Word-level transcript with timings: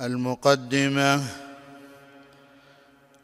المقدمة. 0.00 1.22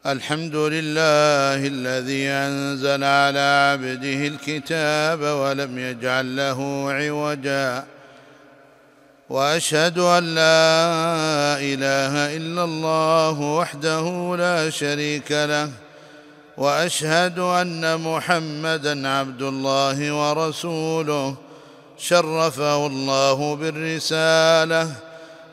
الحمد 0.05 0.55
لله 0.55 1.67
الذي 1.67 2.29
أنزل 2.29 3.03
على 3.03 3.73
عبده 3.73 4.27
الكتاب 4.27 5.21
ولم 5.21 5.79
يجعل 5.79 6.35
له 6.35 6.85
عوجا. 6.91 7.83
وأشهد 9.29 9.97
أن 9.97 10.23
لا 10.23 11.57
إله 11.59 12.37
إلا 12.37 12.63
الله 12.63 13.39
وحده 13.39 14.35
لا 14.37 14.69
شريك 14.69 15.31
له. 15.31 15.69
وأشهد 16.57 17.39
أن 17.39 18.01
محمدا 18.01 19.07
عبد 19.07 19.41
الله 19.41 20.13
ورسوله. 20.13 21.35
شرفه 21.97 22.87
الله 22.87 23.55
بالرسالة. 23.55 25.06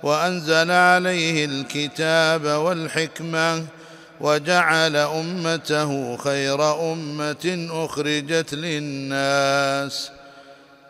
وأنزل 0.05 0.71
عليه 0.71 1.45
الكتاب 1.45 2.45
والحكمة 2.45 3.65
وجعل 4.21 4.97
أمته 4.97 6.17
خير 6.17 6.93
أمة 6.93 7.69
أخرجت 7.71 8.55
للناس. 8.55 10.11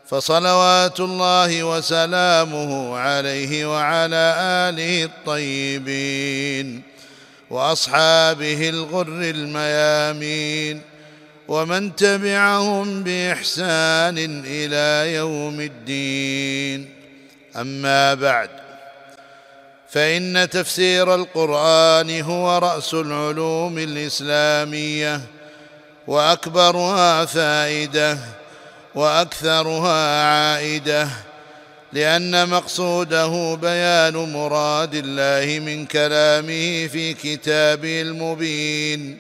فصلوات 0.07 1.01
الله 1.01 1.65
وسلامه 1.65 2.99
عليه 2.99 3.67
وعلى 3.75 4.35
آله 4.69 5.05
الطيبين 5.05 6.83
وأصحابه 7.51 8.69
الغر 8.69 9.09
الميامين 9.09 10.81
ومن 11.49 11.97
تبعهم 11.97 13.03
بإحسان 13.03 14.43
إلى 14.47 15.15
يوم 15.15 15.61
الدين. 15.61 16.89
أما 17.57 18.15
بعد 18.15 18.64
فإن 19.95 20.49
تفسير 20.51 21.15
القرآن 21.15 22.21
هو 22.21 22.59
رأس 22.59 22.95
العلوم 22.95 23.79
الإسلامية 23.79 25.21
وأكبرها 26.07 27.25
فائدة 27.25 28.19
وأكثرها 28.95 30.25
عائدة 30.25 31.09
لأن 31.93 32.49
مقصوده 32.49 33.55
بيان 33.55 34.33
مراد 34.33 34.95
الله 34.95 35.59
من 35.59 35.87
كلامه 35.87 36.87
في 36.87 37.15
كتابه 37.15 38.01
المبين 38.01 39.19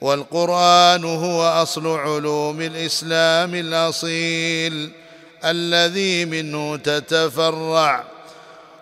والقرآن 0.00 1.04
هو 1.04 1.42
أصل 1.42 1.86
علوم 1.86 2.60
الإسلام 2.60 3.54
الأصيل 3.54 4.90
الذي 5.44 6.24
منه 6.24 6.76
تتفرع. 6.76 8.15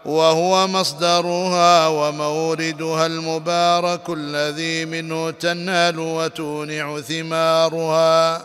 وهو 0.04 0.66
مصدرها 0.66 1.88
وموردها 1.88 3.06
المبارك 3.06 4.10
الذي 4.10 4.84
منه 4.84 5.30
تنال 5.30 5.98
وتونع 5.98 7.00
ثمارها. 7.00 8.42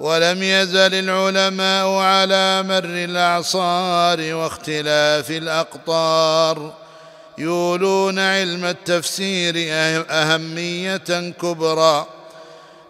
ولم 0.00 0.42
يزل 0.42 0.94
العلماء 0.94 1.88
على 1.94 2.62
مر 2.62 2.84
الأعصار 2.84 4.34
واختلاف 4.34 5.30
الأقطار. 5.30 6.72
يولون 7.38 8.18
علم 8.18 8.64
التفسير 8.64 9.54
أهمية 10.10 11.32
كبرى. 11.42 12.06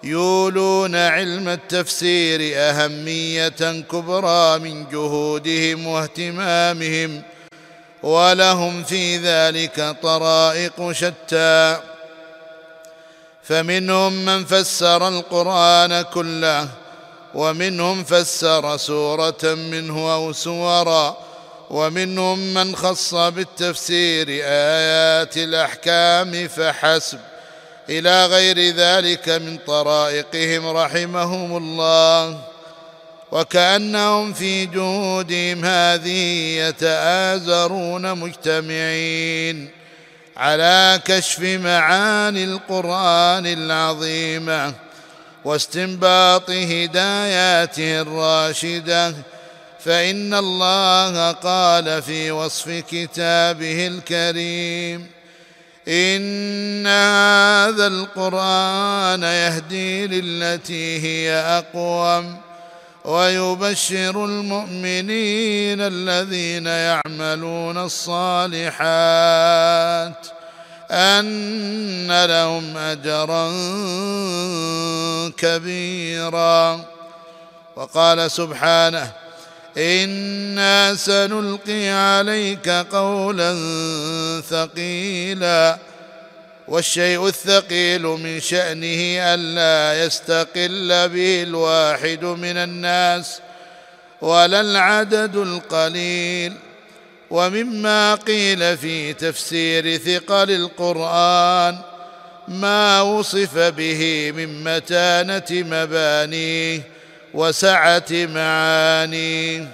يولون 0.03 0.97
علم 0.97 1.48
التفسير 1.48 2.41
أهمية 2.55 3.83
كبرى 3.91 4.59
من 4.59 4.89
جهودهم 4.89 5.87
واهتمامهم. 5.87 7.23
ولهم 8.03 8.84
في 8.84 9.17
ذلك 9.17 9.97
طرائق 10.03 10.93
شتى. 10.93 11.81
فمنهم 13.42 14.12
من 14.25 14.45
فسر 14.45 15.09
القرآن 15.09 16.03
كله 16.03 16.69
ومنهم 17.35 18.05
فسر 18.05 18.77
سورة 18.77 19.39
منه 19.45 20.14
أو 20.14 20.33
سورا 20.33 21.17
ومنهم 21.70 22.39
من 22.55 22.77
خص 22.77 23.14
بالتفسير 23.14 24.27
آيات 24.45 25.36
الأحكام 25.36 26.48
فحسب. 26.48 27.19
إلى 27.89 28.27
غير 28.27 28.74
ذلك 28.74 29.29
من 29.29 29.58
طرائقهم 29.67 30.77
رحمهم 30.77 31.57
الله. 31.57 32.49
وكأنهم 33.33 34.33
في 34.33 34.67
جهودهم 34.67 35.64
هذه 35.64 36.57
يتآزرون 36.58 38.14
مجتمعين 38.18 39.70
على 40.36 41.01
كشف 41.05 41.41
معاني 41.41 42.45
القرآن 42.45 43.46
العظيمة 43.46 44.74
واستنباط 45.45 46.51
هداياته 46.51 48.01
الراشدة. 48.01 49.14
فإن 49.85 50.35
الله 50.35 51.33
قال 51.33 52.02
في 52.02 52.30
وصف 52.30 52.85
كتابه 52.91 53.86
الكريم 53.86 55.07
إن 55.89 56.86
هذا 56.86 57.86
القرآن 57.86 59.23
يهدي 59.23 60.07
للتي 60.07 61.01
هي 61.02 61.33
أقوم. 61.35 62.49
ويبشر 63.05 64.24
المؤمنين 64.24 65.80
الذين 65.80 66.66
يعملون 66.66 67.78
الصالحات 67.78 68.80
أن 70.90 72.24
لهم 72.24 72.77
أجرا 72.77 73.50
كبيرا. 75.36 76.80
وقال 77.77 78.30
سبحانه 78.30 79.12
أنا 79.78 80.94
سنلقي 80.94 81.88
عليك 81.88 82.68
قولا 82.68 83.55
ثقيلا. 84.50 85.78
والشيء 86.70 87.27
الثقيل 87.27 88.03
من 88.03 88.41
شأنه 88.41 89.35
الا 89.35 90.05
يستقل 90.05 91.08
به 91.08 91.42
الواحد 91.42 92.25
من 92.25 92.57
الناس 92.57 93.41
ولا 94.20 94.61
العدد 94.61 95.36
القليل. 95.36 96.53
ومما 97.30 98.14
قيل 98.14 98.77
في 98.77 99.13
تفسير 99.13 99.97
ثقل 99.97 100.51
القرآن 100.51 101.79
ما 102.48 103.01
وصف 103.01 103.59
به 103.59 104.33
من 104.36 104.64
متانة 104.64 105.47
مبانيه 105.51 106.80
وسعة 107.35 108.05
معانيه 108.11 109.69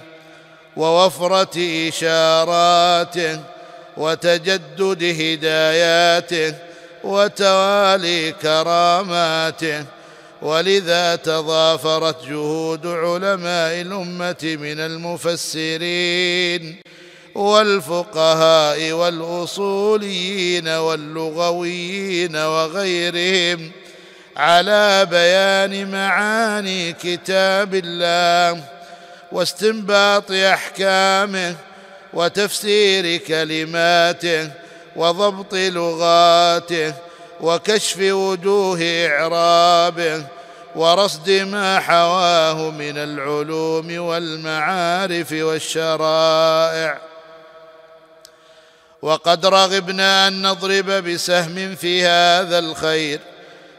ووفرة 0.77 1.87
إشاراته 1.87 3.39
وتجدد 3.97 5.03
هداياته 5.21 6.66
وتوالي 7.03 8.31
كراماته 8.31 9.85
ولذا 10.41 11.15
تضافرت 11.15 12.25
جهود 12.25 12.87
علماء 12.87 13.81
الأمة 13.81 14.57
من 14.61 14.79
المفسرين 14.79 16.75
والفقهاء 17.35 18.91
والأصوليين 18.91 20.67
واللغويين 20.67 22.35
وغيرهم 22.35 23.71
على 24.37 25.07
بيان 25.11 25.91
معاني 25.91 26.93
كتاب 26.93 27.75
الله 27.75 28.63
واستنباط 29.31 30.31
أحكامه 30.31 31.55
وتفسير 32.13 33.17
كلماته 33.17 34.51
وضبط 34.97 35.53
لغاته 35.53 36.93
وكشف 37.41 37.97
وجوه 37.99 38.79
إعرابه 38.81 40.25
ورصد 40.75 41.29
ما 41.29 41.79
حواه 41.79 42.69
من 42.71 42.97
العلوم 42.97 43.99
والمعارف 43.99 45.31
والشرائع. 45.31 46.97
وقد 49.01 49.45
رغبنا 49.45 50.27
أن 50.27 50.41
نضرب 50.47 50.91
بسهم 50.91 51.75
في 51.75 52.05
هذا 52.05 52.59
الخير 52.59 53.19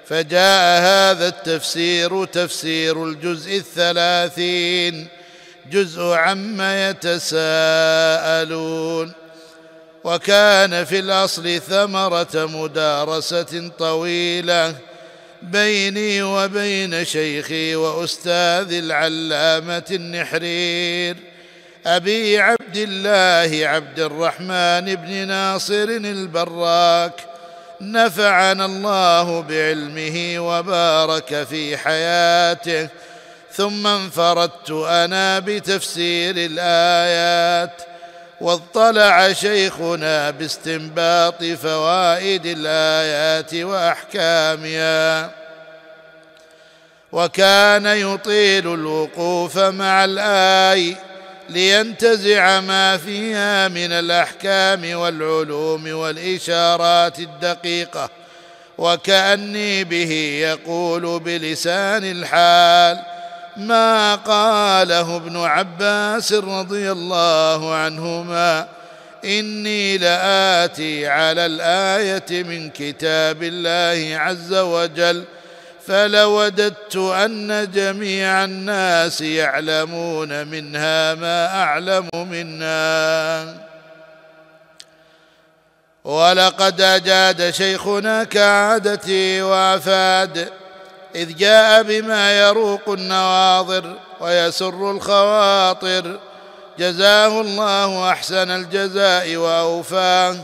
فجاء 0.06 0.80
هذا 0.80 1.28
التفسير 1.28 2.24
تفسير 2.24 3.04
الجزء 3.04 3.56
الثلاثين 3.56 5.08
جزء 5.70 6.02
عما 6.02 6.90
يتساءلون. 6.90 7.88
وكان 10.04 10.84
في 10.84 10.98
الأصل 10.98 11.60
ثمرة 11.60 12.28
مدارسة 12.34 13.70
طويلة 13.78 14.74
بيني 15.42 16.22
وبين 16.22 17.04
شيخي 17.04 17.76
واستاذي 17.76 18.78
العلامة 18.78 19.84
النحرير 19.90 21.16
أبي 21.86 22.38
عبد 22.38 22.76
الله 22.76 23.68
عبد 23.68 24.00
الرحمن 24.00 24.94
بن 24.94 25.28
ناصر 25.28 25.88
البراك. 25.88 27.12
نفعنا 27.80 28.64
الله 28.64 29.40
بعلمه 29.40 30.34
وبارك 30.38 31.46
في 31.50 31.76
حياته 31.76 32.88
ثم 33.52 33.86
انفردت 33.86 34.70
أنا 34.70 35.38
بتفسير 35.38 36.34
الآيات. 36.36 37.87
واطلع 38.40 39.32
شيخنا 39.32 40.30
باستنباط 40.30 41.44
فوائد 41.44 42.42
الآيات 42.46 43.54
وأحكامها. 43.54 45.30
وكان 47.12 47.86
يطيل 47.86 48.74
الوقوف 48.74 49.58
مع 49.58 50.04
الآي 50.04 50.96
لينتزع 51.48 52.60
ما 52.60 52.96
فيها 52.96 53.68
من 53.68 53.92
الأحكام 53.92 54.96
والعلوم 54.98 55.92
والإشارات 55.92 57.18
الدقيقة. 57.18 58.10
وكأني 58.78 59.84
به 59.84 60.12
يقول 60.42 61.20
بلسان 61.20 62.04
الحال 62.04 63.17
ما 63.58 64.14
قاله 64.14 65.16
ابن 65.16 65.36
عباس 65.36 66.32
رضي 66.32 66.92
الله 66.92 67.74
عنهما 67.74 68.68
إني 69.24 69.98
لآتي 69.98 71.06
على 71.08 71.46
الآية 71.46 72.42
من 72.42 72.70
كتاب 72.70 73.42
الله 73.42 74.18
عز 74.18 74.54
وجل 74.54 75.24
فلوددت 75.86 76.96
أن 76.96 77.70
جميع 77.74 78.44
الناس 78.44 79.20
يعلمون 79.20 80.46
منها 80.46 81.14
ما 81.14 81.62
أعلم 81.62 82.08
منها 82.14 83.54
ولقد 86.04 86.80
أجاد 86.80 87.50
شيخنا 87.50 88.24
كعادتي 88.24 89.42
وأفاد 89.42 90.48
إذ 91.14 91.36
جاء 91.36 91.82
بما 91.82 92.48
يروق 92.48 92.88
النواظر 92.88 93.96
ويسر 94.20 94.90
الخواطر. 94.90 96.18
جزاه 96.78 97.40
الله 97.40 98.10
أحسن 98.10 98.50
الجزاء 98.50 99.36
واوفاه 99.36 100.36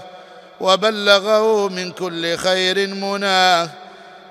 وبلغه 0.60 1.68
من 1.68 1.92
كل 1.92 2.36
خير 2.36 2.88
مناه 2.88 3.70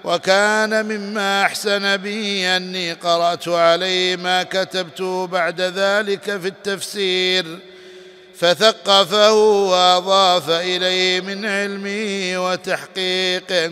وكان 0.04 0.86
مما 0.86 1.42
أحسن 1.42 1.98
به 1.98 2.58
أني 2.58 2.94
قرأت 2.94 3.48
عليه 3.48 4.16
ما 4.16 4.44
كتبته 4.44 5.28
بعد 5.28 5.62
ذلك 5.62 6.24
في 6.38 6.48
التفسير. 6.48 7.60
فثقفه 8.36 9.34
وأضاف 9.34 10.50
إليه 10.50 11.22
من 11.22 11.46
علمه 11.46 12.34
وتحقيقه. 12.46 13.72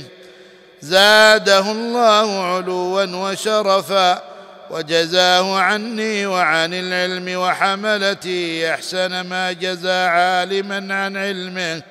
زاده 0.82 1.72
الله 1.72 2.44
علوا 2.44 3.06
وشرفا 3.06 4.24
وجزاه 4.70 5.60
عني 5.60 6.26
وعن 6.26 6.74
العلم 6.74 7.40
وحملتي 7.40 8.74
أحسن 8.74 9.22
ما 9.22 9.52
جزى 9.52 9.92
عالما 9.92 10.96
عن 10.96 11.18
علمه 11.18 11.82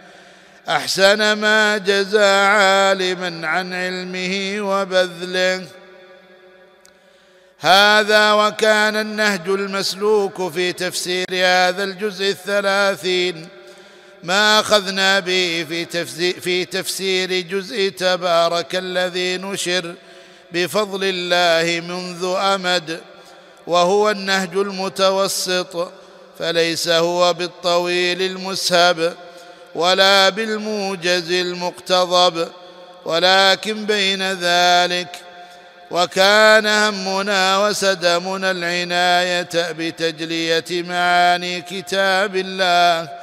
أحسن 0.69 1.33
ما 1.33 1.79
جزى 1.79 2.25
عالما 2.25 3.49
عن 3.49 3.73
علمه 3.73 4.57
وبذله. 4.61 5.67
هذا 7.61 8.33
وكان 8.33 8.97
النهج 8.97 9.49
المسلوك 9.49 10.53
في 10.53 10.73
تفسير 10.73 11.27
هذا 11.33 11.85
الجزء 11.85 12.31
الثلاثين. 12.31 13.49
ما 14.23 14.61
أخذنا 14.61 15.21
به 15.21 15.67
في 15.69 15.85
تفسير, 15.85 16.41
في 16.41 16.65
تفسير 16.65 17.41
جزء 17.41 17.89
تبارك 17.89 18.77
الذي 18.77 19.37
نشر 19.37 19.95
بفضل 20.53 21.01
الله 21.05 21.81
منذ 21.81 22.35
أمد 22.39 23.01
وهو 23.67 24.11
النهج 24.11 24.57
المتوسط 24.57 25.93
فليس 26.39 26.89
هو 26.89 27.33
بالطويل 27.33 28.23
المسهب 28.23 29.15
ولا 29.75 30.29
بالموجز 30.29 31.33
المقتضب 31.33 32.49
ولكن 33.05 33.87
بين 33.87 34.33
ذلك 34.33 35.09
وكان 35.91 36.67
همنا 36.67 37.67
وسدمنا 37.67 38.51
العناية 38.51 39.73
بتجلية 39.73 40.65
معاني 40.71 41.61
كتاب 41.61 42.37
الله. 42.37 43.20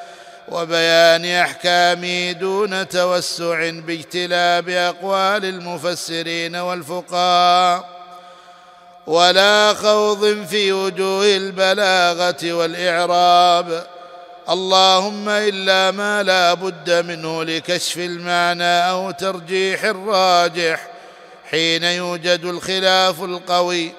وبيان 0.47 1.25
احكامه 1.25 2.31
دون 2.31 2.87
توسع 2.87 3.69
باجتلاب 3.69 4.69
أقوال 4.69 5.45
المفسرين 5.45 6.55
والفقهاء 6.55 7.97
ولا 9.07 9.73
خوض 9.73 10.45
في 10.45 10.71
وجوه 10.71 11.25
البلاغة 11.25 12.53
والإعراب. 12.53 13.87
اللهم 14.49 15.29
إلا 15.29 15.91
ما 15.91 16.23
لا 16.23 16.53
بد 16.53 17.05
منه 17.05 17.43
لكشف 17.43 17.97
المعنى 17.97 18.89
أو 18.89 19.11
ترجيح 19.11 19.83
الراجح 19.83 20.87
حين 21.51 21.83
يوجد 21.83 22.45
الخلاف 22.45 23.23
القوي. 23.23 23.91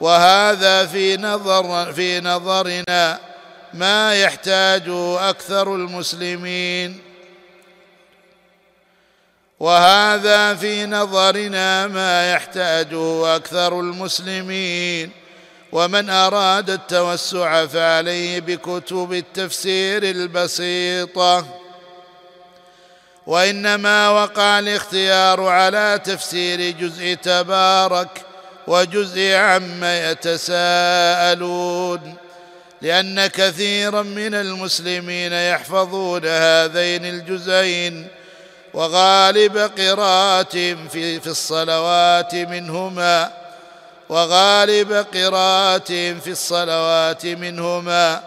وهذا 0.00 0.86
في 0.86 1.16
نظر 1.16 1.92
في 1.92 2.20
نظرنا. 2.20 3.18
ما 3.74 4.14
يحتاجه 4.14 5.30
أكثر 5.30 5.74
المسلمين. 5.74 7.00
وهذا 9.60 10.54
في 10.54 10.86
نظرنا 10.86 11.86
ما 11.86 12.32
يحتاجه 12.32 13.36
أكثر 13.36 13.80
المسلمين. 13.80 15.10
ومن 15.72 16.10
أراد 16.10 16.70
التوسع 16.70 17.66
فعليه 17.66 18.40
بكتب 18.40 19.12
التفسير 19.12 20.02
البسيطة. 20.02 21.46
وإنما 23.26 24.08
وقع 24.08 24.58
الاختيار 24.58 25.48
على 25.48 26.00
تفسير 26.04 26.70
جزء 26.70 27.14
تبارك 27.14 28.22
وجزء 28.66 29.32
عما 29.32 30.10
يتساءلون. 30.10 32.14
لأن 32.82 33.26
كثيرا 33.26 34.02
من 34.02 34.34
المسلمين 34.34 35.32
يحفظون 35.32 36.24
هذين 36.24 37.04
الجزئين 37.04 38.08
وغالب 38.74 39.58
قراءتهم 39.58 40.88
في, 40.88 41.20
في 41.20 41.26
الصلوات 41.26 42.34
منهما 42.34 43.32
وغالب 44.08 44.92
قراءتهم 44.92 46.20
في 46.20 46.30
الصلوات 46.30 47.26
منهما 47.26 48.22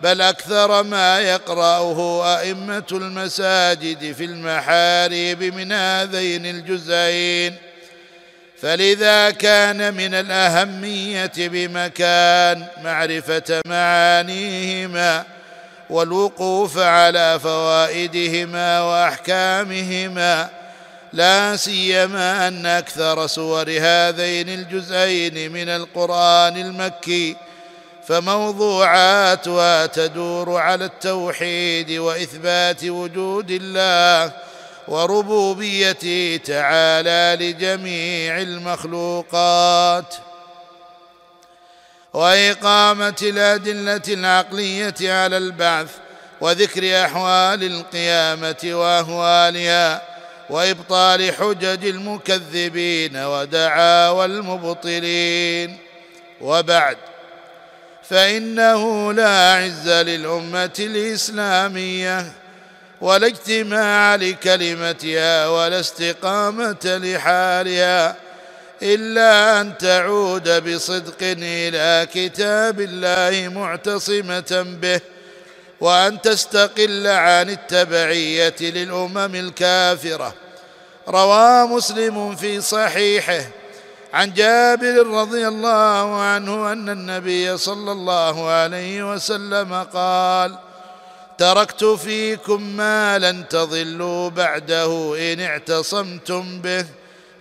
بل 0.00 0.20
أكثر 0.20 0.82
ما 0.82 1.20
يقرأه 1.20 2.24
أئمة 2.38 2.86
المساجد 2.92 4.12
في 4.12 4.24
المحاريب 4.24 5.42
من 5.42 5.72
هذين 5.72 6.46
الجزئين. 6.46 7.56
فلذا 8.62 9.30
كان 9.30 9.94
من 9.94 10.14
الأهمية 10.14 11.32
بمكان 11.36 12.66
معرفة 12.84 13.60
معانيهما 13.66 15.24
والوقوف 15.90 16.78
على 16.78 17.40
فوائدهما 17.40 18.80
وأحكامهما. 18.80 20.48
لا 21.12 21.56
سيما 21.56 22.48
أن 22.48 22.66
أكثر 22.66 23.26
سور 23.26 23.70
هذين 23.80 24.48
الجزئين 24.48 25.52
من 25.52 25.68
القرآن 25.68 26.56
المكي 26.56 27.36
فموضوعاتها 28.06 29.86
تدور 29.86 30.56
على 30.56 30.84
التوحيد 30.84 31.90
وإثبات 31.90 32.84
وجود 32.84 33.50
الله 33.50 34.32
وربوبيته 34.90 36.40
تعالى 36.44 37.44
لجميع 37.44 38.38
المخلوقات. 38.38 40.14
وإقامة 42.12 43.16
الأدلة 43.22 44.02
العقلية 44.08 44.94
على 45.12 45.36
البعث 45.36 45.88
وذكر 46.40 47.04
أحوال 47.04 47.62
القيامة 47.64 48.56
وأهوالها 48.64 50.02
وإبطال 50.50 51.34
حجج 51.34 51.86
المكذبين 51.86 53.16
ودعاوى 53.16 54.24
المبطلين. 54.24 55.78
وبعد 56.40 56.96
فإنه 58.08 59.12
لا 59.12 59.54
عز 59.54 59.88
للأمة 59.88 60.74
الإسلامية 60.78 62.32
ولا 63.00 63.26
اجتماع 63.26 64.14
لكلمتها 64.14 65.48
ولا 65.48 65.80
استقامة 65.80 66.76
لحالها 66.84 68.16
إلا 68.82 69.60
أن 69.60 69.78
تعود 69.78 70.70
بصدق 70.70 71.22
إلى 71.22 72.08
كتاب 72.14 72.80
الله 72.80 73.48
معتصمة 73.48 74.76
به 74.82 75.00
وأن 75.80 76.20
تستقل 76.20 77.06
عن 77.06 77.50
التبعية 77.50 78.56
للأمم 78.60 79.34
الكافرة. 79.34 80.34
روى 81.08 81.66
مسلم 81.66 82.36
في 82.36 82.60
صحيحه 82.60 83.44
عن 84.12 84.32
جابر 84.32 85.06
رضي 85.06 85.48
الله 85.48 86.20
عنه 86.20 86.72
أن 86.72 86.88
النبي 86.88 87.56
صلى 87.56 87.92
الله 87.92 88.50
عليه 88.50 89.12
وسلم 89.12 89.86
قال 89.94 90.69
تركت 91.40 91.84
فيكم 91.84 92.62
ما 92.76 93.18
لن 93.18 93.48
تضلوا 93.48 94.28
بعده 94.28 95.14
إن 95.32 95.40
اعتصمتم 95.40 96.60
به. 96.60 96.86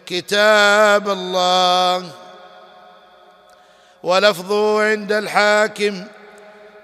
كتاب 0.05 1.09
الله. 1.09 2.09
ولفظه 4.03 4.83
عند 4.83 5.11
الحاكم. 5.11 6.03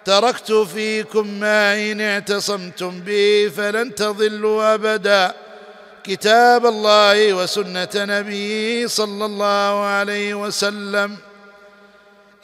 تركت 0.06 0.52
فيكم 0.52 1.28
ما 1.28 1.92
إن 1.92 2.02
اعتصمتم 2.02 3.00
به 3.00 3.52
فلن 3.58 3.96
تضلوا 3.96 4.74
أبدا. 4.74 5.34
كتاب 6.04 6.66
الله 6.66 7.34
وسنة 7.34 7.90
نبيه 7.96 8.88
صلى 8.88 9.26
الله 9.26 9.86
عليه 9.86 10.34
وسلم. 10.34 11.18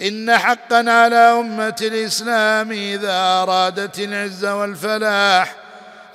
إن 0.01 0.38
حقا 0.38 0.91
على 0.91 1.15
أمة 1.15 1.75
الإسلام 1.81 2.72
إذا 2.72 3.13
أرادت 3.13 4.00
العز 4.00 4.46
والفلاح 4.46 5.55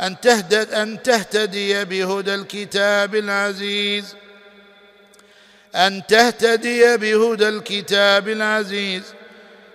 أن 0.00 0.20
تهتدي, 0.20 0.82
أن 0.82 1.02
تهتدي 1.02 1.84
بهدى 1.84 2.34
الكتاب 2.34 3.14
العزيز. 3.14 4.16
أن 5.74 6.06
تهتدي 6.06 6.96
بهدى 6.96 7.48
الكتاب 7.48 8.28
العزيز 8.28 9.02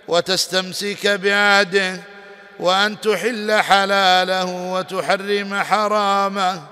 وتستمسك 0.08 1.06
بعهده 1.06 2.00
وأن 2.60 3.00
تحل 3.00 3.52
حلاله 3.52 4.72
وتحرم 4.72 5.54
حرامه. 5.54 6.71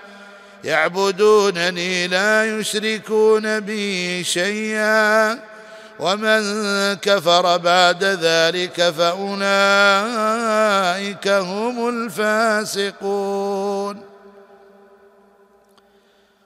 يعبدونني 0.63 2.07
لا 2.07 2.59
يشركون 2.59 3.59
بي 3.59 4.23
شيئا. 4.23 5.39
ومن 5.99 6.93
كفر 6.93 7.57
بعد 7.57 8.03
ذلك 8.03 8.89
فأولئك 8.89 9.47
هم 11.27 11.89
الفاسقون. 11.89 14.01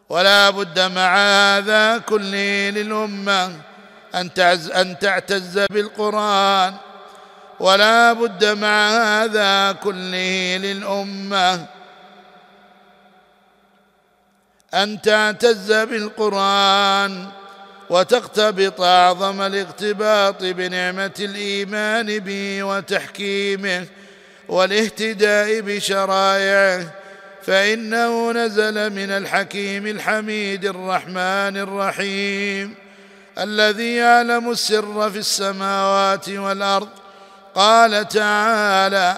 ولا 0.09 0.49
بد 0.49 0.79
مع 0.79 1.17
هذا 1.17 1.97
كله 1.97 2.69
للأمة 2.69 3.51
أن 4.15 4.33
تعز 4.33 4.71
أن 4.71 4.99
تعتز 4.99 5.65
بالقرآن. 5.71 6.73
ولا 7.59 8.13
بد 8.13 8.45
مع 8.45 8.89
هذا 8.89 9.71
كله 9.71 10.57
للأمة 10.57 11.65
أن 14.75 15.01
تعتز 15.01 15.71
بالقرآن 15.71 17.27
وتقتبط 17.89 18.81
أعظم 18.81 19.41
الاقتباط 19.41 20.43
بنعمة 20.43 21.13
الإيمان 21.19 22.19
به 22.19 22.63
وتحكيمه 22.63 23.85
والاهتداء 24.47 25.59
بشرائعه 25.59 26.91
فإنه 27.43 28.31
نزل 28.31 28.89
من 28.89 29.11
الحكيم 29.11 29.87
الحميد 29.87 30.65
الرحمن 30.65 31.57
الرحيم. 31.57 32.75
الذي 33.37 33.95
يعلم 33.95 34.51
السر 34.51 35.11
في 35.11 35.17
السماوات 35.17 36.29
والأرض. 36.29 36.89
قال 37.55 38.07
تعالى 38.07 39.17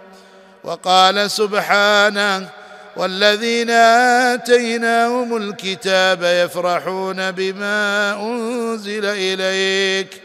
وقال 0.63 1.31
سبحانه 1.31 2.49
والذين 2.95 3.69
آتيناهم 3.69 5.37
الكتاب 5.37 6.23
يفرحون 6.23 7.31
بما 7.31 8.13
أنزل 8.13 9.05
إليك 9.05 10.21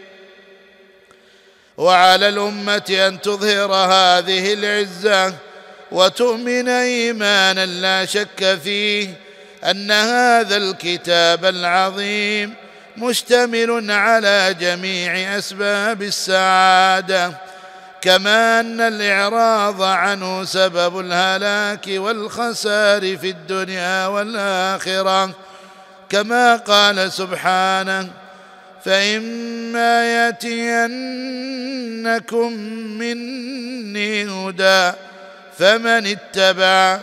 وعلى 1.77 2.29
الأمة 2.29 3.07
أن 3.09 3.21
تظهر 3.21 3.73
هذه 3.73 4.53
العزة 4.53 5.35
وتؤمن 5.93 6.69
إيمانا 6.69 7.67
لا 7.67 8.05
شك 8.05 8.59
فيه 8.65 9.09
أن 9.65 9.91
هذا 9.91 10.57
الكتاب 10.57 11.45
العظيم 11.45 12.55
مشتمل 12.97 13.91
على 13.91 14.57
جميع 14.61 15.39
أسباب 15.39 16.03
السعادة. 16.03 17.46
كما 18.01 18.61
أن 18.61 18.81
الإعراض 18.81 19.83
عنه 19.83 20.45
سبب 20.45 21.01
الهلاك 21.01 21.87
والخسار 21.89 23.17
في 23.17 23.31
الدنيا 23.31 24.07
والآخرة. 24.07 25.31
كما 26.09 26.57
قال 26.57 27.13
سبحانه 27.13 28.09
فإما 28.85 30.05
يأتينكم 30.15 30.93
مني 32.99 34.25
هدى 34.25 34.93
فمن 35.59 36.07
اتبع 36.07 37.01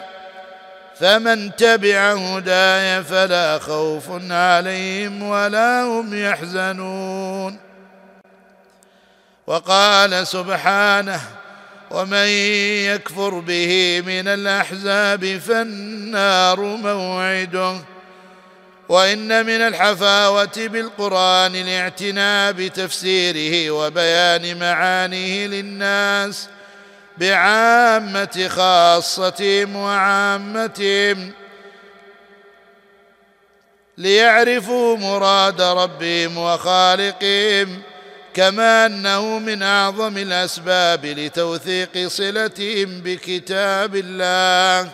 فمن 1.00 1.56
تبع 1.56 2.14
هداي 2.14 3.04
فلا 3.04 3.60
خوف 3.60 4.32
عليهم 4.32 5.24
ولا 5.24 5.84
هم 5.84 6.14
يحزنون. 6.14 7.73
وقال 9.54 10.28
سبحانه 10.28 11.22
ومن 11.92 12.28
يكفر 12.90 13.40
به 13.40 14.04
من 14.06 14.28
الأحزاب 14.28 15.38
فالنار 15.38 16.60
موعده. 16.60 17.76
وإن 18.90 19.46
من 19.46 19.62
الحفاوة 19.62 20.52
بالقرآن 20.58 21.56
الاعتناء 21.56 22.52
بتفسيره 22.52 23.72
وبيان 23.72 24.60
معانيه 24.60 25.48
للناس 25.48 26.48
بعامة 27.18 28.48
خاصتهم 28.50 29.76
وعامتهم. 29.76 31.32
ليعرفوا 33.98 34.98
مراد 34.98 35.62
ربهم 35.62 36.38
وخالقهم. 36.38 37.82
كما 38.34 38.86
أنه 38.86 39.40
من 39.40 39.64
أعظم 39.64 40.18
الأسباب 40.18 41.06
لتوثيق 41.06 42.08
صلتهم 42.08 43.02
بكتاب 43.02 43.96
الله. 43.96 44.90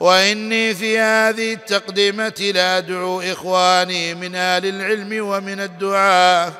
وإني 0.00 0.74
في 0.74 0.98
هذه 0.98 1.52
التقدمة 1.52 2.52
لادعو 2.54 3.20
إخواني 3.20 4.14
من 4.14 4.34
أهل 4.34 4.66
العلم 4.66 5.26
ومن 5.26 5.60
الدعاة 5.60 6.52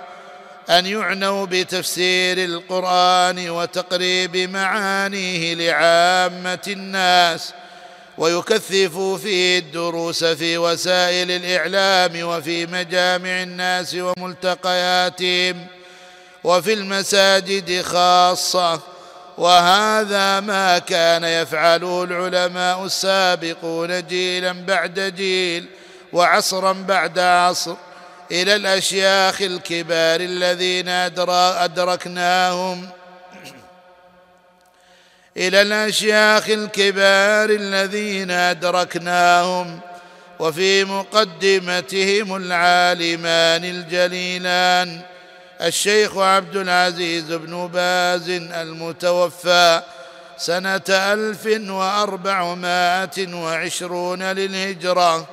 أن 0.71 0.87
يعنوا 0.87 1.47
بتفسير 1.47 2.45
القرآن 2.45 3.51
وتقريب 3.51 4.37
معانيه 4.37 5.55
لعامة 5.55 6.63
الناس 6.69 7.53
ويكثف 8.19 8.99
فيه 8.99 9.59
الدروس 9.59 10.25
في 10.25 10.59
وسائل 10.59 11.31
الإعلام 11.31 12.29
وفي 12.29 12.67
مجامع 12.67 13.43
الناس 13.43 13.95
وملتقياتهم 13.95 15.67
وفي 16.45 16.73
المساجد 16.73 17.83
خاصة. 17.83 18.81
وهذا 19.39 20.41
ما 20.41 20.79
كان 20.79 21.25
يفعله 21.25 22.05
العلماء 22.05 22.85
السابقون 22.85 24.07
جيلا 24.07 24.53
بعد 24.53 25.01
جيل 25.17 25.67
وعصرا 26.13 26.73
بعد 26.73 27.19
عصر 27.19 27.75
إلى 28.31 28.57
الأشياخ 28.57 29.43
الكبار 29.43 30.21
الذين 30.21 30.89
أدركناهم. 31.65 32.89
إلى 35.37 35.63
الأشياخ 35.63 36.51
الكبار 36.51 37.51
الذين 37.51 38.31
أدركناهم 38.31 39.81
وفي 40.39 40.85
مقدمتهم 40.85 42.37
العالمان 42.37 43.65
الجليلان 43.65 45.01
الشيخ 45.61 46.17
عبد 46.19 46.57
العزيز 46.57 47.33
بن 47.33 47.67
باز 47.67 48.31
المتوفى 48.31 49.83
سنة 50.39 50.83
ألف 50.89 51.47
وأربعمائة 51.71 53.35
وعشرون 53.35 54.23
للهجرة 54.23 55.29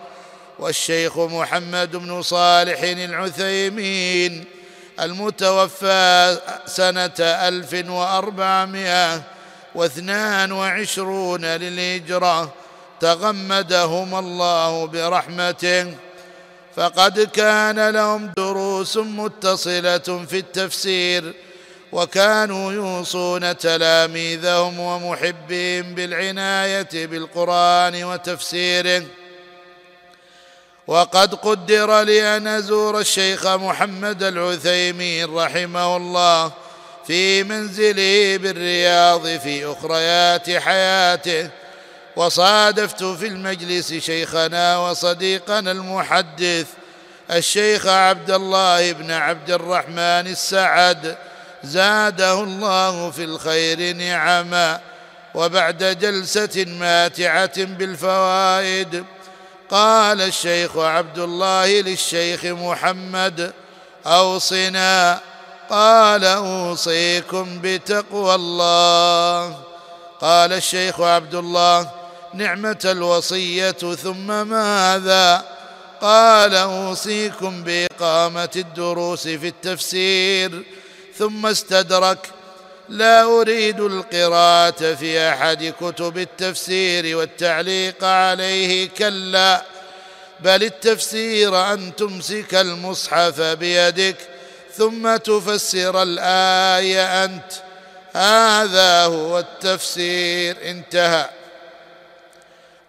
والشيخ 0.60 1.18
محمد 1.18 1.96
بن 1.96 2.22
صالح 2.22 2.82
العثيمين 2.82 4.46
المتوفى 5.00 6.38
سنة 6.66 7.20
ألف 7.20 7.90
وأربعمائة 7.90 9.22
واثنان 9.76 10.52
وعشرون 10.52 11.46
للهجرة 11.46 12.54
تغمدهم 13.00 14.16
الله 14.16 14.88
برحمته. 14.88 15.94
فقد 16.76 17.20
كان 17.20 17.90
لهم 17.90 18.32
دروس 18.38 18.98
متصلة 18.98 20.26
في 20.30 20.38
التفسير 20.38 21.34
وكانوا 21.92 22.72
يوصون 22.72 23.58
تلاميذهم 23.58 24.80
ومحبين 24.80 25.96
بالعناية 25.96 27.06
بالقرآن 27.08 28.04
وتفسيره. 28.04 29.04
وقد 30.88 31.36
قدر 31.36 32.02
لي 32.02 32.38
ان 32.38 32.48
ازور 32.48 33.00
الشيخ 33.00 33.48
محمد 33.48 34.24
العثيمين 34.24 35.36
رحمه 35.36 35.98
الله 35.98 36.52
في 37.10 37.44
منزله 37.44 38.38
بالرياض 38.38 39.28
في 39.28 39.66
أخريات 39.66 40.50
حياته 40.50 41.50
وصادفت 42.16 43.04
في 43.04 43.28
المجلس 43.28 43.94
شيخنا 43.94 44.78
وصديقنا 44.78 45.72
المحدث 45.72 46.66
الشيخ 47.32 47.88
عبد 47.88 48.32
الله 48.32 48.92
بن 48.92 49.12
عبد 49.12 49.52
الرحمن 49.52 50.28
السعد. 50.28 51.18
زاده 51.64 52.44
الله 52.44 53.12
في 53.12 53.24
الخير 53.24 53.96
نعما 53.96 54.80
وبعد 55.36 55.84
جلسة 56.02 56.66
ماتعة 56.68 57.64
بالفوائد 57.64 59.06
قال 59.70 60.22
الشيخ 60.22 60.78
عبد 60.78 61.20
الله 61.20 61.82
للشيخ 61.82 62.46
محمد 62.46 63.54
أوصنا 64.06 65.29
قال 65.70 66.26
أوصيكم 66.26 67.60
بتقوى 67.64 68.36
الله. 68.36 69.58
قال 70.22 70.54
الشيخ 70.54 71.02
عبد 71.02 71.36
الله 71.36 71.92
نعمة 72.34 72.80
الوصية 72.86 73.72
ثم 73.72 74.48
ماذا؟ 74.48 75.46
قال 76.02 76.56
أوصيكم 76.56 77.64
بإقامة 77.64 78.50
الدروس 78.56 79.24
في 79.28 79.48
التفسير 79.48 80.64
ثم 81.18 81.46
استدرك 81.46 82.30
لا 82.90 83.24
أريد 83.24 83.80
القراءة 83.80 84.94
في 84.96 85.30
أحد 85.30 85.74
كتب 85.82 86.18
التفسير 86.18 87.18
والتعليق 87.18 88.04
عليه 88.04 88.90
كلا 88.90 89.64
بل 90.40 90.64
التفسير 90.64 91.74
أن 91.74 91.96
تمسك 91.96 92.56
المصحف 92.56 93.42
بيدك 93.42 94.16
ثم 94.80 95.16
تفسر 95.16 96.04
الآية 96.04 97.26
أنت. 97.26 97.52
هذا 98.14 99.04
هو 99.04 99.40
التفسير. 99.40 100.58
انتهى. 100.64 101.30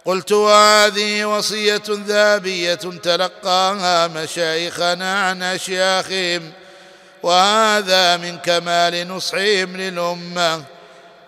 قلت 0.04 0.32
وهذه 0.32 1.24
وصية 1.24 1.82
ذابية 1.88 2.74
تلقاها 2.74 4.06
مشايخنا 4.06 5.22
عن 5.22 5.42
أشياخهم 5.42 6.52
وهذا 7.22 8.16
من 8.16 8.38
كمال 8.38 9.08
نصحهم 9.08 9.76
للأمة. 9.76 10.62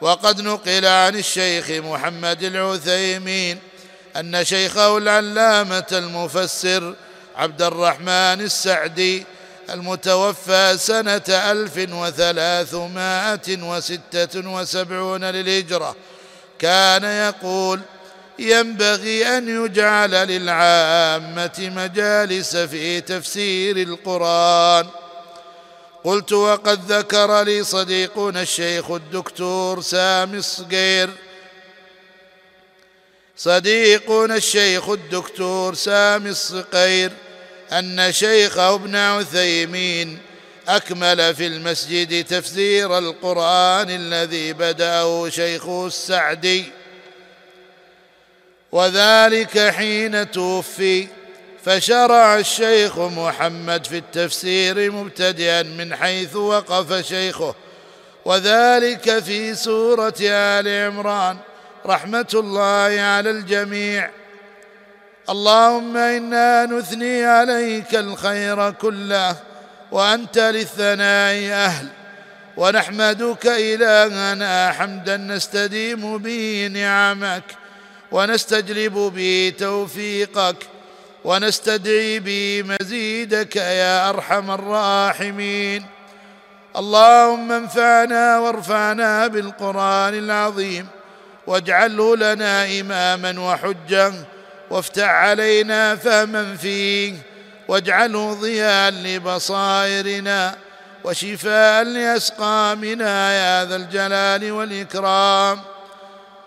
وقد 0.01 0.41
نقل 0.41 0.87
عن 0.87 1.17
الشيخ 1.17 1.71
محمد 1.71 2.43
العثيمين 2.43 3.59
أن 4.17 4.45
شيخه 4.45 4.99
العلامة 4.99 5.87
المفسر 5.93 6.95
عبد 7.37 7.63
الرحمن 7.63 8.41
السعدي 8.41 9.27
المتوفى 9.71 10.79
سنة 10.79 11.23
ألف 11.29 11.77
وثلاثمائة 11.93 13.63
وستة 13.63 14.49
وسبعون 14.55 15.25
للهجرة. 15.25 15.97
كان 16.59 17.05
يقول 17.05 17.81
ينبغي 18.39 19.39
أن 19.39 19.65
يجعل 19.65 20.11
للعامة 20.11 21.71
مجالس 21.77 22.57
في 22.57 23.01
تفسير 23.01 23.77
القرآن. 23.77 24.87
قلت 26.05 26.33
وقد 26.33 26.93
ذكر 26.93 27.43
لي 27.43 27.65
صديقنا 27.65 28.43
الشيخ 28.43 28.91
الدكتور 28.91 29.81
سامي 29.81 30.39
الصقير 30.39 31.11
صديقنا 33.37 34.37
الشيخ 34.37 34.89
الدكتور 34.89 35.75
سامي 35.75 36.31
الصقير 36.31 37.13
أن 37.73 38.13
شيخه 38.13 38.75
ابن 38.75 38.97
عثيمين 38.97 40.19
أكمل 40.69 41.35
في 41.35 41.47
المسجد 41.47 42.25
تفسير 42.25 42.99
القرآن 42.99 43.91
الذي 43.91 44.53
بدأه 44.53 45.29
شيخه 45.29 45.87
السعدي. 45.87 46.65
وذلك 48.73 49.59
حين 49.59 50.31
توفي 50.31 51.07
فشرع 51.65 52.39
الشيخ 52.39 52.99
محمد 52.99 53.87
في 53.87 53.97
التفسير 53.97 54.91
مبتدئا 54.91 55.63
من 55.63 55.97
حيث 55.97 56.37
وقف 56.37 57.07
شيخه. 57.07 57.55
وذلك 58.25 59.19
في 59.19 59.55
سورة 59.55 60.15
آل 60.21 60.87
عمران. 60.87 61.37
رحمة 61.87 62.29
الله 62.35 63.01
على 63.01 63.31
الجميع. 63.31 64.11
اللهم 65.31 65.97
إنا 65.97 66.67
نثني 66.67 67.25
عليك 67.25 67.95
الخير 67.95 68.71
كله 68.71 69.37
وأنت 69.93 70.39
للثناء 70.39 71.35
أهل 71.53 71.87
ونحمدك 72.57 73.47
إلهنا 73.47 74.73
حمدا 74.73 75.17
نستديم 75.17 76.19
به 76.19 76.71
نعمك 76.73 77.45
ونستجلب 78.13 78.95
به 78.95 79.53
توفيقك 79.59 80.57
ونستدعي 81.25 82.19
به 82.19 82.65
مزيدك 82.67 83.57
يا 83.57 84.11
أرحم 84.11 84.51
الراحمين. 84.51 85.87
اللهم 86.77 87.53
انفعنا 87.53 88.39
وارفعنا 88.39 89.27
بالقرآن 89.27 90.15
العظيم 90.15 90.87
واجعله 91.47 92.17
لنا 92.17 92.81
إماما 92.81 93.41
وحجة 93.41 94.13
وافتح 94.73 95.09
علينا 95.09 95.97
فهما 95.97 96.57
فيه 96.57 97.15
واجعله 97.69 98.35
ضياء 98.35 98.91
لبصائرنا 98.91 100.55
وشفاء 101.05 101.85
لأسقامنا 101.85 103.33
يا 103.33 103.65
ذا 103.65 103.77
الجلال 103.77 104.53
والإكرام. 104.53 105.61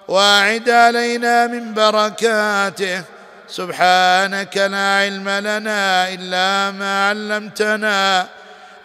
واعد 0.07 0.69
علينا 0.69 1.47
من 1.47 1.73
بركاته 1.73 3.03
سبحانك 3.47 4.57
لا 4.57 4.97
علم 4.97 5.29
لنا 5.29 6.09
إلا 6.09 6.71
ما 6.71 7.09
علمتنا 7.09 8.27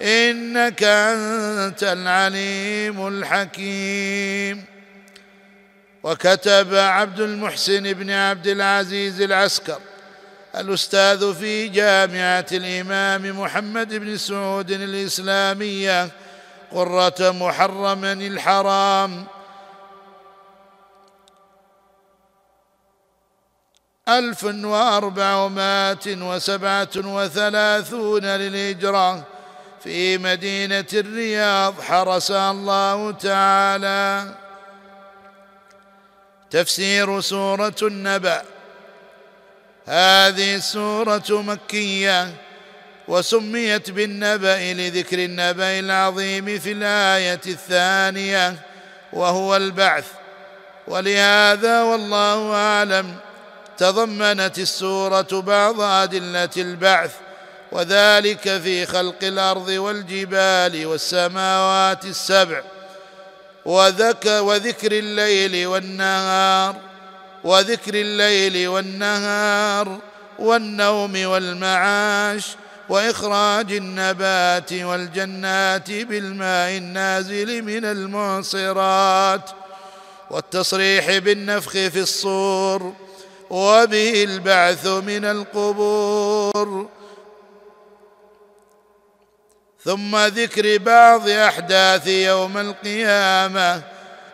إنك 0.03 0.83
أنت 0.83 1.83
العليم 1.83 3.09
الحكيم. 3.09 4.65
وكتب 6.03 6.75
عبد 6.75 7.21
المحسن 7.21 7.93
بن 7.93 8.11
عبد 8.11 8.47
العزيز 8.47 9.21
العسكر 9.21 9.81
الأستاذ 10.57 11.35
في 11.35 11.69
جامعة 11.69 12.47
الإمام 12.53 13.41
محمد 13.41 13.95
بن 13.95 14.17
سعود 14.17 14.71
الإسلامية 14.71 16.09
قرة 16.73 17.15
محرما 17.21 18.13
الحرام. 18.13 19.27
ألف 24.09 24.45
وأربعمائة 24.45 26.07
وسبعة 26.07 26.97
وثلاثون 26.97 28.25
للهجرة 28.25 29.25
في 29.81 30.19
مدينة 30.19 30.87
الرياض 30.95 31.81
حرسها 31.81 32.51
الله 32.51 33.13
تعالى. 33.13 34.35
تفسير 36.51 37.21
سورة 37.21 37.77
النبأ. 37.83 38.43
هذه 39.87 40.55
السورة 40.57 41.25
مكية 41.31 42.35
وسميت 43.09 43.91
بالنبأ 43.91 44.73
لذكر 44.73 45.19
النبأ 45.19 45.79
العظيم 45.79 46.59
في 46.59 46.73
الآية 46.73 47.41
الثانية 47.47 48.57
وهو 49.13 49.57
البعث. 49.57 50.05
ولهذا 50.89 51.83
والله 51.83 52.55
أعلم 52.55 53.17
تضمنت 53.79 54.59
السورة 54.59 55.29
بعض 55.33 55.81
أدلة 55.81 56.51
البعث 56.57 57.11
وذلك 57.73 58.59
في 58.59 58.87
خلق 58.87 59.19
الأرض 59.23 59.69
والجبال 59.69 60.87
والسماوات 60.87 62.05
السبع. 62.05 62.63
وذك 63.65 64.27
وذكر 64.27 64.93
الليل 64.93 65.67
والنهار 65.67 66.77
وذكر 67.45 67.95
الليل 67.95 68.69
والنهار 68.69 69.99
والنوم 70.39 71.27
والمعاش 71.27 72.47
وإخراج 72.89 73.73
النبات 73.73 74.73
والجنات 74.73 75.91
بالماء 75.91 76.77
النازل 76.77 77.63
من 77.63 77.85
المعصرات 77.85 79.51
والتصريح 80.31 81.19
بالنفخ 81.19 81.71
في 81.71 82.01
الصور 82.01 82.95
وبه 83.51 84.25
البعث 84.25 84.87
من 84.87 85.25
القبور. 85.25 86.89
ثم 89.85 90.17
ذكر 90.17 90.79
بعض 90.79 91.29
أحداث 91.29 92.07
يوم 92.07 92.59
القيامة 92.59 93.83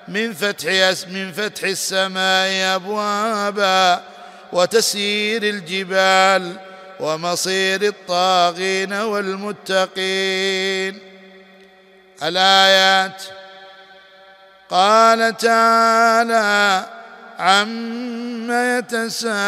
من 0.08 0.34
فتح 0.34 0.66
من 1.08 1.32
فتح 1.32 1.64
السماء 1.64 2.76
أبوابا 2.76 4.02
وتسيير 4.52 5.42
الجبال 5.42 6.56
ومصير 7.00 7.82
الطاغين 7.82 8.92
والمتقين. 8.92 10.18
الآيات 12.22 13.22
قال 14.70 15.36
تعالى 15.36 16.86
عما 17.38 18.78
يتساءلون. 18.78 19.46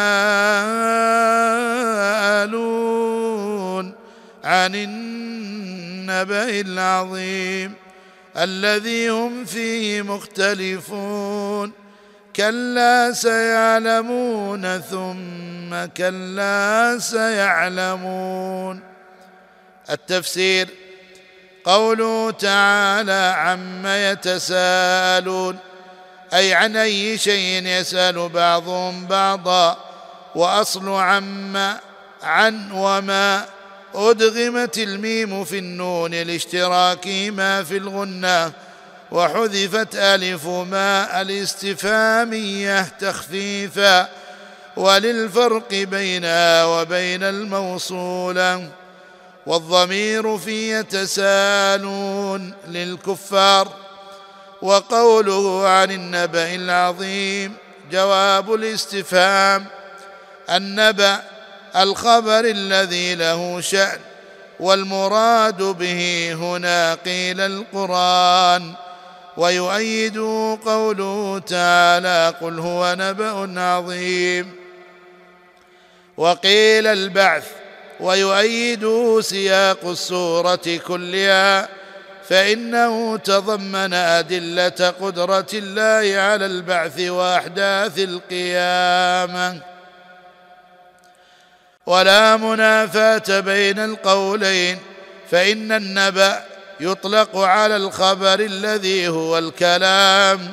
عن 4.43 4.75
النبأ 4.75 6.49
العظيم 6.49 7.73
الذي 8.37 9.09
هم 9.09 9.45
فيه 9.45 10.01
مختلفون. 10.01 11.71
كلا 12.35 13.11
سيعلمون 13.13 14.79
ثم 14.79 15.85
كلا 15.97 16.97
سيعلمون. 16.99 18.81
التفسير 19.89 20.67
قوله 21.63 22.31
تعالى 22.31 23.33
عما 23.37 24.11
يتساءلون 24.11 25.57
أي 26.33 26.53
عن 26.53 26.75
أي 26.75 27.17
شيء 27.17 27.65
يسأل 27.65 28.29
بعضهم 28.29 29.05
بعضا 29.05 29.77
وأصل 30.35 30.89
عما 30.89 31.79
عن 32.23 32.71
وما 32.71 33.45
أدغمت 33.95 34.77
الميم 34.77 35.45
في 35.45 35.57
النون 35.57 36.11
لاشتراكهما 36.11 37.63
في 37.63 37.77
الغنه 37.77 38.51
وحذفت 39.11 39.95
ألف 39.95 40.47
ما 40.47 41.21
الاستفهاميه 41.21 42.81
تخفيفا. 42.81 44.09
وللفرق 44.77 45.69
بينها 45.73 46.65
وبين 46.65 47.23
الموصوله 47.23 48.69
والضمير 49.45 50.37
في 50.37 50.79
يتسالون 50.79 52.53
للكفار. 52.67 53.73
وقوله 54.61 55.67
عن 55.67 55.91
النبأ 55.91 56.55
العظيم 56.55 57.53
جواب 57.91 58.53
الاستفهام 58.53 59.65
النبأ 60.49 61.21
الخبر 61.75 62.45
الذي 62.45 63.15
له 63.15 63.61
شأن 63.61 63.99
والمراد 64.59 65.63
به 65.63 66.33
هنا 66.33 66.93
قيل 66.93 67.41
القرآن. 67.41 68.73
ويؤيد 69.37 70.17
قوله 70.65 71.39
تعالى 71.47 72.33
قل 72.41 72.59
هو 72.59 72.95
نبأ 72.99 73.61
عظيم 73.61 74.55
وقيل 76.17 76.87
البعث 76.87 77.45
ويؤيد 77.99 78.85
سياق 79.19 79.85
السورة 79.85 80.79
كلها 80.87 81.69
فإنه 82.29 83.17
تضمن 83.17 83.93
أدلة 83.93 84.93
قدرة 85.01 85.47
الله 85.53 86.19
على 86.21 86.45
البعث 86.45 86.99
وأحداث 86.99 87.99
القيامة. 87.99 89.61
ولا 91.89 92.37
منافاة 92.37 93.39
بين 93.39 93.79
القولين 93.79 94.77
فإن 95.31 95.71
النبأ 95.71 96.41
يطلق 96.79 97.37
على 97.37 97.75
الخبر 97.75 98.39
الذي 98.39 99.07
هو 99.07 99.37
الكلام 99.37 100.51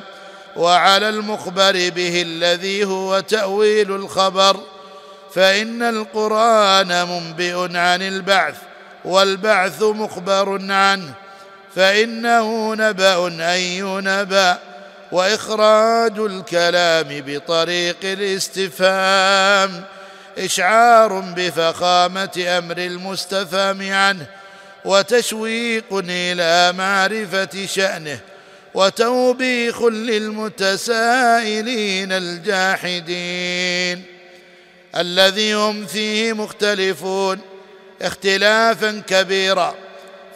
وعلى 0.55 1.09
المخبر 1.09 1.89
به 1.89 2.21
الذي 2.21 2.85
هو 2.85 3.19
تأويل 3.19 3.91
الخبر. 3.95 4.59
فإن 5.35 5.83
القرآن 5.83 7.07
منبئ 7.07 7.77
عن 7.77 8.01
البعث 8.01 8.55
والبعث 9.05 9.81
مخبر 9.81 10.71
عنه. 10.71 11.13
فإنه 11.75 12.75
نبأ 12.75 13.51
اي 13.53 13.81
نبا 13.81 14.57
وإخراج 15.11 16.19
الكلام 16.19 17.07
بطريق 17.09 17.97
الاستفهام. 18.03 19.83
إشعار 20.37 21.19
بفخامة 21.19 22.45
أمر 22.47 22.77
المستفهم 22.77 23.91
عنه 23.93 24.27
وتشويق 24.85 26.03
إلى 26.09 26.77
معرفة 26.77 27.65
شأنه 27.65 28.19
وتوبيخ 28.73 29.83
للمتسائلين 29.83 31.31
الجاحدين. 32.11 34.03
الذي 34.97 35.53
هم 35.53 35.85
فيه 35.85 36.33
مختلفون 36.33 37.39
اختلافا 38.01 39.03
كبيرا 39.07 39.75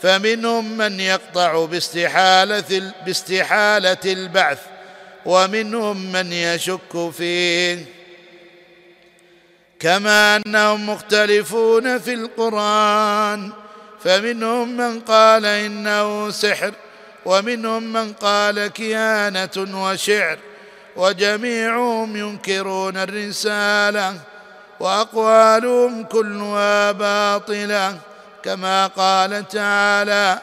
فمنهم 0.01 0.77
من 0.77 0.99
يقطع 0.99 1.65
باستحالة, 1.65 2.93
باستحالة 3.05 3.97
البعث 4.05 4.59
ومنهم 5.25 6.11
من 6.11 6.33
يشك 6.33 7.11
فيه. 7.17 8.00
كما 9.81 10.35
أنهم 10.35 10.89
مختلفون 10.89 11.99
في 11.99 12.13
القرآن. 12.13 13.51
فمنهم 14.03 14.77
من 14.77 14.99
قال 14.99 15.45
إنه 15.45 16.31
سحر 16.31 16.73
ومنهم 17.25 17.93
من 17.93 18.13
قال 18.13 18.67
كيانة 18.67 19.83
وشعر 19.83 20.37
وجميعهم 20.95 22.17
ينكرون 22.17 22.97
الرسالة 22.97 24.15
وأقوالهم 24.79 26.03
كلها 26.03 26.91
باطلة 26.91 27.97
كما 28.43 28.87
قال 28.87 29.47
تعالى 29.47 30.39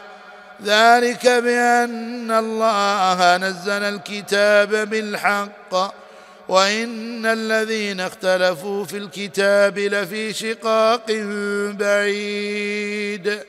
ذلك 0.64 1.26
بأن 1.26 2.30
الله 2.30 3.36
نزل 3.36 3.82
الكتاب 3.82 4.90
بالحق. 4.90 6.07
وان 6.48 7.26
الذين 7.26 8.00
اختلفوا 8.00 8.84
في 8.84 8.96
الكتاب 8.96 9.78
لفي 9.78 10.32
شقاق 10.32 11.06
بعيد 11.78 13.42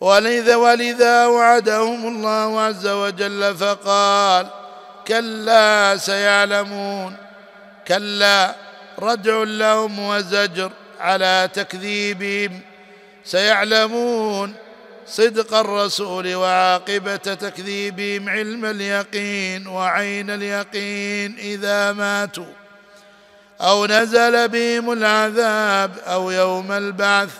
ولذا 0.00 0.56
ولذا 0.56 1.26
وعدهم 1.26 2.08
الله 2.08 2.60
عز 2.60 2.86
وجل 2.86 3.56
فقال 3.56 4.46
كلا 5.08 5.96
سيعلمون 5.96 7.16
كلا 7.88 8.54
ردع 8.98 9.42
لهم 9.42 9.98
وزجر 9.98 10.70
على 11.00 11.48
تكذيبهم 11.54 12.60
سيعلمون 13.24 14.54
صدق 15.06 15.54
الرسول 15.54 16.34
وعاقبة 16.34 17.16
تكذيبهم 17.16 18.28
علم 18.28 18.64
اليقين 18.64 19.66
وعين 19.66 20.30
اليقين 20.30 21.36
إذا 21.38 21.92
ماتوا 21.92 22.52
أو 23.60 23.86
نزل 23.86 24.48
بهم 24.48 24.92
العذاب 24.92 25.98
أو 26.06 26.30
يوم 26.30 26.72
البعث 26.72 27.30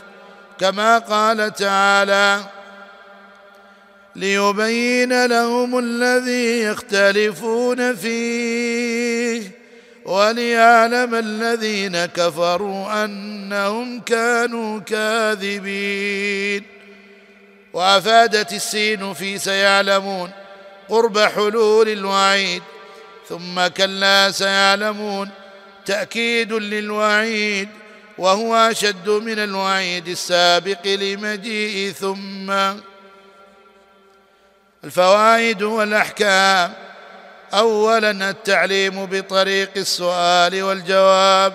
كما 0.61 0.99
قال 0.99 1.55
تعالى 1.55 2.41
ليبين 4.17 5.27
لهم 5.27 5.79
الذي 5.79 6.63
يختلفون 6.63 7.95
فيه 7.97 9.51
وليعلم 10.05 11.15
الذين 11.15 12.05
كفروا 12.05 13.05
أنهم 13.05 14.01
كانوا 14.01 14.81
كاذبين 14.81 16.63
وأفادت 17.75 18.53
السين 18.53 19.15
في 19.15 19.39
سيعلمون 19.39 20.31
قرب 20.89 21.19
حلول 21.19 21.89
الوعيد 21.89 22.63
ثم 23.29 23.67
كلا 23.67 24.31
سيعلمون 24.31 25.31
تأكيد 25.87 26.53
للوعيد 26.53 27.69
وهو 28.19 28.57
أشد 28.57 29.09
من 29.09 29.39
الوعيد 29.39 30.09
السابق 30.09 30.87
لمجيء 30.87 31.93
ثم. 31.93 32.51
الفوائد 34.85 35.63
والأحكام 35.63 36.73
اولا 37.55 38.31
التعليم 38.31 39.07
بطريق 39.07 39.71
السؤال 39.77 40.63
والجواب 40.63 41.55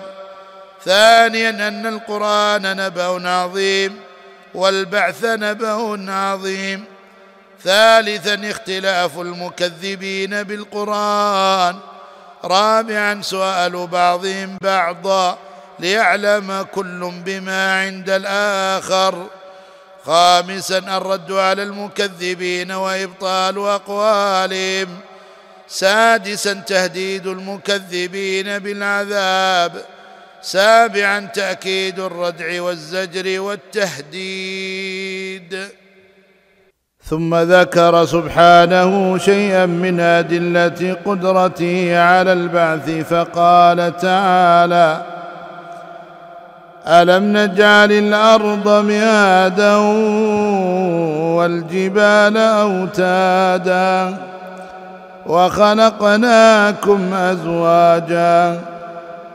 ثانيا 0.84 1.50
أن 1.50 1.86
القرآن 1.86 2.76
نبأ 2.76 3.28
عظيم 3.28 4.00
والبعث 4.54 5.24
نبأ 5.24 6.10
عظيم. 6.12 6.84
ثالثا 7.64 8.50
اختلاف 8.50 9.18
المكذبين 9.18 10.42
بالقرآن. 10.42 11.76
رابعا 12.44 13.22
سؤال 13.22 13.86
بعضهم 13.86 14.58
بعضا 14.62 15.38
ليعلم 15.78 16.66
كل 16.74 17.12
بما 17.24 17.80
عند 17.80 18.10
الآخر. 18.10 19.26
خامسا 20.06 20.78
الرد 20.78 21.32
على 21.32 21.62
المكذبين 21.62 22.72
وإبطال 22.72 23.58
أقوالهم. 23.58 24.98
سادسا 25.68 26.52
تهديد 26.52 27.26
المكذبين 27.26 28.58
بالعذاب. 28.58 29.84
سابعا 30.42 31.20
تأكيد 31.20 32.00
الردع 32.00 32.62
والزجر 32.62 33.40
والتهديد. 33.40 34.90
ثم 37.04 37.34
ذكر 37.34 38.04
سبحانه 38.04 39.18
شيئا 39.18 39.66
من 39.66 40.00
أدلة 40.00 40.96
قدرته 41.04 41.98
على 41.98 42.32
البعث 42.32 42.90
فقال 42.90 43.96
تعالى 43.96 45.02
ألم 46.86 47.36
نجعل 47.36 47.92
الأرض 47.92 48.68
مهادا 48.68 49.76
والجبال 51.36 52.36
اوتادا 52.36 54.16
وخلقناكم 55.26 57.14
ازواجا 57.14 58.60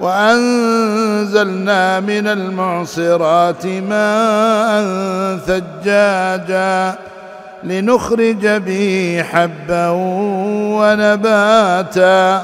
وأنزلنا 0.00 2.00
من 2.00 2.26
المعصرات 2.26 3.66
ماء 3.66 4.84
ثجاجا 5.36 6.94
لنخرج 7.64 8.46
به 8.46 9.24
حبا 9.32 9.88
ونباتا 10.80 12.42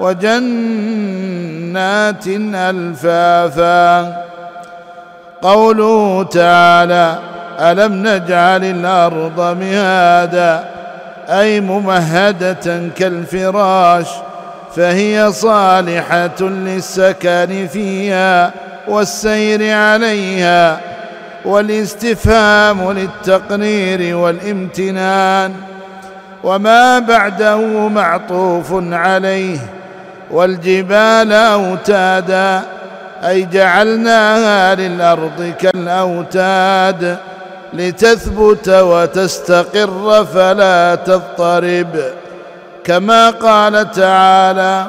وجنات 0.00 1.06
ألفافا. 2.54 4.16
قوله 5.42 6.22
تعالى 6.22 7.18
ألم 7.60 8.06
نجعل 8.06 8.64
الأرض 8.64 9.56
مهادا 9.60 10.64
أي 11.28 11.60
ممهدة 11.60 12.88
كالفراش 12.96 14.06
فهي 14.76 15.32
صالحة 15.32 16.40
للسكن 16.40 17.68
فيها 17.72 18.52
والسير 18.88 19.72
عليها 19.76 20.80
والاستفهام 21.44 22.92
للتقرير 22.92 24.16
والامتنان 24.16 25.52
وما 26.44 26.98
بعده 26.98 27.88
معطوف 27.88 28.66
عليه 28.92 29.58
والجبال 30.30 31.32
أوتادا 31.32 32.62
أي 33.24 33.42
جعلناها 33.42 34.74
للأرض 34.74 35.52
كالأوتاد 35.60 37.16
لتثبت 37.72 38.68
وتستقر 38.68 40.24
فلا 40.24 40.94
تضطرب 40.94 41.96
كما 42.86 43.30
قال 43.30 43.90
تعالى 43.90 44.86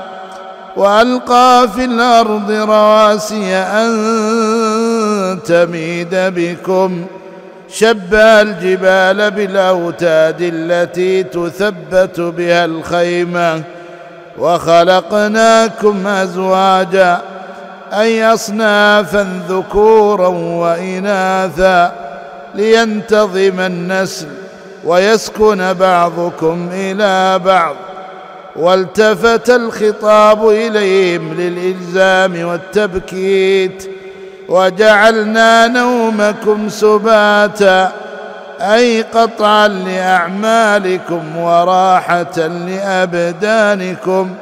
وألقى 0.75 1.67
في 1.75 1.85
الأرض 1.85 2.51
رواسي 2.51 3.55
أن 3.55 5.39
تميد 5.45 6.15
بكم 6.15 7.05
شبه 7.69 8.41
الجبال 8.41 9.31
بالأوتاد 9.31 10.37
التي 10.39 11.23
تثبت 11.23 12.19
بها 12.19 12.65
الخيمة 12.65 13.63
وخلقناكم 14.37 16.07
أزواجا 16.07 17.21
أي 17.93 18.33
أصنافا 18.33 19.41
ذكورا 19.49 20.27
وإناثا 20.27 21.91
لينتظم 22.55 23.59
النسل 23.59 24.27
ويسكن 24.85 25.73
بعضكم 25.73 26.69
إلى 26.73 27.39
بعض. 27.39 27.75
والتفت 28.57 29.49
الخطاب 29.49 30.49
إليهم 30.49 31.33
للإلزام 31.33 32.47
والتبكيت 32.47 33.89
وجعلنا 34.49 35.67
نومكم 35.67 36.69
سباتا 36.69 37.91
أي 38.59 39.01
قطعا 39.01 39.67
لأعمالكم 39.67 41.37
وراحة 41.37 42.37
لأبدانكم. 42.37 44.35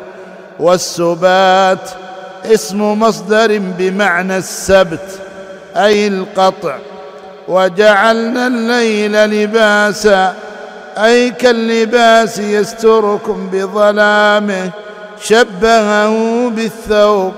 والسبات 0.59 1.89
اسم 2.45 2.99
مصدر 2.99 3.61
بمعنى 3.77 4.37
السبت 4.37 5.19
أي 5.75 6.07
القطع. 6.07 6.77
وجعلنا 7.47 8.47
الليل 8.47 9.25
لباسا 9.29 10.35
أي 10.97 11.29
كاللباس 11.29 12.39
يستركم 12.39 13.49
بظلامه 13.53 14.69
شبهه 15.21 16.49
بالثوب 16.49 17.33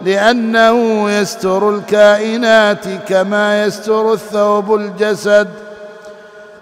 لأنه 0.00 1.10
يستر 1.10 1.70
الكائنات 1.70 2.84
كما 3.08 3.64
يستر 3.64 4.12
الثوب 4.12 4.74
الجسد. 4.74 5.48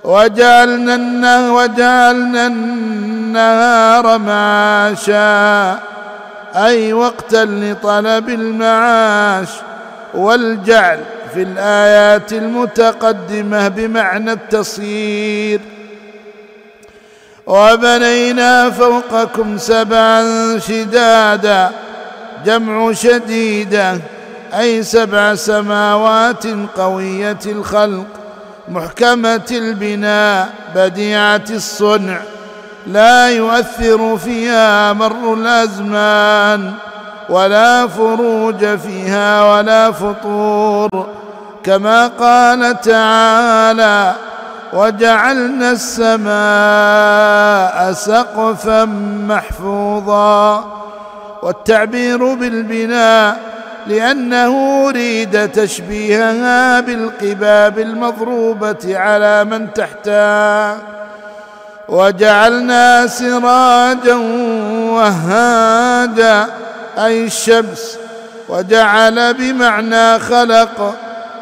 وجعلنا 0.05 1.53
وجعلنا 1.53 2.46
النهار 2.46 4.18
معاشا 4.18 5.81
أي 6.55 6.92
وقتا 6.92 7.44
لطلب 7.44 8.29
المعاش. 8.29 9.48
والجعل 10.14 11.01
في 11.35 11.42
الآيات 11.42 12.33
المتقدمة 12.33 13.68
بمعنى 13.68 14.33
التصيير. 14.33 15.61
وبنينا 17.49 18.71
فوقكم 18.71 19.59
سبعا 19.59 20.23
شدادا 20.59 21.71
جمع 22.45 22.93
شديده 22.93 24.01
أي 24.59 24.83
سبع 24.83 25.35
سماوات 25.35 26.45
قوية 26.77 27.39
الخلق 27.47 28.07
محكمة 28.69 29.49
البناء 29.51 30.49
بديعة 30.75 31.45
الصنع 31.51 32.21
لا 32.87 33.31
يؤثر 33.31 34.17
فيها 34.17 34.93
مر 34.93 35.35
الأزمان 35.35 36.73
ولا 37.29 37.87
فروج 37.87 38.77
فيها 38.77 39.57
ولا 39.57 39.93
فطور. 39.93 41.07
كما 41.65 42.07
قال 42.07 42.81
تعالى 42.81 44.15
وجعلنا 44.73 45.71
السماء 45.71 46.33
سقفا 47.93 48.85
محفوظا 49.29 50.65
والتعبير 51.43 52.35
بالبناء 52.35 53.41
لأنه 53.87 54.85
أريد 54.89 55.49
تشبيهها 55.53 56.81
بالقباب 56.81 57.79
المضروبة 57.79 58.99
على 58.99 59.45
من 59.45 59.73
تحتها. 59.73 60.77
وجعلنا 61.89 63.07
سراجا 63.07 64.15
وهاجا 64.93 66.47
أي 66.99 67.25
الشمس 67.25 67.99
وجعل 68.49 69.35
بمعنى 69.35 70.19
خلق 70.19 70.95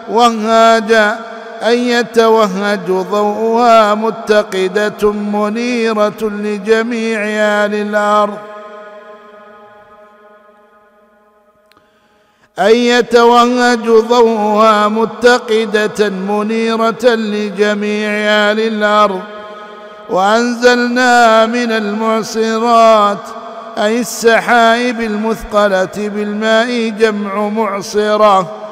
وهاجا. 0.09 1.17
أن 1.63 1.79
يتوهج 1.79 2.87
ضوءها 2.87 3.95
متقدة 3.95 5.13
منيرة 5.13 6.23
لجميع 6.23 7.21
أهل 7.21 7.75
الأرض. 7.75 8.39
أن 12.59 12.75
يتوهج 12.75 13.89
ضوءها 13.89 14.89
متقدة 14.89 16.09
منيرة 16.09 17.05
لجميع 17.05 18.11
أهل 18.11 18.61
الأرض. 18.61 19.21
وأنزلنا 20.11 21.47
من 21.47 21.73
المعصرات 21.73 23.19
أي 23.79 24.01
السحائب 24.01 25.01
المثقلة 25.01 25.91
بالماء 25.97 26.89
جمع 26.89 27.49
معصرة. 27.49 28.66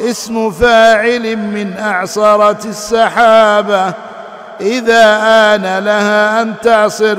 اسم 0.00 0.50
فاعل 0.50 1.36
من 1.36 1.74
أعصرة 1.78 2.64
السحابة. 2.64 3.92
إذا 4.60 5.18
آن 5.54 5.84
لها 5.84 6.42
أن 6.42 6.54
تعصر 6.62 7.16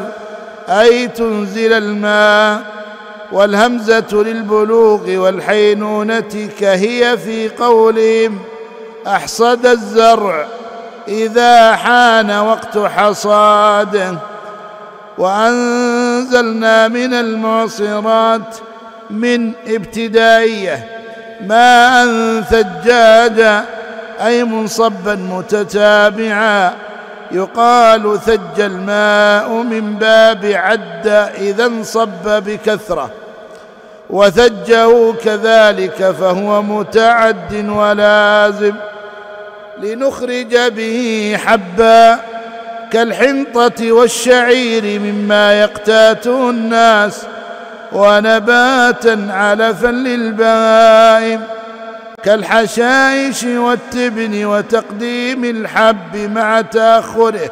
أي 0.70 1.08
تنزل 1.08 1.74
الماء. 1.74 2.78
والهمزة 3.32 4.08
للبلوغ 4.12 5.10
والحينونة 5.10 6.50
كهي 6.60 7.18
في 7.18 7.50
قولهم 7.50 8.40
أحصد 9.08 9.66
الزرع 9.66 10.46
إذا 11.08 11.76
حان 11.76 12.32
وقت 12.32 12.78
حصاده 12.78 14.16
وأنزلنا 15.18 16.88
من 16.88 17.14
المعصرات 17.14 18.56
من 19.10 19.52
ابتدائية 19.68 20.97
ماء 21.42 22.42
ثجاجا 22.42 23.66
أي 24.26 24.44
منصبا 24.44 25.16
متتابعا. 25.16 26.74
يقال 27.32 28.20
ثج 28.26 28.60
الماء 28.60 29.50
من 29.50 29.96
باب 29.96 30.46
عد 30.46 31.08
إذا 31.38 31.66
انصب 31.66 32.26
بكثرة. 32.26 33.10
وثجه 34.10 35.14
كذلك 35.14 36.16
فهو 36.20 36.62
متعد 36.62 37.70
ولازم. 37.70 38.74
لنخرج 39.82 40.58
به 40.58 41.38
حبا 41.46 42.20
كالحنطة 42.92 43.92
والشعير 43.92 45.00
مما 45.00 45.62
يقتاته 45.62 46.50
الناس. 46.50 47.26
ونباتا 47.92 49.28
علفا 49.30 49.88
للبهائم 49.88 51.42
كالحشائش 52.24 53.44
والتبن 53.44 54.46
وتقديم 54.46 55.46
الحب 55.46 56.16
مع 56.16 56.62
تأخره 56.62 57.50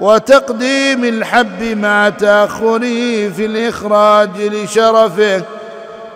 وتقديم 0.00 1.04
الحب 1.04 1.62
مع 1.62 2.08
تأخره 2.08 3.28
في 3.28 3.46
الإخراج 3.46 4.30
لشرفه 4.38 5.42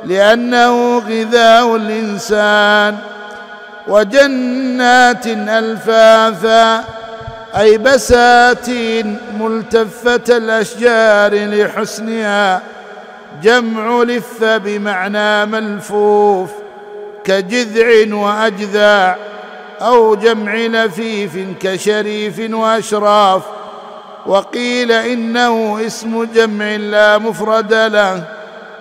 لأنه 0.04 0.98
غذاء 0.98 1.76
الإنسان. 1.76 2.96
وجنات 3.88 5.26
ألفافا 5.26 6.84
أي 7.56 7.78
بساتين 7.78 9.18
ملتفة 9.40 10.36
الأشجار 10.36 11.34
لحسنها 11.34 12.62
جمع 13.42 14.02
لف 14.02 14.44
بمعنى 14.44 15.46
ملفوف 15.46 16.50
كجذع 17.24 18.14
واجذاع 18.16 19.16
أو 19.80 20.14
جمع 20.14 20.54
لفيف 20.54 21.38
كشريف 21.60 22.52
وأشراف 22.52 23.42
وقيل 24.26 24.92
إنه 24.92 25.86
اسم 25.86 26.24
جمع 26.24 26.76
لا 26.76 27.18
مفرد 27.18 27.74
له 27.74 28.24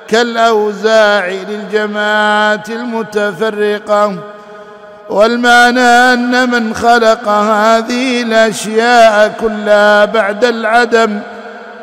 كالأوزاع 0.08 1.28
للجماعات 1.28 2.70
المتفرقة 2.70 4.18
والمعنى 5.10 5.80
أن 5.80 6.50
من 6.50 6.74
خلق 6.74 7.30
هذه 7.30 8.22
الأشياء 8.22 9.36
كلها 9.40 10.06
بعد 10.06 10.46
العدم 10.46 11.20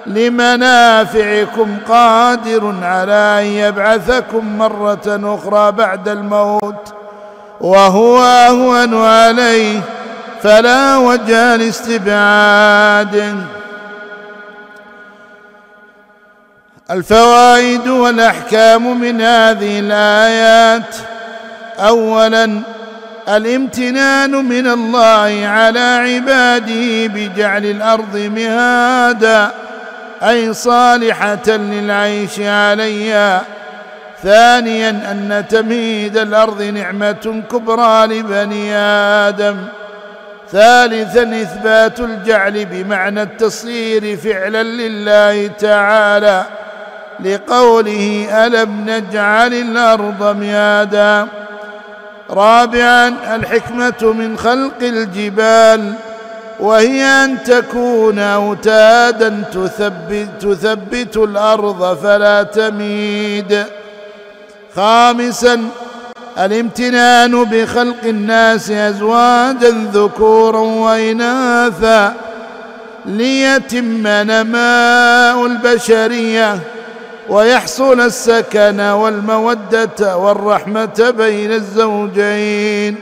لمنافعكم 0.07 1.77
قادر 1.89 2.75
على 2.83 3.39
أن 3.41 3.45
يبعثكم 3.45 4.59
مرة 4.59 5.21
أخرى 5.25 5.73
بعد 5.73 6.09
الموت 6.09 6.95
وهو 7.61 8.23
أهون 8.23 9.05
عليه 9.05 9.81
فلا 10.43 10.97
وجه 10.97 11.57
لاستبعاد 11.57 13.35
الفوائد 16.91 17.89
والأحكام 17.89 19.01
من 19.01 19.21
هذه 19.21 19.81
الآيات 19.81 20.97
اولا 21.79 22.61
الامتنان 23.29 24.31
من 24.31 24.67
الله 24.67 25.47
على 25.47 25.79
عباده 25.79 27.07
بجعل 27.07 27.65
الأرض 27.65 28.17
مهادا 28.17 29.51
أي 30.23 30.55
صالحة 30.55 31.49
للعيش 31.49 32.41
عليها. 32.41 33.43
ثانيا 34.23 34.91
أن 34.91 35.45
تمهيد 35.49 36.17
الأرض 36.17 36.63
نعمة 36.63 37.43
كبرى 37.53 38.07
لبني 38.07 38.77
آدم. 39.29 39.57
ثالثا 40.53 41.23
إثبات 41.23 42.01
الجعل 42.01 42.65
بمعنى 42.65 43.23
التصير 43.23 44.17
فعلا 44.17 44.63
لله 44.63 45.47
تعالى. 45.47 46.45
لقوله 47.25 48.29
ألم 48.47 48.85
نجعل 48.87 49.55
الأرض 49.55 50.37
مهادا 50.41 51.27
رابعا 52.31 53.09
الحكمة 53.09 54.13
من 54.13 54.39
خلق 54.39 54.83
الجبال. 54.83 55.95
وهي 56.61 57.05
أن 57.05 57.43
تكون 57.45 58.19
أوتادا 58.19 59.45
تثبت, 59.53 60.29
تثبت 60.41 61.17
الأرض 61.17 61.99
فلا 62.03 62.43
تميد. 62.43 63.65
خامسا 64.77 65.69
الامتنان 66.39 67.45
بخلق 67.45 68.05
الناس 68.05 68.71
ازواجا 68.71 69.91
ذكورا 69.93 70.61
واناثا 70.61 72.15
ليتم 73.07 74.07
نماء 74.07 75.47
البشرية 75.47 76.59
ويحصل 77.29 78.01
السكن 78.01 78.81
والمودة 78.81 80.17
والرحمة 80.17 81.15
بين 81.19 81.53
الزوجين. 81.53 82.97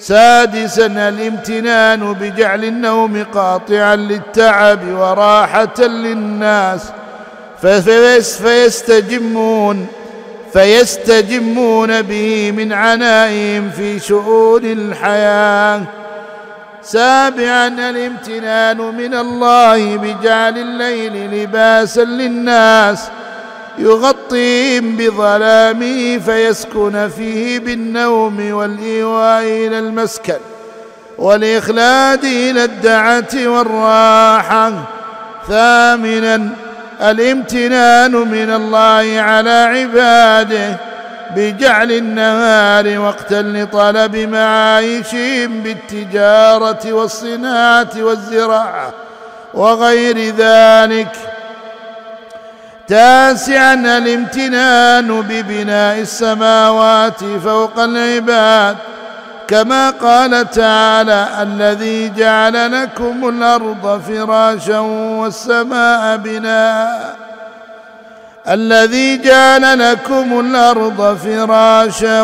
سادسا 0.00 0.86
الامتنان 0.86 2.12
بجعل 2.12 2.64
النوم 2.64 3.24
قاطعا 3.34 3.96
للتعب 3.96 4.78
وراحة 4.88 5.80
للناس. 5.80 6.80
فيستجمون 8.42 9.86
فيستجمون 10.52 12.02
به 12.02 12.52
من 12.56 12.72
عنائهم 12.72 13.70
في 13.70 13.98
شؤون 13.98 14.64
الحياة. 14.64 15.82
سابعا 16.82 17.68
الامتنان 17.68 18.78
من 18.78 19.14
الله 19.14 19.96
بجعل 19.96 20.58
الليل 20.58 21.30
لباسا 21.34 22.00
للناس. 22.00 23.08
يغطيهم 23.80 24.96
بظلامه 24.96 26.18
فيسكن 26.18 27.10
فيه 27.16 27.58
بالنوم 27.58 28.52
والإيواء 28.52 29.42
إلى 29.42 29.78
المسكن 29.78 30.38
والإخلاد 31.18 32.24
إلى 32.24 32.64
الدعة 32.64 33.28
والراحة. 33.34 34.72
ثامنا 35.48 36.48
الامتنان 37.00 38.12
من 38.12 38.50
الله 38.50 39.20
على 39.20 39.50
عباده 39.50 40.76
بجعل 41.36 41.92
النهار 41.92 42.98
وقتا 42.98 43.42
لطلب 43.42 44.16
معايشهم 44.16 45.60
بالتجارة 45.60 46.92
والصناعة 46.92 47.90
والزراعة 47.96 48.92
وغير 49.54 50.18
ذلك. 50.18 51.39
تاسعا 52.90 53.74
الامتنان 53.74 55.20
ببناء 55.20 55.98
السماوات 55.98 57.24
فوق 57.44 57.78
العباد 57.78 58.76
كما 59.48 59.90
قال 59.90 60.50
تعالى 60.50 61.28
الذي 61.42 62.08
جعل 62.16 62.82
لكم 62.82 63.28
الأرض 63.28 64.02
فراشا 64.08 64.78
والسماء 64.78 66.16
بناء. 66.16 67.16
الذي 68.48 69.22
جعل 69.22 69.92
لكم 69.92 70.40
الأرض 70.40 71.18
فراشا 71.24 72.22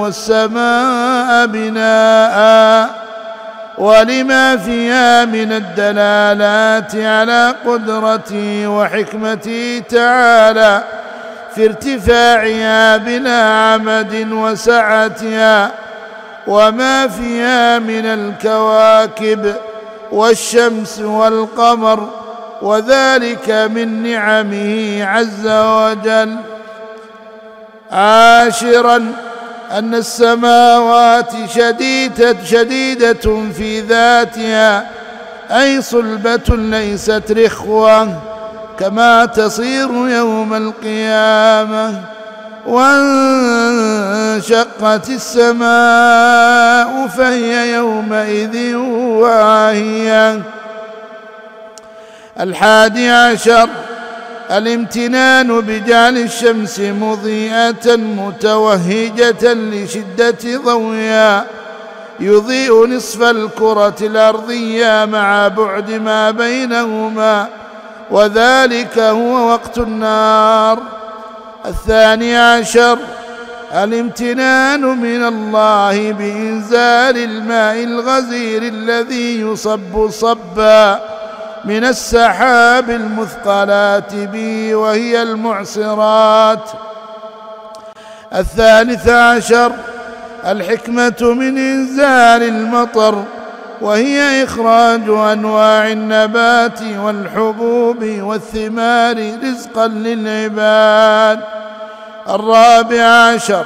والسماء 0.00 1.46
بناء. 1.46 3.07
ولما 3.78 4.56
فيها 4.56 5.24
من 5.24 5.52
الدلالات 5.52 6.96
على 6.96 7.54
قدرته 7.66 8.68
وحكمته 8.68 9.82
تعالى 9.90 10.84
في 11.54 11.66
ارتفاعها 11.66 12.96
بلا 12.96 13.42
عمد 13.42 14.28
وسعتها 14.32 15.70
وما 16.46 17.08
فيها 17.08 17.78
من 17.78 18.06
الكواكب 18.06 19.54
والشمس 20.12 20.98
والقمر 20.98 22.08
وذلك 22.62 23.50
من 23.50 24.02
نعمه 24.02 25.04
عز 25.04 25.46
وجل. 25.46 26.36
عاشرا 27.92 29.12
أن 29.70 29.94
السماوات 29.94 31.32
شديدة 31.54 32.36
شديدة 32.44 33.50
في 33.56 33.80
ذاتها 33.80 34.86
أي 35.50 35.82
صلبة 35.82 36.56
ليست 36.56 37.22
رخوة 37.30 38.20
كما 38.78 39.24
تصير 39.24 39.90
يوم 39.90 40.54
القيامة 40.54 42.00
وانشقت 42.66 44.48
السماء 45.08 47.06
فهي 47.06 47.72
يومئذ 47.72 48.74
واهية. 48.74 50.42
الحادي 52.40 53.10
عشر 53.10 53.68
الامتنان 54.50 55.60
بجعل 55.60 56.18
الشمس 56.18 56.80
مضيئة 56.80 57.96
متوهجة 57.96 59.52
لشدة 59.54 60.56
ضوئها 60.64 61.46
يضيء 62.20 62.86
نصف 62.86 63.22
الكرة 63.22 63.96
الأرضية 64.02 65.04
مع 65.04 65.48
بعد 65.48 65.90
ما 65.90 66.30
بينهما. 66.30 67.46
وذلك 68.10 68.98
هو 68.98 69.48
وقت 69.48 69.78
النار. 69.78 70.78
الثاني 71.66 72.36
عشر 72.36 72.98
الامتنان 73.74 74.80
من 74.80 75.24
الله 75.24 76.12
بإنزال 76.12 77.18
الماء 77.18 77.84
الغزير 77.84 78.62
الذي 78.62 79.40
يصب 79.40 80.10
صبا. 80.10 81.17
من 81.64 81.84
السحاب 81.84 82.90
المثقلات 82.90 84.14
به 84.14 84.74
وهي 84.74 85.22
المعصرات. 85.22 86.70
الثالث 88.34 89.08
عشر 89.08 89.72
الحكمة 90.46 91.16
من 91.20 91.58
إنزال 91.58 92.42
المطر 92.42 93.24
وهي 93.80 94.44
إخراج 94.44 95.08
أنواع 95.08 95.88
النبات 95.88 96.82
والحبوب 96.82 98.02
والثمار 98.02 99.32
رزقا 99.44 99.86
للعباد. 99.86 101.40
الرابع 102.28 103.02
عشر 103.02 103.64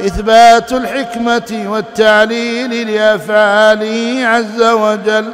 إثبات 0.00 0.72
الحكمة 0.72 1.64
والتعليل 1.66 2.94
لأفعاله 2.94 4.26
عز 4.26 4.62
وجل. 4.62 5.32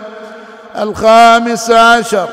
الخامس 0.79 1.71
عشر 1.71 2.29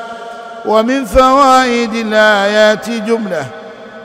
ومن 0.65 1.05
فوائد 1.05 1.93
الآيات 1.93 2.89
جملة 2.89 3.45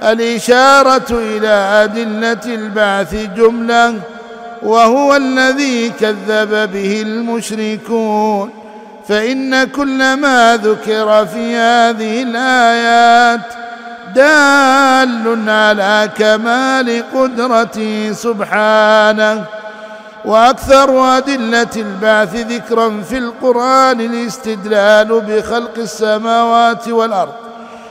الإشارة 0.02 1.06
إلى 1.10 1.48
أدلة 1.84 2.54
البعث 2.54 3.14
جملة 3.14 3.94
وهو 4.62 5.16
الذي 5.16 5.90
كذب 6.00 6.72
به 6.72 7.02
المشركون 7.02 8.50
فإن 9.08 9.64
كل 9.64 10.14
ما 10.14 10.56
ذكر 10.62 11.26
في 11.26 11.56
هذه 11.56 12.22
الآيات 12.22 13.40
دال 14.14 15.50
على 15.50 16.10
كمال 16.18 17.02
قدرته 17.14 18.12
سبحانه 18.12 19.44
وأكثر 20.24 21.16
أدلة 21.16 21.68
البعث 21.76 22.34
ذكرا 22.34 23.02
في 23.08 23.18
القرآن 23.18 24.00
الاستدلال 24.00 25.20
بخلق 25.20 25.78
السماوات 25.78 26.88
والأرض 26.88 27.32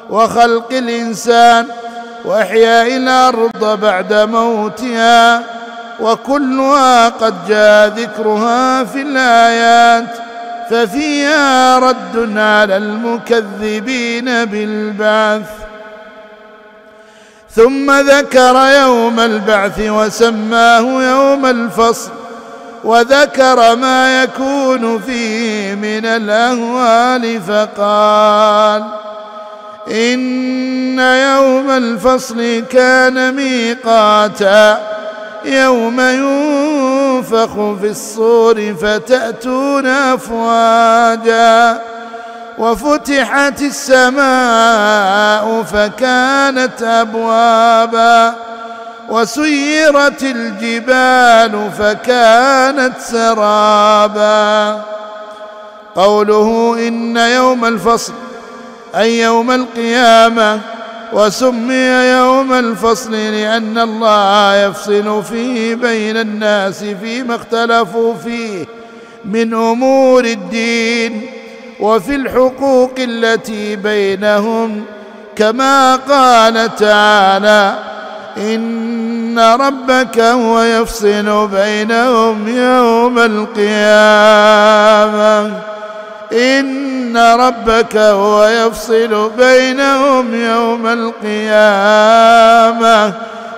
وخلق 0.10 0.72
الإنسان 0.72 1.66
واحياء 2.26 2.98
الأرض 2.98 3.80
بعد 3.82 4.14
موتها 4.14 5.44
وكلها 6.00 7.10
قد 7.10 7.34
جاء 7.48 7.88
ذكرها 7.88 8.84
في 8.84 9.02
الآيات 9.02 10.10
ففيها 10.70 11.80
رد 11.80 12.38
على 12.38 12.78
المكذبين 12.78 14.46
بالبعث. 14.46 15.50
ثم 17.56 17.92
ذكر 17.92 18.56
يوم 18.56 19.20
البعث 19.20 19.80
وسماه 19.80 21.04
يوم 21.04 21.46
الفصل 21.46 22.12
وذكر 22.84 23.76
ما 23.76 24.24
يكون 24.24 25.00
فيه 25.00 25.76
من 25.76 26.06
الأهوال 26.06 27.42
فقال 27.42 28.84
إن 29.92 31.00
يوم 31.00 31.70
الفصل 31.70 32.64
كان 32.72 33.36
ميقاتا 33.36 34.80
يوم 35.46 36.02
ينفخ 36.02 37.54
في 37.82 37.90
الصور 37.90 38.76
فتأتون 38.82 39.86
أفواجا 39.88 41.82
وفتحت 42.58 43.62
السماء 43.62 45.64
فكانت 45.64 46.82
أبوابا 46.84 48.36
وسيرت 49.10 50.24
الجبال 50.24 51.72
فكانت 51.78 52.94
سرابا. 53.00 54.82
قوله 55.96 56.76
إن 56.88 57.18
يوم 57.18 57.66
الفصل 57.66 58.14
أي 58.96 59.20
يوم 59.20 59.52
القيامة 59.52 60.60
وسمي 61.14 61.88
يوم 62.12 62.54
الفصل 62.54 63.12
لأن 63.12 63.78
الله 63.78 64.56
يفصل 64.56 65.24
فيه 65.24 65.76
بين 65.76 66.18
الناس 66.18 66.84
فيما 66.84 67.36
اختلفوا 67.36 68.14
فيه 68.14 68.66
من 69.26 69.54
أمور 69.54 70.26
الدين 70.26 71.22
وفي 71.80 72.16
الحقوق 72.16 72.94
التي 72.98 73.76
بينهم 73.76 74.86
كما 75.36 75.96
قال 75.96 76.76
تعالى 76.76 77.93
إن 78.38 79.40
ربك 79.40 80.20
هو 80.20 80.62
يفصل 80.62 81.48
بينهم 81.48 82.48
يوم 82.48 83.20
القيامة. 83.20 84.32
إن 86.34 87.18
ربك 87.18 87.98
هو 87.98 88.46
يفصل 88.46 89.32
بينهم 89.38 90.36
يوم 90.36 90.88
القيامة. 90.88 91.94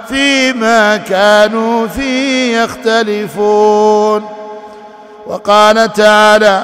فيما 0.09 0.97
كانوا 0.97 1.87
فيه 1.87 2.57
يختلفون. 2.57 4.25
وقال 5.27 5.93
تعالى 5.93 6.63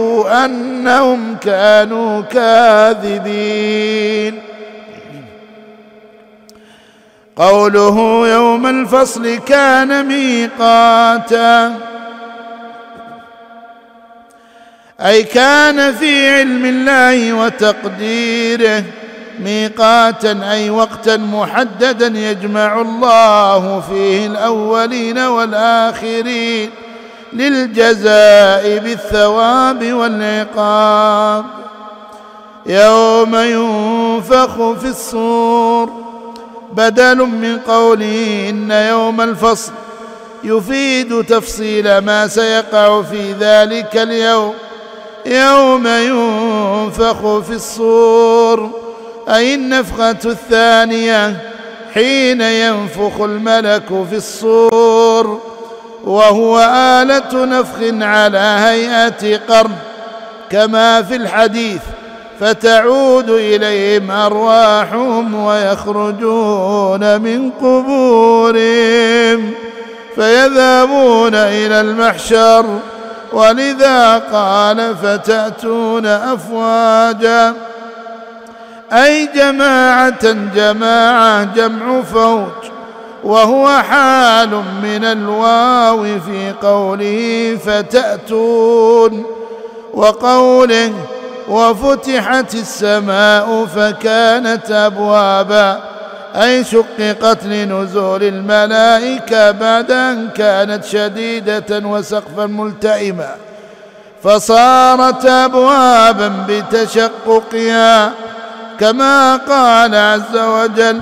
أنهم 0.27 1.35
كانوا 1.35 2.21
كاذبين. 2.21 3.61
قوله 7.35 8.27
يوم 8.27 8.67
الفصل 8.67 9.35
كان 9.35 10.05
ميقاتا. 10.05 11.75
أي 15.01 15.23
كان 15.23 15.93
في 15.93 16.29
علم 16.29 16.65
الله 16.65 17.33
وتقديره 17.33 18.83
ميقاتا 19.39 20.51
أي 20.51 20.69
وقتا 20.69 21.17
محددا 21.17 22.07
يجمع 22.19 22.81
الله 22.81 23.79
فيه 23.79 24.27
الأولين 24.27 25.17
والآخرين. 25.17 26.69
للجزاء 27.33 28.77
بالثواب 28.77 29.93
والعقاب. 29.93 31.45
يوم 32.65 33.35
ينفخ 33.35 34.79
في 34.79 34.87
الصور 34.87 35.89
بدل 36.73 37.17
من 37.17 37.59
قوله 37.67 38.47
إن 38.49 38.71
يوم 38.71 39.21
الفصل 39.21 39.71
يفيد 40.43 41.23
تفصيل 41.23 41.97
ما 41.97 42.27
سيقع 42.27 43.01
في 43.01 43.33
ذلك 43.39 43.97
اليوم. 43.97 44.53
يوم 45.25 45.87
ينفخ 45.87 47.39
في 47.39 47.53
الصور 47.53 48.69
أي 49.29 49.55
النفخة 49.55 50.19
الثانية 50.25 51.37
حين 51.93 52.41
ينفخ 52.41 53.21
الملك 53.21 54.05
في 54.09 54.15
الصور. 54.15 55.50
وهو 56.11 56.59
آلة 57.01 57.45
نفخ 57.45 57.77
على 58.01 58.37
هيئة 58.37 59.39
قرن 59.49 59.71
كما 60.49 61.01
في 61.01 61.15
الحديث 61.15 61.81
فتعود 62.39 63.29
إليهم 63.29 64.11
أرواحهم 64.11 65.35
ويخرجون 65.35 67.21
من 67.21 67.51
قبورهم 67.51 69.51
فيذهبون 70.15 71.35
إلى 71.35 71.81
المحشر 71.81 72.65
ولذا 73.33 74.17
قال 74.17 74.95
فتأتون 75.03 76.05
أفواجا. 76.05 77.53
أي 78.93 79.29
جماعة 79.35 80.31
جماعة 80.55 81.43
جمع 81.43 82.01
فوج 82.01 82.47
وهو 83.23 83.67
حال 83.89 84.49
من 84.83 85.05
الواو 85.05 86.03
في 86.03 86.53
قوله 86.61 87.57
فتأتون 87.65 89.25
وقوله 89.93 90.93
وفتحت 91.49 92.55
السماء 92.55 93.65
فكانت 93.75 94.71
أبوابا 94.71 95.79
أي 96.35 96.63
شققت 96.63 97.43
لنزول 97.45 98.23
الملائكة 98.23 99.51
بعد 99.51 99.91
ان 99.91 100.29
كانت 100.29 100.85
شديدة 100.85 101.79
وسقفا 101.87 102.45
ملتئما 102.45 103.35
فصارت 104.23 105.25
أبوابا 105.25 106.31
بتشققها 106.49 108.11
كما 108.79 109.35
قال 109.35 109.95
عز 109.95 110.37
وجل 110.37 111.01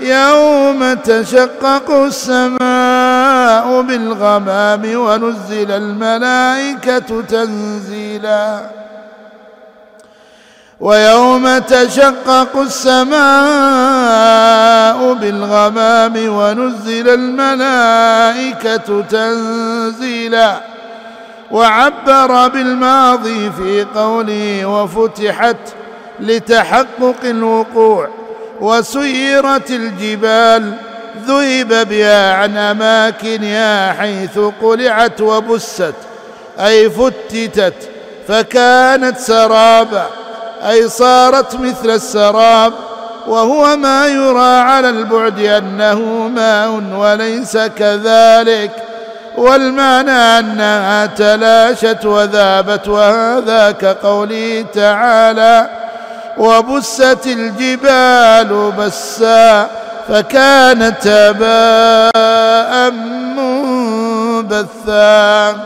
يوم 0.00 0.94
تشقق 0.94 1.90
السماء 1.90 3.80
بالغمام 3.82 4.82
ونزل 4.94 5.72
الملائكة 5.72 7.22
تنزيلا. 7.22 8.60
ويوم 10.80 11.58
تشقق 11.58 12.56
السماء 12.56 13.16
بالغمام 15.12 16.14
ونزل 16.16 17.08
الملائكة 17.08 19.02
تنزيلا. 19.02 20.60
وعبر 21.50 22.48
بالماضي 22.48 23.50
في 23.50 23.86
قوله 23.94 24.66
وفتحت 24.66 25.56
لتحقق 26.20 27.24
الوقوع. 27.24 28.08
وسيرت 28.60 29.70
الجبال 29.70 30.72
ذهب 31.26 31.88
بها 31.88 32.32
عن 32.34 32.56
اماكنها 32.56 33.92
حيث 33.92 34.38
قلعت 34.62 35.20
وبست 35.20 35.94
أي 36.60 36.90
فتتت 36.90 37.88
فكانت 38.28 39.18
سرابا 39.18 40.06
أي 40.68 40.88
صارت 40.88 41.54
مثل 41.56 41.90
السراب 41.90 42.72
وهو 43.26 43.76
ما 43.76 44.06
يرى 44.06 44.60
على 44.60 44.90
البعد 44.90 45.38
أنه 45.40 46.00
ماء 46.28 46.82
وليس 46.94 47.56
كذلك 47.56 48.70
والمعنى 49.36 50.10
أنها 50.10 51.06
تلاشت 51.06 52.04
وذابت 52.04 52.88
وهذا 52.88 53.70
كقوله 53.70 54.64
تعالى 54.74 55.68
وبست 56.38 57.26
الجبال 57.26 58.72
بسا 58.78 59.70
فكانت 60.08 61.06
هباء 61.06 62.90
منبثا. 64.40 65.56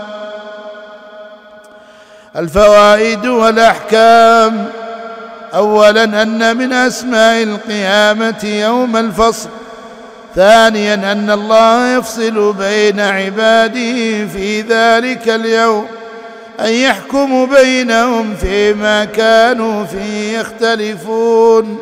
الفوائد 2.36 3.26
والأحكام. 3.26 4.66
اولا 5.54 6.04
أن 6.04 6.56
من 6.56 6.72
أسماء 6.72 7.42
القيامة 7.42 8.44
يوم 8.44 8.96
الفصل. 8.96 9.48
ثانيا 10.34 10.94
أن 10.94 11.30
الله 11.30 11.96
يفصل 11.96 12.52
بين 12.52 13.00
عباده 13.00 14.26
في 14.26 14.60
ذلك 14.68 15.28
اليوم. 15.28 15.86
أن 16.60 16.72
يحكم 16.72 17.46
بينهم 17.46 18.36
فيما 18.36 19.04
كانوا 19.04 19.84
فيه 19.84 20.38
يختلفون. 20.38 21.78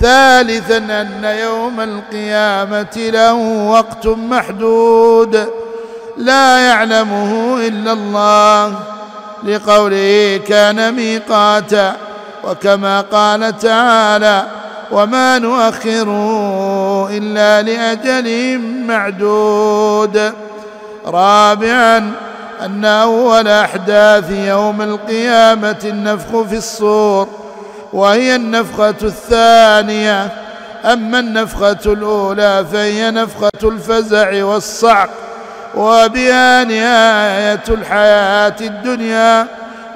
ثالثا 0.00 0.76
أن 0.76 1.24
يوم 1.24 1.80
القيامة 1.80 2.96
له 2.96 3.34
وقت 3.70 4.06
محدود. 4.06 5.48
لا 6.16 6.58
يعلمه 6.58 7.56
إلا 7.66 7.92
الله. 7.92 8.74
لقوله 9.44 10.40
كان 10.48 10.94
ميقاتا 10.94 11.96
وكما 12.44 13.00
قال 13.00 13.58
تعالى 13.58 14.46
وما 14.92 15.38
نؤخره 15.38 17.08
إلا 17.10 17.62
لأجل 17.62 18.58
معدود. 18.86 20.32
رابعا 21.06 22.12
أن 22.64 22.84
أول 22.84 23.48
أحداث 23.48 24.30
يوم 24.30 24.82
القيامة 24.82 25.78
النفخ 25.84 26.42
في 26.42 26.56
الصور 26.56 27.28
وهي 27.92 28.36
النفخة 28.36 28.94
الثانية. 29.02 30.32
أما 30.84 31.18
النفخة 31.18 31.78
الأولى 31.86 32.66
فهي 32.72 33.10
نفخة 33.10 33.50
الفزع 33.64 34.44
والصعق 34.44 35.10
وبها 35.74 36.64
نهاية 36.64 37.64
الحياة 37.68 38.56
الدنيا 38.60 39.46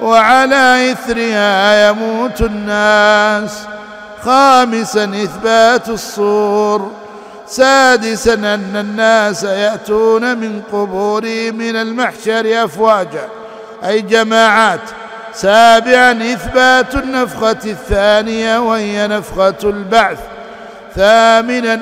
وعلى 0.01 0.91
إثرها 0.91 1.89
يموت 1.89 2.41
الناس. 2.41 3.51
خامسا 4.25 5.03
إثبات 5.03 5.89
الصور. 5.89 6.91
سادسا 7.47 8.33
أن 8.33 8.75
الناس 8.75 9.43
يأتون 9.43 10.37
من 10.37 10.61
قبورهم 10.71 11.55
من 11.55 11.75
المحشر 11.75 12.63
أفواجا 12.63 13.27
أي 13.85 14.01
جماعات. 14.01 14.79
سابعا 15.33 16.11
إثبات 16.11 16.95
النفخة 16.95 17.57
الثانية 17.65 18.59
وهي 18.59 19.07
نفخة 19.07 19.55
البعث. 19.63 20.17
ثامنا 20.95 21.81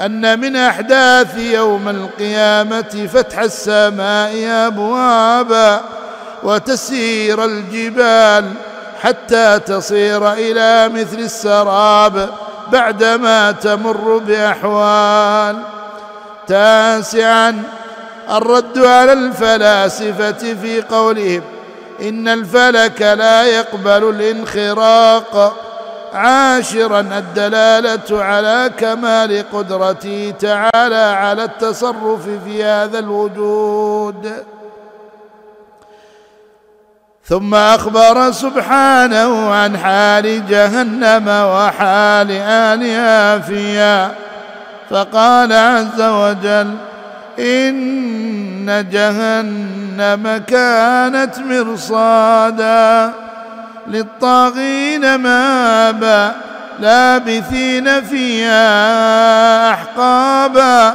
أن 0.00 0.40
من 0.40 0.56
أحداث 0.56 1.38
يوم 1.38 1.88
القيامة 1.88 3.08
فتح 3.12 3.38
السماء 3.38 4.32
أبوابا 4.66 5.80
وتسير 6.42 7.44
الجبال 7.44 8.50
حتى 9.02 9.60
تصير 9.66 10.32
إلى 10.32 10.88
مثل 10.88 11.18
السراب. 11.18 12.28
بعدما 12.72 13.52
تمر 13.52 14.18
بأحوال. 14.18 15.62
تاسعا 16.46 17.62
الرد 18.30 18.78
على 18.78 19.12
الفلاسفة 19.12 20.54
في 20.62 20.82
قولهم 20.82 21.42
إن 22.02 22.28
الفلك 22.28 23.02
لا 23.02 23.44
يقبل 23.44 24.08
الانخراق. 24.08 25.56
عاشرا 26.14 27.00
الدلالة 27.00 28.22
على 28.24 28.70
كمال 28.78 29.44
قدرته 29.52 30.34
تعالى 30.40 31.16
على 31.16 31.44
التصرف 31.44 32.28
في 32.44 32.64
هذا 32.64 32.98
الوجود. 32.98 34.32
ثم 37.28 37.54
أخبر 37.54 38.32
سبحانه 38.32 39.54
عن 39.54 39.78
حال 39.78 40.46
جهنم 40.46 41.28
وحال 41.28 42.30
اهلها 42.30 43.38
فيها 43.38 44.10
فقال 44.90 45.52
عز 45.52 46.00
وجل 46.00 46.74
إن 47.38 48.86
جهنم 48.92 50.42
كانت 50.46 51.38
مرصادا. 51.38 53.12
للطاغين 53.86 55.14
مآبا 55.14 56.32
لابثين 56.80 58.00
فيها 58.04 58.62
أحقابا. 59.72 60.94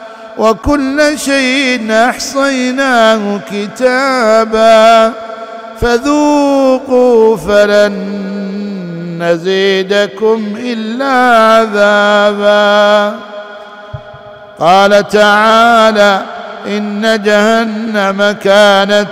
وكل 0.37 1.19
شيء 1.19 1.93
أحصيناه 2.09 3.39
كتابا 3.51 5.13
فذوقوا 5.81 7.37
فلن 7.37 7.93
نزيدكم 9.19 10.55
إلا 10.57 11.13
عذابا. 11.45 13.15
قال 14.59 15.07
تعالى 15.07 16.21
إن 16.67 17.21
جهنم 17.23 18.31
كانت 18.31 19.07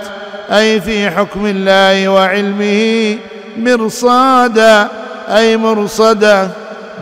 أي 0.52 0.80
في 0.80 1.10
حكم 1.10 1.46
الله 1.46 2.08
وعلمه 2.08 3.16
مرصادا 3.56 4.88
أي 5.28 5.56
مرصدا 5.56 6.50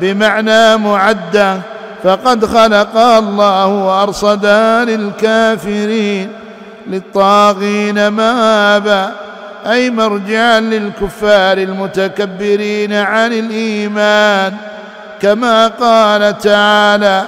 بمعنى 0.00 0.76
معدة 0.76 1.60
فقد 2.04 2.46
خلق 2.46 2.96
الله 2.96 3.66
وارصدا 3.66 4.84
للكافرين 4.84 6.28
للطاغين 6.86 8.08
مآبا 8.08 9.12
أي 9.66 9.90
مرجعا 9.90 10.60
للكفار 10.60 11.58
المتكبرين 11.58 12.92
عن 12.92 13.32
الإيمان 13.32 14.54
كما 15.20 15.66
قال 15.66 16.38
تعالى 16.38 17.24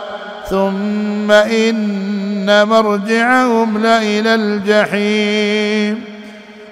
ثم 0.50 1.30
إن 1.30 2.68
مرجعهم 2.68 3.82
لإلى 3.82 4.34
الجحيم 4.34 6.04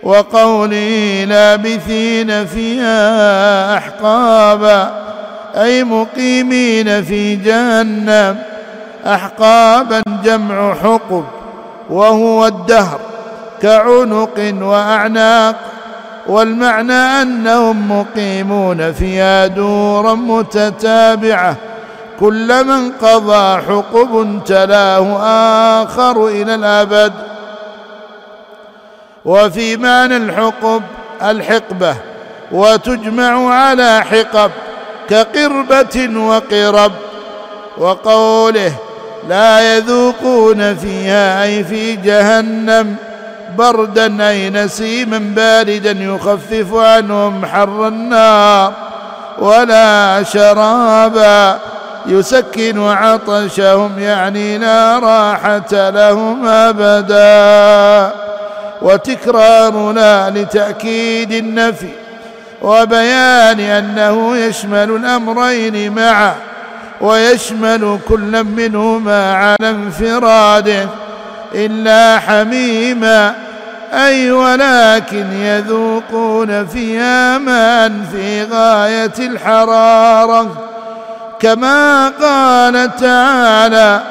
وقوله 0.03 1.25
لابثين 1.25 2.47
فيها 2.47 3.77
أحقابا 3.79 4.93
أي 5.59 5.85
مقيمين 5.85 7.05
في 7.05 7.37
جهنم 7.37 8.39
احقابا 9.07 10.03
جمع 10.25 10.75
حقب 10.75 11.25
وهو 11.91 12.47
الدهر 12.47 13.01
كعنق 13.63 14.55
وأعناق 14.61 15.57
والمعنى 16.27 16.93
أنهم 16.93 17.99
مقيمون 17.99 18.93
فيها 18.93 19.47
دورا 19.47 20.15
متتابعة. 20.15 21.57
كلما 22.21 22.79
انقضى 22.79 23.63
حقب 23.63 24.41
تلاه 24.47 25.19
آخر 25.83 26.27
إلى 26.27 26.55
الأبد. 26.55 27.13
وفي 29.25 29.77
معنى 29.77 30.17
الحقب 30.17 30.83
الحقبة 31.23 31.97
وتجمع 32.53 33.55
على 33.55 34.01
حقب 34.01 34.51
كقربة 35.11 36.19
وقرب 36.19 36.93
وقوله 37.79 38.73
لا 39.29 39.77
يذوقون 39.77 40.75
فيها 40.75 41.43
أي 41.43 41.65
في 41.65 41.97
جهنم 41.97 42.97
بردا 43.59 44.29
أي 44.29 44.51
نسيما 44.51 45.19
باردا 45.19 45.91
يخفف 45.91 46.75
عنهم 46.75 47.47
حر 47.47 47.89
النار 47.89 48.73
ولا 49.39 50.23
شرابا 50.23 51.59
يسكن 52.07 52.89
عطشهم 52.89 53.99
يعني 53.99 54.59
لا 54.59 54.99
راحة 54.99 55.91
لهم 55.91 56.47
أبدا. 56.47 58.13
وتكرار 58.83 59.93
لا 59.93 60.31
لتأكيد 60.31 61.33
النفي 61.33 61.89
وبيان 62.63 63.61
أنه 63.61 64.37
يشمل 64.37 64.91
الأمرين 64.91 65.95
معا 65.95 66.35
ويشمل 67.01 67.99
كل 68.09 68.45
منهما 68.45 69.35
على 69.35 69.71
انفراده 69.71 70.89
إلا 71.55 72.19
حميما 72.19 73.35
أي 73.93 74.31
ولكن 74.31 75.33
يذوقون 75.33 76.67
فيها 76.67 77.39
ماء 77.39 77.93
في 78.13 78.45
غاية 78.45 79.13
الحرارة. 79.19 80.65
كما 81.41 82.09
قال 82.09 82.97
تعالى 82.97 84.03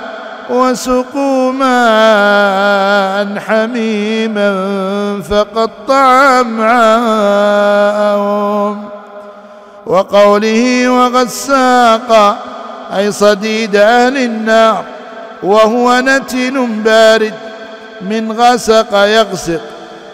وسقوا 0.50 1.47
ماء 1.60 3.39
حميما 3.39 4.51
فقطع 5.30 6.39
امعاءهم 6.39 7.97
وقوله 9.86 10.89
وغساقا 10.89 12.38
أي 12.97 13.12
صديد 13.12 13.76
أهل 13.76 14.18
النار 14.18 14.84
وهو 15.43 15.99
نتن 15.99 16.82
بارد 16.84 17.34
من 18.01 18.32
غسق 18.32 18.95
يغسق 18.95 19.62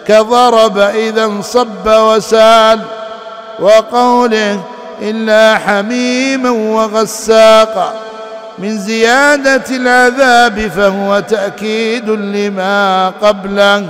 كضرب 0.06 0.78
إذا 0.78 1.24
انصب 1.24 1.86
وسال. 1.86 2.80
وقوله 3.60 4.60
إلا 5.02 5.58
حميما 5.58 6.50
وغساقا 6.50 7.92
من 8.58 8.78
زيادة 8.78 9.64
العذاب 9.70 10.68
فهو 10.68 11.20
تأكيد 11.20 12.10
لما 12.10 13.08
قبله. 13.22 13.86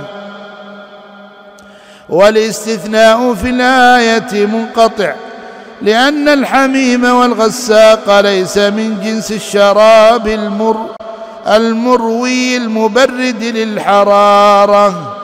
والاستثناء 2.09 3.33
في 3.33 3.49
الآية 3.49 4.45
منقطع 4.45 5.13
لأن 5.81 6.27
الحميم 6.27 7.03
والغساق 7.05 8.19
ليس 8.19 8.57
من 8.57 9.01
جنس 9.03 9.31
الشراب 9.31 10.27
المر 10.27 10.85
المروي 11.47 12.57
المبرد 12.57 13.43
للحرارة. 13.43 15.14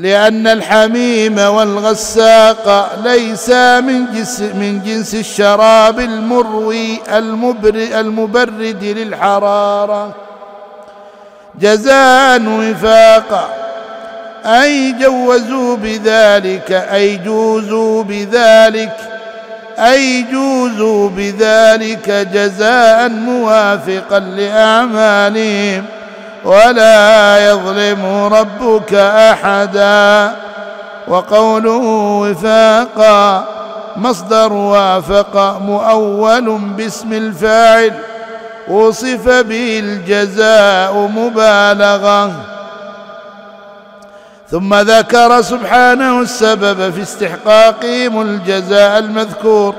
لأن 0.00 0.46
الحميم 0.46 1.38
والغساق 1.38 2.92
ليسا 3.04 3.80
من 3.80 4.06
جنس, 4.14 4.40
من 4.40 4.82
جنس 4.84 5.14
الشراب 5.14 6.00
المروي 6.00 7.00
المبرد 8.00 8.84
للحرارة. 8.84 10.14
جزاء 11.60 12.42
وفاقا 12.48 13.48
أي 14.44 14.92
جوزوا 14.92 15.76
بذلك 15.76 16.72
أي 16.72 17.16
جوزوا 17.16 18.02
بذلك 18.02 18.96
أي 19.78 20.22
جوزوا 20.32 21.08
بذلك 21.08 22.28
جزاء 22.34 23.08
موافقا 23.08 24.18
لأعمالهم. 24.18 25.84
ولا 26.44 27.50
يظلم 27.50 28.28
ربك 28.32 28.94
أحدا. 28.94 30.32
وقوله 31.08 31.76
وفاقا 32.22 33.44
مصدر 33.96 34.52
وافق 34.52 35.58
مؤول 35.60 36.58
باسم 36.58 37.12
الفاعل. 37.12 37.92
وصف 38.68 39.28
به 39.28 39.80
الجزاء 39.84 40.94
مبالغة. 40.94 42.32
ثم 44.50 44.74
ذكر 44.74 45.42
سبحانه 45.42 46.20
السبب 46.20 46.92
في 46.92 47.02
استحقاقهم 47.02 48.22
الجزاء 48.22 48.98
المذكور. 48.98 49.74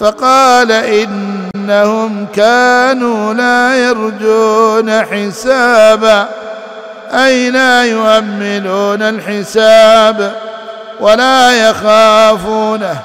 فقال 0.00 0.72
إنهم 0.72 2.26
كانوا 2.34 3.34
لا 3.34 3.76
يرجون 3.88 5.04
حسابا 5.04 6.28
أي 7.12 7.50
لا 7.50 7.84
يؤمنون 7.84 9.02
الحساب 9.02 10.32
ولا 11.00 11.68
يخافونه 11.70 12.96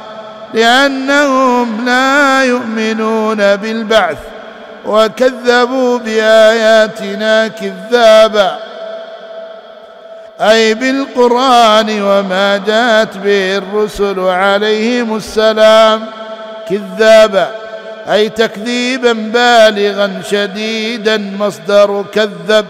لأنهم 0.54 1.86
لا 1.86 2.44
يؤمنون 2.44 3.56
بالبعث 3.56 4.18
وكذبوا 4.86 5.98
بآياتنا 5.98 7.48
كذابا. 7.48 8.60
أي 10.42 10.74
بالقرآن 10.74 12.02
وما 12.02 12.58
جاءت 12.68 13.18
به 13.18 13.58
الرسل 13.58 14.20
عليهم 14.20 15.16
السلام 15.16 16.02
كذابا 16.72 17.52
أي 18.12 18.30
تكذيبا 18.30 19.14
بالغا 19.14 20.22
شديدا 20.30 21.18
مصدر 21.40 22.06
كذب. 22.14 22.66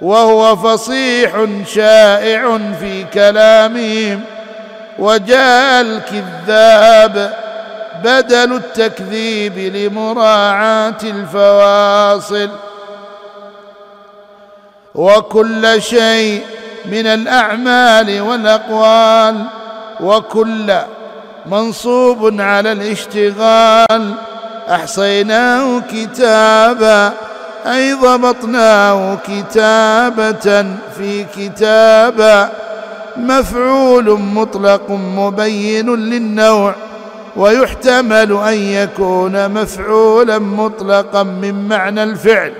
وهو 0.00 0.56
فصيح 0.56 1.46
شائع 1.66 2.58
في 2.80 3.04
كلامهم. 3.14 4.20
وجاء 4.98 5.80
الكذاب 5.80 7.34
بدل 8.04 8.52
التكذيب 8.56 9.58
لمراعاة 9.58 10.98
الفواصل. 11.04 12.48
وكل 14.94 15.82
شيء 15.82 16.42
من 16.84 17.06
الأعمال 17.06 18.20
والأقوال 18.20 19.44
وكل 20.00 20.72
منصوب 21.50 22.40
على 22.40 22.72
الاشتغال. 22.72 24.14
أحصيناه 24.70 25.82
كتابا 25.92 27.12
أي 27.66 27.92
ضبطناه 27.92 29.18
كتابة 29.26 30.66
في 30.98 31.24
كتابا. 31.36 32.50
مفعول 33.16 34.10
مطلق 34.20 34.90
مبين 34.90 35.94
للنوع 35.94 36.74
ويحتمل 37.36 38.32
أن 38.32 38.54
يكون 38.54 39.48
مفعولا 39.48 40.38
مطلقا 40.38 41.22
من 41.22 41.68
معنى 41.68 42.02
الفعل. 42.02 42.52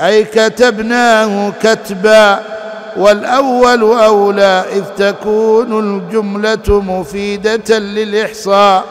أي 0.00 0.24
كتبناه 0.24 1.52
كتبا. 1.62 2.55
والأول 2.98 3.82
أولى 3.82 4.64
إذ 4.72 4.82
تكون 4.96 5.78
الجملة 5.78 6.80
مفيدة 6.80 7.78
للإحصاء 7.78 8.84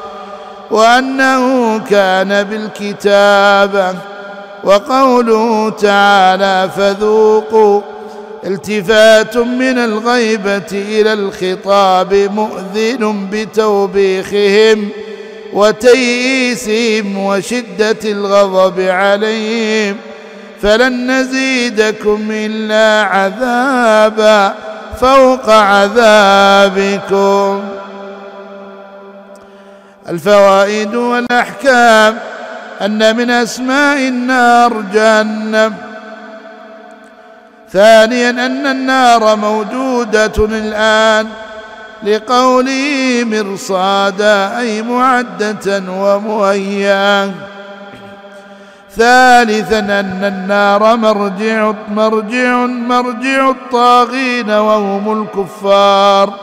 وأنه 0.72 1.78
كان 1.80 2.44
بالكتابه 2.44 3.96
وقوله 4.64 5.70
تعالى 5.70 6.70
فذوقوا 6.78 7.82
التفات 8.46 9.38
من 9.38 9.78
الغيبة 9.78 10.72
إلى 10.72 11.14
الخطاب 11.14 12.14
مؤذن 12.14 13.28
بتوبيخهم 13.32 14.90
وتيئيسهم 15.54 17.18
وشدة 17.18 17.98
الغضب 18.06 18.80
عليهم 18.80 19.96
فلن 20.62 21.12
نزيدكم 21.12 22.28
إلا 22.32 23.08
عذابا 23.08 24.54
فوق 25.00 25.50
عذابكم. 25.50 27.64
الفوائد 30.10 30.96
والأحكام 30.96 32.18
أن 32.82 33.18
من 33.18 33.30
أسماء 33.30 33.98
النار 33.98 34.84
جهنم. 34.94 35.74
ثانيا 37.72 38.30
أن 38.30 38.68
النار 38.68 39.36
موجوده 39.36 40.34
الآن 40.40 41.28
لقوله 42.04 43.24
مرصادا 43.26 44.60
أي 44.60 44.82
معدة 44.82 45.84
ومهيئة. 45.90 47.32
ثالثا 48.98 49.80
أن 49.80 50.24
النار 50.24 50.96
مرجع 50.96 51.74
مرجع 51.90 52.66
مرجع 52.66 53.50
الطاغين 53.50 54.50
وهم 54.50 55.22
الكفار. 55.22 56.34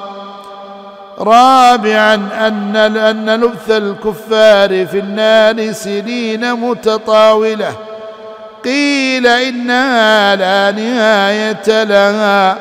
رابعا 1.19 2.15
أن 2.15 2.77
أن 2.97 3.41
لبث 3.41 3.71
الكفار 3.71 4.87
في 4.87 4.99
النار 4.99 5.73
سنين 5.73 6.55
متطاولة. 6.55 7.73
قيل 8.65 9.27
إنها 9.27 10.37
لا 10.37 10.71
نهاية 10.71 11.85
لها 11.85 12.57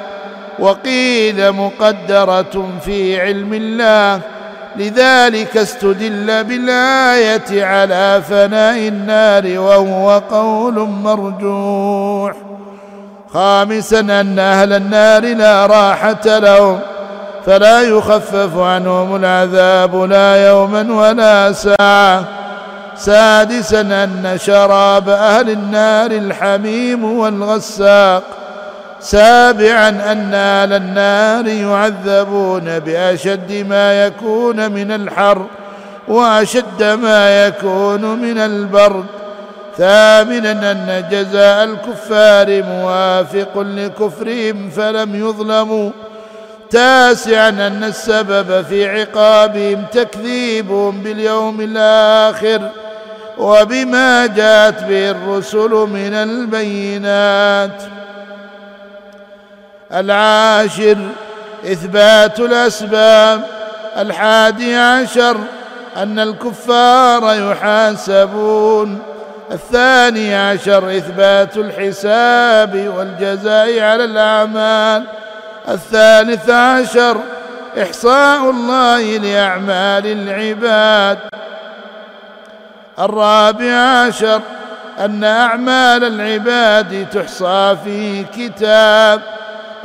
وقيل 0.60 1.52
مقدرة 1.52 2.70
في 2.86 3.22
علم 3.22 3.54
الله. 3.54 4.22
لذلك 4.76 5.58
استدل 5.58 6.44
بالآية 6.44 7.66
على 7.66 8.22
فناء 8.30 8.88
النار 8.88 9.60
وهو 9.60 10.22
قول 10.32 10.74
مرجوح. 11.04 12.34
خامسا 13.34 14.00
أن 14.00 14.40
أهل 14.40 14.74
النار 14.74 15.24
لا 15.36 15.66
راحة 15.66 16.40
لهم 16.40 16.80
فلا 17.46 17.82
يخفف 17.82 18.58
عنهم 18.58 19.16
العذاب 19.16 19.96
لا 19.96 20.48
يوما 20.48 20.94
ولا 20.94 21.52
ساعة. 21.52 22.24
سادسا 22.98 23.82
أن 23.82 24.38
شراب 24.38 25.10
أهل 25.10 25.50
النار 25.50 26.12
الحميم 26.12 27.04
والغساق 27.04 28.24
سابعا 29.02 29.90
أن 29.90 30.34
أهل 30.34 30.74
النار 30.74 31.48
يعذبون 31.48 32.80
بأشد 32.80 33.66
ما 33.70 34.06
يكون 34.06 34.72
من 34.72 34.92
الحر 34.92 35.46
وأشد 36.08 36.84
ما 36.84 37.48
يكون 37.48 38.02
من 38.20 38.38
البرد 38.38 39.06
ثامنا 39.78 40.72
أن 40.72 41.04
جزاء 41.12 41.64
الكفار 41.64 42.64
موافق 42.64 43.60
لكفرهم 43.60 44.70
فلم 44.70 45.16
يظلموا. 45.16 45.92
تاسعا 46.70 47.50
أن 47.50 47.84
السبب 47.84 48.66
في 48.70 49.00
عقابهم 49.00 49.86
تكذيبهم 49.92 51.02
باليوم 51.02 51.62
الآخر 51.62 52.70
وبما 53.38 54.26
جاءت 54.26 54.84
به 54.84 55.12
الرسل 55.12 55.70
من 55.70 56.14
البينات. 56.14 57.82
العاشر 59.94 60.98
إثبات 61.66 62.40
الأسباب. 62.40 63.42
الحادي 63.98 64.76
عشر 64.76 65.38
أن 65.98 66.20
الكفار 66.20 67.52
يحاسبون. 67.52 69.02
الثاني 69.52 70.36
عشر 70.36 70.98
إثبات 70.98 71.58
الحساب 71.58 72.92
والجزاء 72.98 73.80
على 73.80 74.04
الأعمال. 74.04 75.04
الثالث 75.70 76.50
عشر 76.50 77.18
إحصاء 77.82 78.50
الله 78.50 79.02
لأعمال 79.02 80.06
العباد. 80.06 81.18
الرابع 83.00 83.74
عشر 83.74 84.42
أن 85.00 85.24
أعمال 85.24 86.04
العباد 86.04 87.08
تحصى 87.14 87.78
في 87.84 88.24
كتاب. 88.24 89.22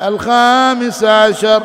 الخامس 0.03 1.05
عشر 1.05 1.62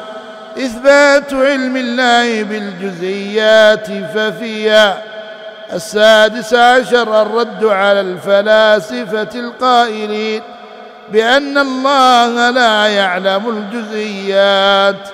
إثبات 0.58 1.34
علم 1.34 1.78
الله 1.78 2.44
بالجزئيات 2.44 3.88
ففيها. 4.16 5.02
السادس 5.74 6.54
عشر 6.54 7.22
الرد 7.22 7.66
على 7.66 8.02
الفلاسفة 8.02 9.30
القائلين 9.36 10.42
بأن 11.12 11.58
الله 11.58 12.50
لا 12.50 12.88
يعلم 12.88 13.50
الجزئيات. 13.50 15.10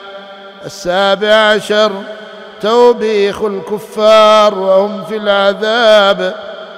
السابع 0.65 1.33
عشر 1.33 1.91
توبيخ 2.61 3.41
الكفار 3.41 4.59
وهم 4.59 5.03
في 5.03 5.17
العذاب 5.17 6.35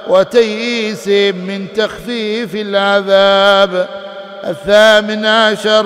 وتيئيسهم 0.08 1.36
من 1.36 1.68
تخفيف 1.76 2.56
العذاب. 2.56 3.88
الثامن 4.48 5.26
عشر 5.26 5.86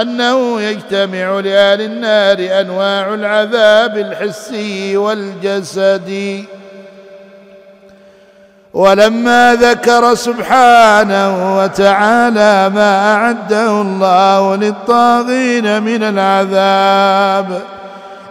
أنه 0.00 0.60
يجتمع 0.60 1.40
لاهل 1.40 1.80
النار 1.80 2.60
أنواع 2.60 3.14
العذاب 3.14 3.98
الحسي 3.98 4.96
والجسدي 4.96 6.44
ولما 8.74 9.54
ذكر 9.54 10.14
سبحانه 10.14 11.58
وتعالى 11.58 12.70
ما 12.74 13.14
أعده 13.14 13.80
الله 13.80 14.56
للطاغين 14.56 15.82
من 15.82 16.02
العذاب 16.02 17.62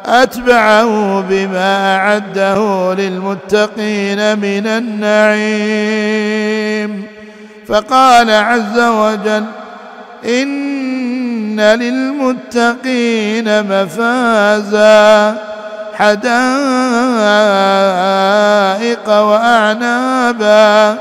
أتبعه 0.05 1.21
بما 1.21 1.95
أعده 1.97 2.93
للمتقين 2.93 4.39
من 4.39 4.67
النعيم. 4.67 6.23
فقال 7.67 8.29
عز 8.29 8.79
وجل 8.79 9.45
ان 11.53 11.79
للمتقين 11.79 13.47
مفازا 13.63 15.35
حدائق 15.93 16.29
واعنابا 19.09 20.97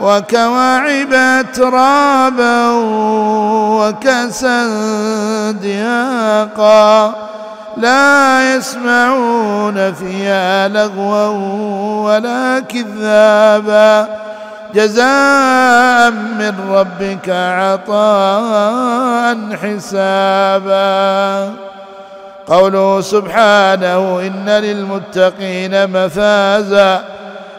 وكواعب 0.00 1.12
اترابا 1.14 2.70
وكسا 3.80 4.66
دياقا 5.50 7.14
لا 7.76 8.54
يسمعون 8.56 9.92
فيها 9.94 10.68
لغوا 10.68 11.26
ولا 12.04 12.60
كذابا 12.60 14.08
جزاء 14.74 16.10
من 16.10 16.54
ربك 16.70 17.30
عطاء 17.30 19.36
حسابا. 19.62 21.54
قوله 22.46 23.00
سبحانه 23.00 24.20
إن 24.20 24.48
للمتقين 24.48 25.90
مفازا. 25.90 27.04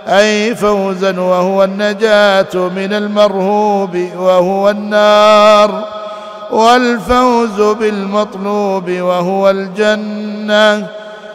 أي 0.07 0.55
فوزا 0.55 1.19
وهو 1.19 1.63
النجاة 1.63 2.55
من 2.55 2.93
المرهوب 2.93 4.09
وهو 4.15 4.69
النار. 4.69 5.85
والفوز 6.51 7.61
بالمطلوب 7.61 8.91
وهو 8.91 9.49
الجنة. 9.49 10.87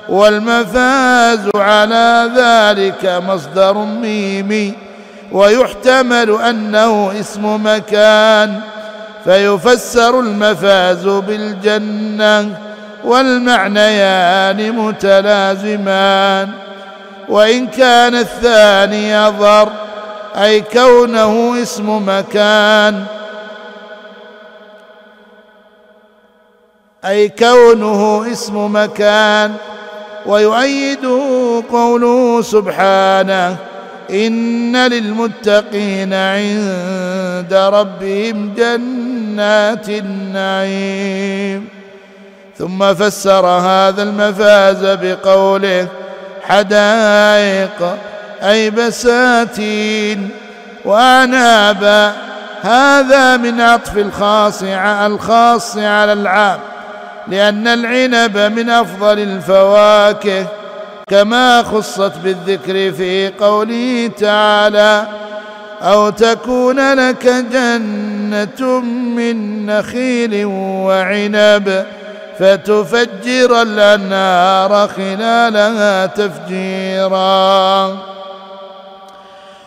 والمفاز 0.08 1.48
على 1.56 2.30
ذلك 2.36 3.22
مصدر 3.28 3.78
ميمي. 3.78 4.85
ويحتمل 5.32 6.30
أنه 6.30 7.20
اسم 7.20 7.66
مكان 7.66 8.60
فيفسر 9.24 10.20
المفاز 10.20 11.04
بالجنة 11.04 12.58
والمعنيان 13.04 14.72
متلازمان. 14.72 16.50
وإن 17.28 17.66
كان 17.66 18.14
الثاني 18.14 19.28
اظهر 19.28 19.72
أي 20.36 20.60
كونه 20.60 21.62
اسم 21.62 22.08
مكان 22.08 23.04
أي 27.04 27.28
كونه 27.28 28.26
اسم 28.32 28.76
مكان 28.76 29.54
ويؤيده 30.26 31.62
قوله 31.70 32.42
سبحانه 32.42 33.56
إن 34.10 34.76
للمتقين 34.76 36.12
عند 36.12 37.54
ربهم 37.54 38.54
جنات 38.56 39.88
النعيم. 39.88 41.68
ثم 42.58 42.94
فسر 42.94 43.46
هذا 43.46 44.02
المفاز 44.02 44.84
بقوله 44.84 45.86
حدائق 46.42 47.96
أي 48.42 48.70
بساتين 48.70 50.30
وانابا 50.84 52.12
هذا 52.62 53.36
من 53.36 53.60
عطف 53.60 53.98
الخاص 53.98 54.62
الخاص 55.06 55.76
على 55.76 56.12
العام 56.12 56.58
لأن 57.28 57.66
العنب 57.66 58.38
من 58.38 58.70
أفضل 58.70 59.18
الفواكه. 59.18 60.46
كما 61.10 61.62
خصت 61.62 62.12
بالذكر 62.24 62.92
في 62.92 63.32
قوله 63.40 64.10
تعالى 64.18 65.06
أو 65.82 66.10
تكون 66.10 66.94
لك 66.94 67.26
جنة 67.26 68.80
من 69.16 69.66
نخيل 69.66 70.44
وعنب 70.46 71.86
فتفجر 72.38 73.62
الأنهار 73.62 74.88
خلالها 74.88 76.06
تفجيرا. 76.06 77.96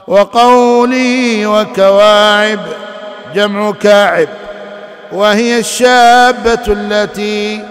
وقولي 0.07 1.45
وكواعب 1.45 2.59
جمع 3.35 3.71
كاعب 3.71 4.27
وهي 5.11 5.59
الشابة 5.59 6.63
التي 6.67 7.63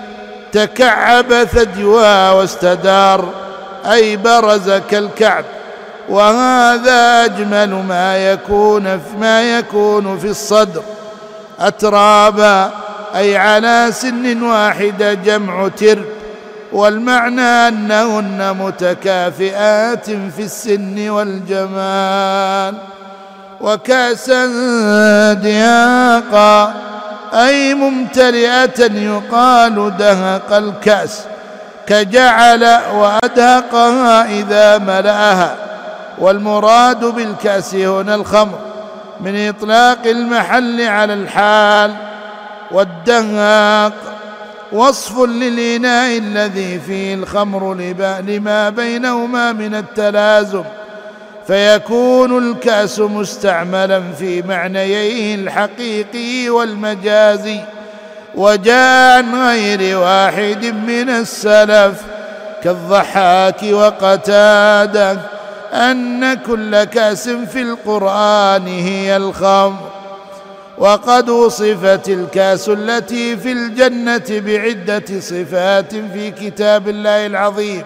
تكعب 0.52 1.44
ثديها 1.44 2.32
واستدار. 2.32 3.47
أي 3.86 4.16
برز 4.16 4.70
كالكعب 4.70 5.44
وهذا 6.08 7.24
أجمل 7.24 7.70
ما 7.70 8.32
يكون 8.32 9.00
ما 9.20 9.58
يكون 9.58 10.18
في 10.18 10.26
الصدر. 10.26 10.82
اترابا 11.60 12.70
أي 13.16 13.36
على 13.36 13.88
سن 13.90 14.42
واحدة 14.42 15.14
جمع 15.14 15.68
ترب. 15.68 16.04
والمعنى 16.72 17.40
أنهن 17.40 18.56
متكافئات 18.60 20.10
في 20.10 20.42
السن 20.42 21.08
والجمال. 21.10 22.74
وكأسا 23.60 24.46
دياقا 25.32 26.74
أي 27.34 27.74
ممتلئة 27.74 28.92
يقال 28.92 29.96
دهق 29.96 30.52
الكأس. 30.52 31.20
كجعل 31.89 32.64
وادهقها 32.95 34.39
إذا 34.41 34.78
ملأها 34.78 35.57
والمراد 36.18 37.05
بالكأس 37.05 37.74
هنا 37.74 38.14
الخمر 38.14 38.59
من 39.20 39.49
إطلاق 39.49 40.07
المحل 40.07 40.80
على 40.82 41.14
الحال 41.14 41.95
والدهاق 42.70 43.93
وصف 44.72 45.18
للإناء 45.18 46.18
الذي 46.18 46.80
فيه 46.80 47.14
الخمر 47.14 47.74
لما 48.26 48.70
بينهما 48.70 49.53
من 49.53 49.74
التلازم 49.74 50.64
فيكون 51.47 52.51
الكأس 52.51 53.01
مستعملا 53.01 54.03
في 54.18 54.43
معنييه 54.43 55.34
الحقيقي 55.34 56.51
والمجازي. 56.51 57.61
وجاء 58.34 59.18
عن 59.18 59.34
غير 59.34 59.98
واحد 59.98 60.64
من 60.64 61.10
السلف 61.10 62.02
كالضحاك 62.64 63.62
وقتاده 63.62 65.18
أن 65.72 66.34
كل 66.34 66.84
كاس 66.84 67.28
في 67.28 67.62
القرآن 67.62 68.66
هي 68.66 69.16
الخمر. 69.16 69.90
وقد 70.78 71.28
وصفت 71.28 72.08
الكاس 72.08 72.68
التي 72.68 73.36
في 73.36 73.52
الجنة 73.52 74.24
بعدة 74.30 75.20
صفات 75.20 75.94
في 75.94 76.30
كتاب 76.30 76.88
الله 76.88 77.26
العظيم. 77.26 77.82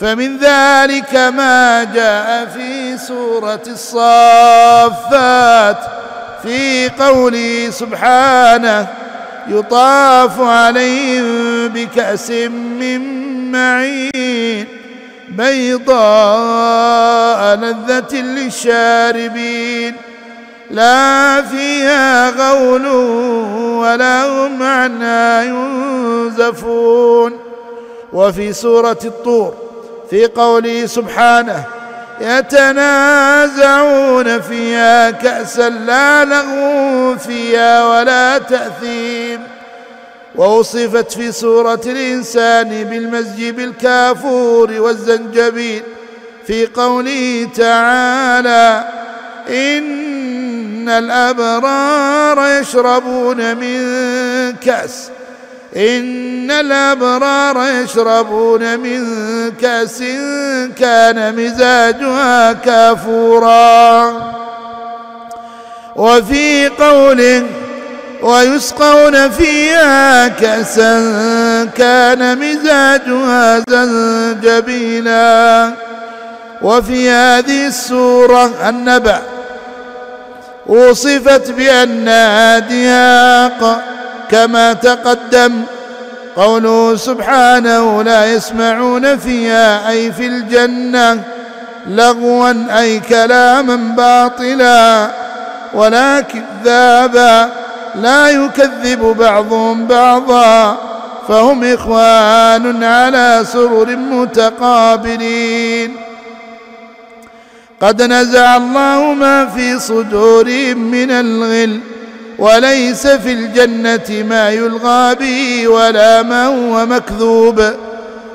فمن 0.00 0.38
ذلك 0.38 1.14
ما 1.14 1.84
جاء 1.84 2.46
في 2.46 2.98
سورة 2.98 3.62
الصافات 3.66 5.26
في 6.42 6.88
قوله 6.88 7.70
سبحانه 7.70 9.05
يطاف 9.48 10.40
عليهم 10.40 11.68
بكأس 11.68 12.30
من 12.30 13.00
معين 13.52 14.66
بيضاء 15.28 16.76
لذة 17.56 18.14
للشاربين 18.14 19.94
لا 20.70 21.42
فيها 21.42 22.30
غول 22.30 22.86
ولا 23.76 24.26
هم 24.26 24.62
عنها 24.62 25.42
ينزفون. 25.42 27.32
وفي 28.12 28.52
سورة 28.52 28.98
الطور 29.04 29.54
في 30.10 30.26
قوله 30.26 30.86
سبحانه 30.86 31.64
يتنازعون 32.20 33.70
فيها 34.40 35.10
كأسا 35.10 35.68
لا 35.68 36.24
لغو 36.24 37.16
فيها 37.18 37.84
ولا 37.84 38.38
تأثيم. 38.38 39.40
ووصفت 40.36 41.12
في 41.12 41.32
سورة 41.32 41.80
الإنسان 41.86 42.84
بالمزج 42.84 43.48
بالكافور 43.48 44.72
والزنجبيل 44.72 45.82
في 46.46 46.66
قوله 46.66 47.48
تعالى 47.56 48.84
إن 49.48 50.88
الأبرار 50.88 52.60
يشربون 52.60 53.56
من 53.56 53.82
كأس 54.56 55.10
إن 55.76 56.50
الأبرار 56.50 57.66
يشربون 57.84 58.78
من 58.78 59.02
كأس 59.60 60.02
كان 60.78 61.36
مزاجها 61.36 62.52
كافورا. 62.52 64.12
وفي 65.96 66.68
قول 66.68 67.46
ويسقون 68.22 69.30
فيها 69.30 70.28
كأسا 70.28 70.94
كان 71.76 72.38
مزاجها 72.38 73.62
زنجبيلا. 73.68 75.72
وفي 76.62 77.10
هذه 77.10 77.66
السورة 77.66 78.68
النبأ 78.68 79.22
وصفت 80.66 81.50
بأنها 81.50 82.58
دياق 82.58 83.82
كما 84.30 84.72
تقدم 84.72 85.62
قوله 86.36 86.96
سبحانه 86.96 88.02
لا 88.02 88.32
يسمعون 88.32 89.18
فيها 89.18 89.90
أي 89.90 90.12
في 90.12 90.26
الجنة 90.26 91.22
لغوا 91.86 92.80
أي 92.80 93.00
كلاما 93.00 93.76
باطلا 93.96 95.10
ولا 95.74 96.20
كذابا 96.20 97.50
لا 97.94 98.28
يكذب 98.28 99.00
بعضهم 99.00 99.86
بعضا 99.86 100.78
فهم 101.28 101.64
إخوان 101.64 102.84
على 102.84 103.42
سرر 103.52 103.96
متقابلين 103.96 105.96
قد 107.80 108.02
نزع 108.02 108.56
الله 108.56 109.14
ما 109.14 109.46
في 109.46 109.78
صدورهم 109.78 110.78
من 110.78 111.10
الغل 111.10 111.80
وليس 112.38 113.06
في 113.06 113.32
الجنة 113.32 114.24
ما 114.28 114.50
يلغى 114.50 115.14
به 115.14 115.68
ولا 115.68 116.22
ما 116.22 116.46
هو 116.46 116.86
مكذوب. 116.86 117.62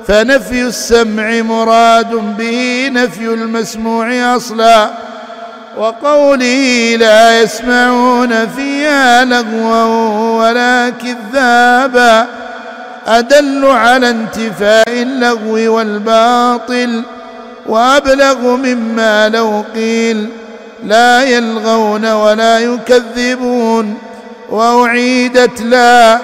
فنفي 0.06 0.62
السمع 0.62 1.42
مراد 1.42 2.10
به 2.38 2.88
نفي 2.92 3.24
المسموع 3.24 4.36
أصلا. 4.36 4.90
وقوله 5.76 6.96
لا 6.96 7.42
يسمعون 7.42 8.48
فيها 8.48 9.24
لغوا 9.24 10.40
ولا 10.40 10.90
كذابا. 10.90 12.26
أدل 13.06 13.66
على 13.66 14.10
انتفاء 14.10 14.88
اللغو 14.88 15.76
والباطل 15.76 17.02
وأبلغ 17.66 18.56
مما 18.56 19.28
لو 19.28 19.64
قيل. 19.74 20.28
لا 20.84 21.22
يلغون 21.22 22.12
ولا 22.12 22.58
يكذبون 22.58 23.98
وأعيدت 24.50 25.60
لا 25.62 26.18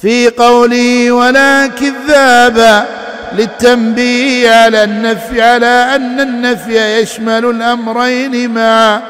في 0.00 0.28
قوله 0.28 1.12
ولا 1.12 1.66
كذابا 1.66 2.84
للتنبيه 3.32 4.50
على 4.54 4.84
النفي 4.84 5.42
على 5.42 5.66
أن 5.96 6.20
النفي 6.20 7.00
يشمل 7.00 7.44
الأمرين 7.44 8.54
معا 8.54 9.00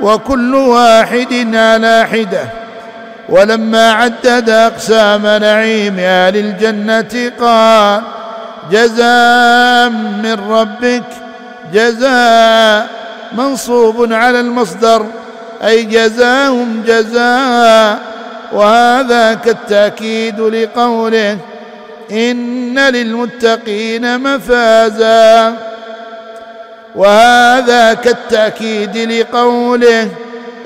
وكل 0.00 0.54
واحد 0.54 1.54
على 1.54 2.06
حدة 2.12 2.44
ولما 3.28 3.92
عدد 3.92 4.50
أقسام 4.50 5.26
نعيم 5.26 5.98
أهل 5.98 6.36
الجنة 6.36 7.32
قال 7.40 8.02
جزاء 8.70 9.90
من 9.90 10.36
ربك 10.50 11.21
جزاء 11.72 12.88
منصوب 13.32 14.12
على 14.12 14.40
المصدر 14.40 15.06
أي 15.62 15.82
جزاهم 15.82 16.82
جزاء. 16.86 17.98
وهذا 18.52 19.34
كالتأكيد 19.34 20.40
لقوله 20.40 21.38
إن 22.12 22.78
للمتقين 22.78 24.20
مفازا. 24.20 25.56
وهذا 26.94 27.94
كالتأكيد 27.94 28.96
لقوله 28.96 30.08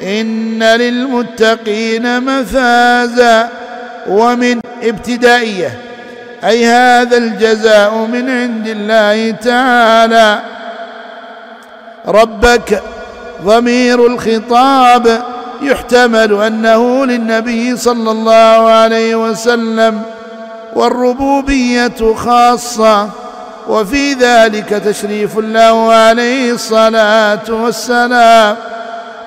إن 0.03 0.63
للمتقين 0.63 2.21
مفازا. 2.21 3.49
ومن 4.09 4.61
ابتدائية 4.83 5.79
أي 6.45 6.67
هذا 6.67 7.17
الجزاء 7.17 7.95
من 7.95 8.31
عند 8.31 8.67
الله 8.67 9.31
تعالى. 9.31 10.56
ربك 12.09 12.83
ضمير 13.45 14.07
الخطاب 14.07 15.23
يحتمل 15.63 16.43
أنه 16.43 17.07
للنبي 17.07 17.77
صلى 17.77 18.11
الله 18.11 18.71
عليه 18.71 19.17
وسلم 19.17 20.03
والربوبية 20.75 22.15
خاصة 22.17 23.09
وفي 23.69 24.13
ذلك 24.13 24.69
تشريف 24.69 25.39
له 25.39 25.93
عليه 25.93 26.53
الصلاة 26.53 27.43
والسلام. 27.49 28.57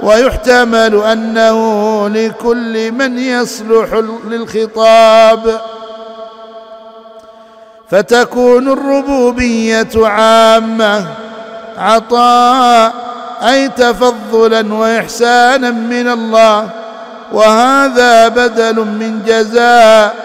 ويحتمل 0.03 0.95
أنه 0.95 2.09
لكل 2.09 2.91
من 2.91 3.19
يصلح 3.19 4.01
للخطاب. 4.27 5.61
فتكون 7.89 8.67
الربوبية 8.71 9.89
عامة. 9.95 11.05
عطاء 11.79 12.93
أي 13.43 13.67
تفضلا 13.67 14.73
وإحسانا 14.73 15.71
من 15.71 16.07
الله. 16.07 16.69
وهذا 17.31 18.27
بدل 18.27 18.75
من 18.75 19.23
جزاء 19.27 20.15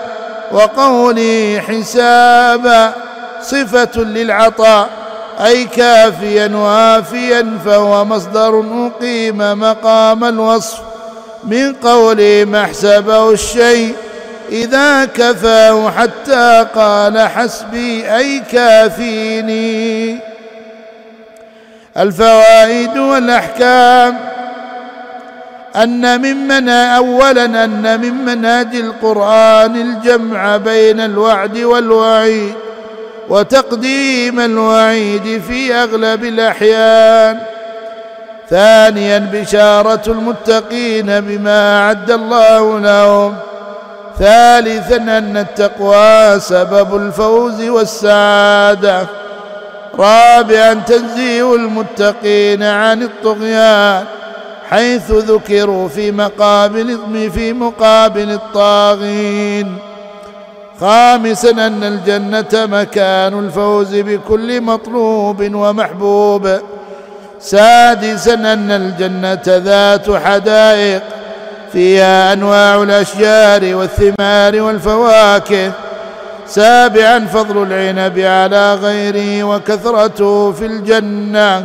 وقولي 0.52 1.62
حسابا 1.68 2.92
صفة 3.42 4.00
للعطاء. 4.00 4.88
أي 5.44 5.64
كافيا 5.64 6.50
وافيا 6.57 7.59
فهو 7.64 8.05
مصدر 8.05 8.64
أقيم 8.86 9.61
مقام 9.61 10.24
الوصف. 10.24 10.78
من 11.44 11.72
قول 11.72 12.46
ما 12.46 12.64
احسبه 12.64 13.30
الشيء 13.30 13.94
إذا 14.48 15.05
كفاه 15.05 15.90
حتى 15.90 16.66
قال 16.74 17.28
حسبي 17.28 18.16
أي 18.16 18.42
كافيني. 18.52 20.34
الفوائد 21.97 22.99
والأحكام. 22.99 24.18
أن 25.76 26.20
ممن 26.20 26.68
أولا 26.68 27.45
أن 27.45 28.01
من 28.01 28.24
منهج 28.24 28.74
القرآن 28.74 29.76
الجمع 29.76 30.57
بين 30.57 31.01
الوعد 31.01 31.59
والوعيد 31.59 32.53
وتقديم 33.28 34.40
الوعيد 34.40 35.42
في 35.49 35.74
أغلب 35.74 36.24
الأحيان. 36.24 37.38
ثانيا 38.51 39.18
بشارة 39.32 40.03
المتقين 40.07 41.20
بما 41.20 41.78
أعد 41.78 42.11
الله 42.11 42.78
لهم. 42.78 43.36
ثالثا 44.18 44.97
أن 44.97 45.36
التقوى 45.36 46.40
سبب 46.40 46.97
الفوز 46.97 47.62
والسعادة. 47.62 49.24
رابعا 49.99 50.74
تنزيه 50.74 51.55
المتقين 51.55 52.62
عن 52.62 53.03
الطغيان 53.03 54.05
حيث 54.70 55.11
ذكروا 55.11 55.88
في 55.88 56.12
مقابل 56.12 56.99
في 57.34 57.53
مقابل 57.53 58.30
الطاغين. 58.30 59.76
خامسا 60.80 61.51
أن 61.51 61.84
الجنة 61.84 62.66
مكان 62.66 63.38
الفوز 63.38 63.95
بكل 63.95 64.61
مطلوب 64.61 65.55
ومحبوب. 65.55 66.59
سادسا 67.40 68.34
أن 68.34 68.70
الجنة 68.70 69.42
ذات 69.47 70.11
حدائق 70.24 71.03
فيها 71.72 72.32
أنواع 72.32 72.82
الأشجار 72.82 73.74
والثمار 73.74 74.62
والفواكه. 74.62 75.72
سابعا 76.47 77.18
فضل 77.18 77.62
العنب 77.62 78.18
على 78.18 78.74
غيره 78.74 79.45
وكثرته 79.45 80.53
في 80.53 80.66
الجنة. 80.66 81.64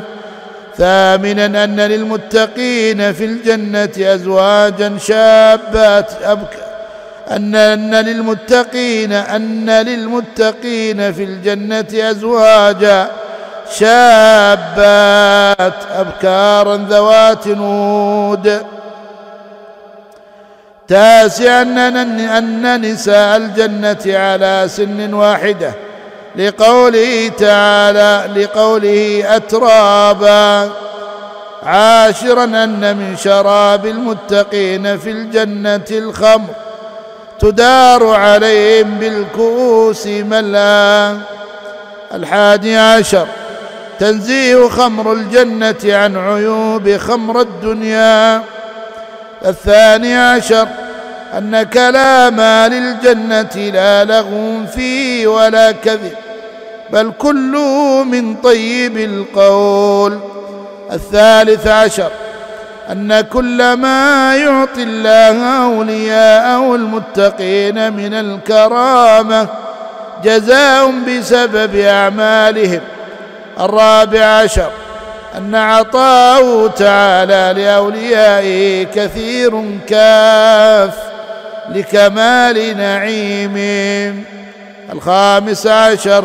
ثامنا 0.77 1.63
أن 1.63 1.79
للمتقين 1.79 3.13
في 3.13 3.25
الجنة 3.25 4.13
أزواجا 4.13 4.97
شابات. 4.97 6.11
أبكى 6.23 6.57
أن 7.31 7.55
أن 7.55 7.95
للمتقين 7.95 9.13
أن 9.13 9.69
للمتقين 9.69 11.13
في 11.13 11.23
الجنة 11.23 11.87
أزواجا 11.93 13.07
شابات. 13.79 15.73
أبكارا 15.95 16.77
ذوات 16.77 17.47
نود. 17.47 18.61
تاسعا 20.89 21.61
أن 22.37 22.91
نساء 22.91 23.37
الجنة 23.37 24.17
على 24.17 24.65
سن 24.67 25.13
واحدة 25.13 25.73
لقوله 26.35 27.27
تعالى 27.27 28.41
لقوله 28.41 29.23
أترابا 29.35 30.71
عاشرا 31.63 32.43
أن 32.43 32.97
من 32.97 33.17
شراب 33.17 33.85
المتقين 33.85 34.97
في 34.97 35.11
الجنة 35.11 35.85
الخمر 35.91 36.49
تدار 37.39 38.07
عليهم 38.07 38.97
بالكؤوس 38.99 40.07
ملا 40.07 41.17
الحادي 42.13 42.77
عشر 42.77 43.27
تنزيه 43.99 44.69
خمر 44.69 45.13
الجنة 45.13 45.75
عن 45.85 46.17
عيوب 46.17 46.97
خمر 46.97 47.41
الدنيا 47.41 48.43
الثاني 49.45 50.17
عشر 50.17 50.67
أن 51.37 51.63
كلام 51.63 52.39
أهل 52.39 52.73
الجنة 52.73 53.69
لا 53.73 54.05
لغو 54.05 54.65
فيه 54.75 55.27
ولا 55.27 55.71
كذب 55.71 56.13
بل 56.89 57.11
كله 57.19 58.03
من 58.03 58.35
طيب 58.35 58.97
القول. 58.97 60.19
الثالث 60.91 61.67
عشر 61.67 62.09
أن 62.91 63.21
كل 63.21 63.73
ما 63.73 64.35
يعطي 64.35 64.83
الله 64.83 65.65
أولياءه 65.65 66.75
المتقين 66.75 67.93
من 67.93 68.13
الكرامة 68.13 69.47
جزاء 70.23 70.91
بسبب 71.07 71.75
أعمالهم. 71.75 72.81
الرابع 73.59 74.25
عشر 74.25 74.69
أن 75.37 75.55
عطاءه 75.55 76.67
تعالى 76.67 77.61
لأوليائه 77.61 78.83
كثير 78.83 79.79
كاف 79.87 80.93
لكمال 81.69 82.77
نعيمهم 82.77 84.23
الخامس 84.93 85.67
عشر 85.67 86.23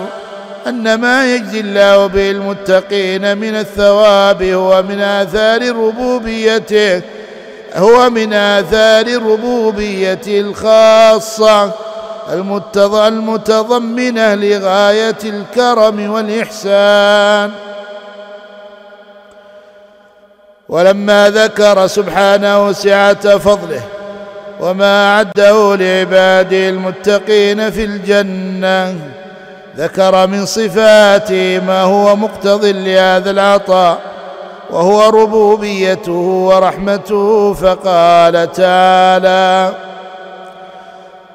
أن 0.66 0.94
ما 0.94 1.34
يجزي 1.34 1.61
الله 1.61 2.07
به 2.07 2.30
المتقين 2.30 3.38
من 3.38 3.55
الثواب 3.57 4.42
هو 4.42 4.82
من 4.82 5.00
آثار 5.00 5.76
ربوبيته 5.76 7.02
هو 7.76 8.11
من 8.11 8.32
آثار 8.32 9.07
الربوبية 9.07 10.20
الخاصة 10.26 11.70
المتضمنة 13.09 14.34
لغاية 14.34 15.16
الكرم 15.24 16.11
والإحسان. 16.11 17.50
ولما 20.68 21.30
ذكر 21.30 21.86
سبحانه 21.86 22.72
سعة 22.72 23.38
فضله 23.38 23.80
وما 24.60 25.16
أعده 25.16 25.76
لعباده 25.76 26.68
المتقين 26.68 27.70
في 27.70 27.84
الجنة 27.84 28.94
ذكر 29.76 30.26
من 30.26 30.46
صفاته 30.46 31.60
ما 31.66 31.82
هو 31.82 32.16
مقتض 32.16 32.64
لهذا 32.64 33.30
العطاء 33.30 33.98
وهو 34.70 35.08
ربوبيته 35.08 36.12
ورحمته 36.48 37.54
فقال 37.54 38.52
تعالى 38.52 39.72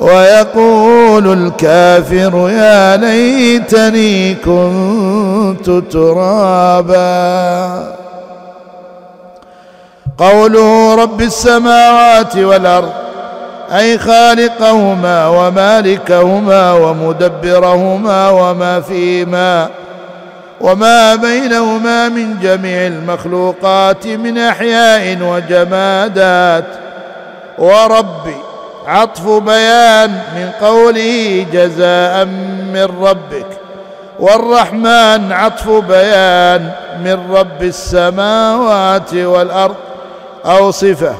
ويقول 0.00 1.32
الكافر 1.32 2.50
يا 2.50 2.96
ليتني 2.96 4.34
كنت 4.34 5.70
ترابا. 5.92 7.00
قوله 10.18 10.94
رب 10.94 11.20
السماوات 11.20 12.36
والأرض 12.36 12.92
أي 13.76 13.98
خالقهما 13.98 15.26
ومالكهما 15.28 16.72
ومدبرهما 16.72 18.28
وما 18.28 18.80
فيهما 18.80 19.68
وما 20.60 21.14
بينهما 21.14 22.08
من 22.08 22.38
جميع 22.42 22.86
المخلوقات 22.86 24.06
من 24.06 24.38
أحياء 24.38 25.18
وجمادات. 25.22 26.64
وربي 27.58 28.36
عطف 28.90 29.28
بيان 29.28 30.10
من 30.10 30.50
قوله 30.60 31.46
جزاء 31.52 32.24
من 32.74 32.88
ربك 33.02 33.46
والرحمن 34.20 35.32
عطف 35.32 35.68
بيان 35.70 36.70
من 37.04 37.32
رب 37.32 37.62
السماوات 37.62 39.14
والأرض 39.14 39.74
أو 40.46 40.70
صفه 40.70 41.14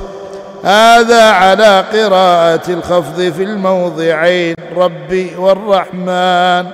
هذا 0.64 1.30
على 1.30 1.84
قراءة 1.92 2.60
الخفض 2.68 3.32
في 3.36 3.42
الموضعين 3.42 4.54
ربي 4.76 5.36
والرحمن. 5.36 6.66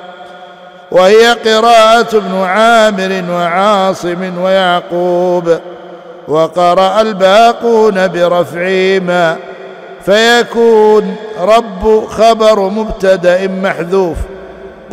وهي 0.90 1.26
قراءة 1.26 2.16
ابن 2.16 2.42
عامر 2.44 3.24
وعاصم 3.30 4.38
ويعقوب 4.42 5.58
وقرأ 6.28 7.00
الباقون 7.00 8.08
برفعهما 8.08 9.36
فيكون 10.06 11.16
رب 11.40 12.06
خبر 12.08 12.60
مبتدا 12.60 13.46
محذوف 13.46 14.16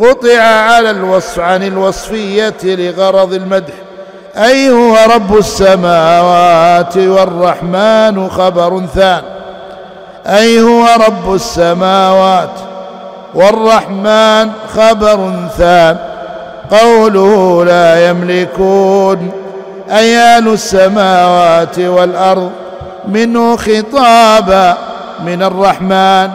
قطع 0.00 0.40
على 0.40 0.90
الوصف 0.90 1.40
عن 1.40 1.62
الوصفية 1.62 2.54
لغرض 2.64 3.32
المدح. 3.32 3.74
أي 4.36 4.70
هو 4.70 4.96
رب 5.14 5.38
السماوات 5.38 6.96
والرحمن 6.96 8.30
خبر 8.30 8.82
ثان. 8.94 9.22
أي 10.26 10.60
هو 10.60 10.86
رب 11.06 11.34
السماوات 11.34 12.50
والرحمن 13.34 14.50
خبر 14.76 15.32
ثان. 15.58 15.96
قوله 16.70 17.64
لا 17.64 18.08
يملكون 18.08 19.30
ايال 19.90 20.52
السماوات 20.52 21.78
والأرض 21.78 22.50
منه 23.08 23.56
خطابا. 23.56 24.93
من 25.26 25.42
الرحمن. 25.42 26.28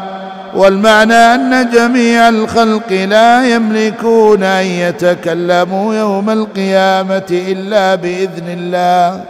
والمعنى 0.55 1.13
أن 1.13 1.69
جميع 1.69 2.29
الخلق 2.29 2.91
لا 2.91 3.55
يملكون 3.55 4.43
أن 4.43 4.65
يتكلموا 4.65 5.95
يوم 5.95 6.29
القيامة 6.29 7.27
إلا 7.31 7.95
بإذن 7.95 8.47
الله. 8.47 9.21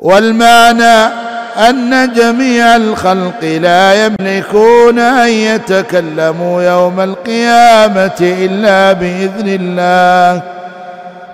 والمعنى 0.00 1.12
أن 1.68 2.12
جميع 2.12 2.76
الخلق 2.76 3.44
لا 3.44 4.06
يملكون 4.06 4.98
أن 4.98 5.28
يتكلموا 5.28 6.62
يوم 6.62 7.00
القيامة 7.00 8.18
إلا 8.20 8.92
بإذن 8.92 9.48
الله. 9.60 10.57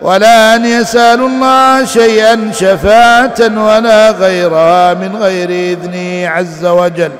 ولا 0.05 0.55
أن 0.55 0.64
يسألوا 0.64 1.28
الله 1.28 1.85
شيئا 1.85 2.51
شفاعة 2.52 3.40
ولا 3.40 4.10
غيرها 4.10 4.94
من 4.94 5.16
غير 5.16 5.51
إذنه 5.51 6.28
عز 6.28 6.64
وجل. 6.64 7.12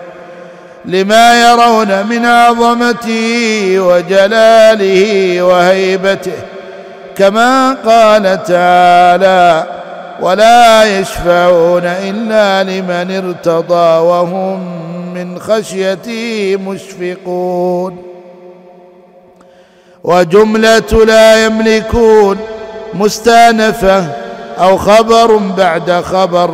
لما 0.85 1.51
يرون 1.51 2.07
من 2.07 2.27
عظمته 2.27 3.75
وجلاله 3.79 5.43
وهيبته 5.43 6.33
كما 7.17 7.77
قال 7.87 8.43
تعالى 8.43 9.65
ولا 10.21 10.99
يشفعون 10.99 11.83
إلا 11.85 12.63
لمن 12.63 13.17
ارتضى 13.17 13.99
وهم 14.09 14.61
من 15.15 15.39
خشيته 15.39 16.57
مشفقون. 16.67 18.03
وجملة 20.05 21.05
لا 21.07 21.45
يملكون 21.45 22.39
مستانفة 22.95 24.07
أو 24.59 24.77
خبر 24.77 25.37
بعد 25.37 25.91
خبر 25.91 26.51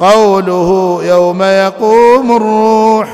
قوله 0.00 1.00
يوم 1.02 1.42
يقوم 1.42 2.36
الروح 2.36 3.08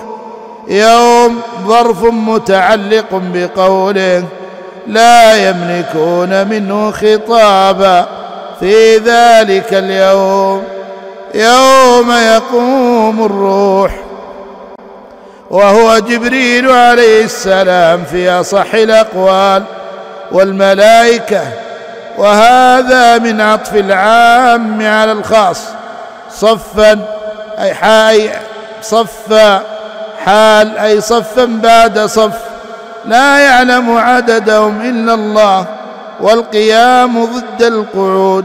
يوم 0.69 1.41
ظرف 1.67 2.05
متعلق 2.05 3.07
بقوله 3.13 4.25
لا 4.87 5.49
يملكون 5.49 6.49
منه 6.49 6.91
خطابا 6.91 8.07
في 8.61 8.97
ذلك 8.97 9.75
اليوم 9.75 10.63
يوم 11.35 12.11
يقوم 12.13 13.25
الروح. 13.25 13.95
وهو 15.51 15.99
جبريل 15.99 16.71
عليه 16.71 17.25
السلام 17.25 18.05
في 18.05 18.31
أصح 18.31 18.75
الأقوال 18.75 19.63
والملائكة 20.33 21.43
وهذا 22.19 23.19
من 23.19 23.41
عطف 23.41 23.75
العام 23.75 24.87
على 24.87 25.13
الخاص. 25.13 25.61
صفا 26.31 26.99
أي 27.59 27.75
حاي 27.75 28.31
صفا 28.83 29.63
حال 30.25 30.79
أي 30.79 31.01
صفا 31.01 31.45
بعد 31.45 31.99
صف. 31.99 32.39
لا 33.05 33.39
يعلم 33.39 33.97
عددهم 33.99 34.81
إلا 34.81 35.15
الله 35.15 35.65
والقيام 36.21 37.25
ضد 37.25 37.63
القعود 37.63 38.45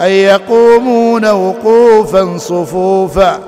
أي 0.00 0.22
يقومون 0.22 1.30
وقوفا 1.30 2.38
صفوفا. 2.38 3.38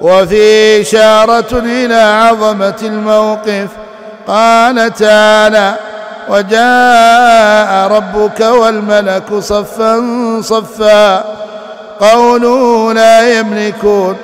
وفي 0.00 0.80
إشارة 0.80 1.58
إلى 1.58 1.94
عظمة 1.94 2.78
الموقف 2.82 3.68
قال 4.26 4.94
تعالى 4.94 5.74
وجاء 6.30 7.88
ربك 7.92 8.40
والملك 8.40 9.34
صفا 9.38 10.02
صفا 10.40 11.24
قوله 12.00 12.92
لا 12.92 13.38
يملكون 13.38 14.16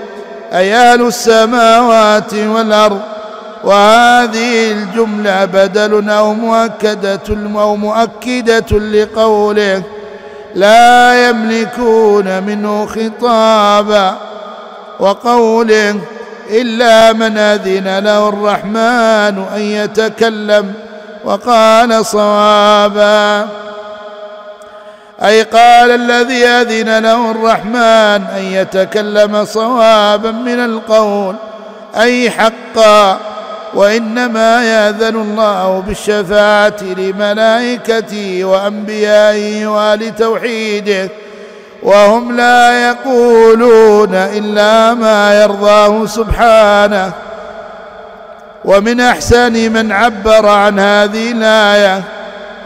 أي 0.53 0.75
أهل 0.75 1.07
السماوات 1.07 2.35
والأرض 2.35 3.01
وهذه 3.65 4.73
الجملة 4.73 5.45
بدل 5.45 6.11
أو 6.11 6.35
مؤكدة 6.35 7.21
أو 7.61 7.77
مؤكدة 7.77 8.79
لقوله 8.79 9.83
لا 10.55 11.29
يملكون 11.29 12.43
منه 12.43 12.87
خطابا 12.87 14.17
وقوله 15.01 15.97
إلا 16.51 17.13
من 17.13 17.39
أذن 17.39 17.99
له 17.99 18.29
الرحمن 18.29 19.45
أن 19.57 19.61
يتكلم 19.61 20.73
وقال 21.27 22.07
صوابا. 22.07 23.49
أي 25.25 25.43
قال 25.43 25.91
الذي 25.91 26.47
أذن 26.47 26.99
له 26.99 27.31
الرحمن 27.31 28.27
أن 28.37 28.43
يتكلم 28.43 29.45
صوابا 29.45 30.31
من 30.31 30.65
القول. 30.65 31.35
أي 31.97 32.31
حقا. 32.31 33.19
وإنما 33.75 34.65
يأذن 34.65 35.17
الله 35.17 35.83
بالشفاعة 35.87 36.83
لملائكته 36.83 38.45
وأنبيائه 38.45 39.67
وال 39.67 40.17
توحيده 40.17 41.09
وهم 41.83 42.37
لا 42.37 42.89
يقولون 42.89 44.15
إلا 44.15 44.95
ما 44.95 45.43
يرضاه 45.43 46.07
سبحانه. 46.07 47.26
ومن 48.67 49.01
أحسن 49.01 49.73
من 49.73 49.93
عبر 49.93 50.49
عن 50.49 50.79
هذه 50.79 51.33
الآية 51.33 52.03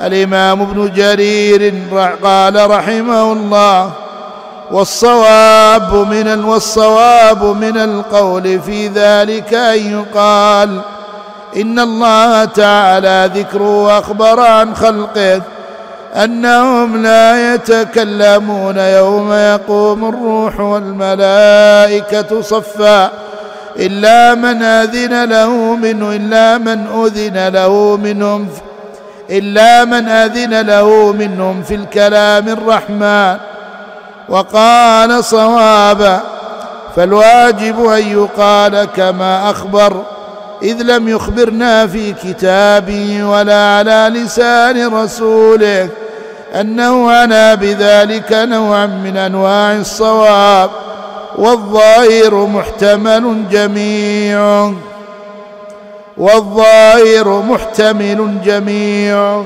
الإمام 0.03 0.63
ابن 0.63 0.93
جرير 0.93 1.75
قال 2.23 2.71
رحمه 2.71 3.33
الله 3.33 3.93
والصواب 4.71 5.95
من 5.95 6.45
والصواب 6.45 7.45
من 7.45 7.77
القول 7.77 8.61
في 8.61 8.89
ذلك 8.89 9.55
أن 9.55 9.93
يقال 10.01 10.81
إن 11.57 11.79
الله 11.79 12.45
تعالى 12.45 13.31
ذكره 13.35 13.99
اخبر 13.99 14.41
عن 14.41 14.75
خلقه 14.75 15.43
أنهم 16.15 17.03
لا 17.03 17.55
يتكلمون 17.55 18.77
يوم 18.79 19.33
يقوم 19.33 20.09
الروح 20.09 20.61
والملائكة 20.61 22.41
صفا 22.41 23.11
إلا 23.77 24.35
من 24.35 24.63
أذن 24.63 25.25
له 25.25 25.75
منه 25.75 26.17
إلا 26.17 26.59
من 26.59 26.87
أذن 26.87 27.49
له 27.49 27.97
منهم 27.97 28.49
إلا 29.31 29.85
من 29.85 30.09
أذن 30.09 30.61
له 30.61 31.13
منهم 31.13 31.63
في 31.63 31.75
الكلام 31.75 32.49
الرحمن. 32.49 33.37
وقال 34.29 35.25
صوابا 35.25 36.21
فالواجب 36.97 37.85
أن 37.85 38.03
يقال 38.09 38.85
كما 38.85 39.51
أخبر 39.51 40.03
إذ 40.63 40.83
لم 40.83 41.09
يخبرنا 41.09 41.87
في 41.87 42.13
كتابه 42.13 43.25
ولا 43.25 43.77
على 43.79 44.11
لسان 44.15 44.95
رسوله 44.95 45.89
أنه 46.61 47.11
عنا 47.11 47.55
بذلك 47.55 48.33
نوعا 48.33 48.87
من 48.87 49.17
أنواع 49.17 49.73
الصواب. 49.77 50.71
والظاهر 51.41 52.47
محتمل 52.47 53.49
جميع. 53.51 54.73
والظاهر 56.17 57.43
محتمل 57.43 58.39
جميع. 58.45 59.45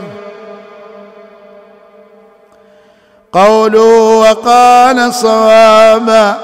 قوله 3.32 4.18
وقال 4.20 5.14
صوابا 5.14 6.36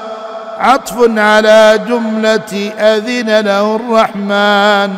عطف 0.59 0.97
على 1.19 1.81
جملة 1.89 2.73
أذن 2.79 3.41
له 3.41 3.77
الرحمن 3.77 4.95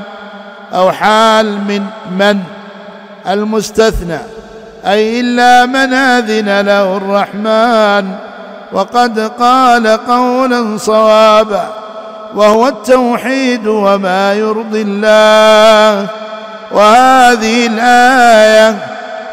أو 0.73 0.93
حال 0.93 1.47
من 1.47 1.83
من 2.19 2.39
المستثنى 3.29 4.19
أي 4.87 5.21
إلا 5.21 5.67
من 5.67 5.93
أذن 5.95 6.61
له 6.61 6.97
الرحمن. 6.97 8.32
وقد 8.73 9.21
قال 9.39 9.87
قولا 9.87 10.77
صوابا 10.79 11.69
وهو 12.35 12.69
التوحيد 12.69 13.67
وما 13.67 14.35
يرضي 14.35 14.83
الله. 14.83 16.07
وهذه 16.73 17.67
الآية 17.67 18.77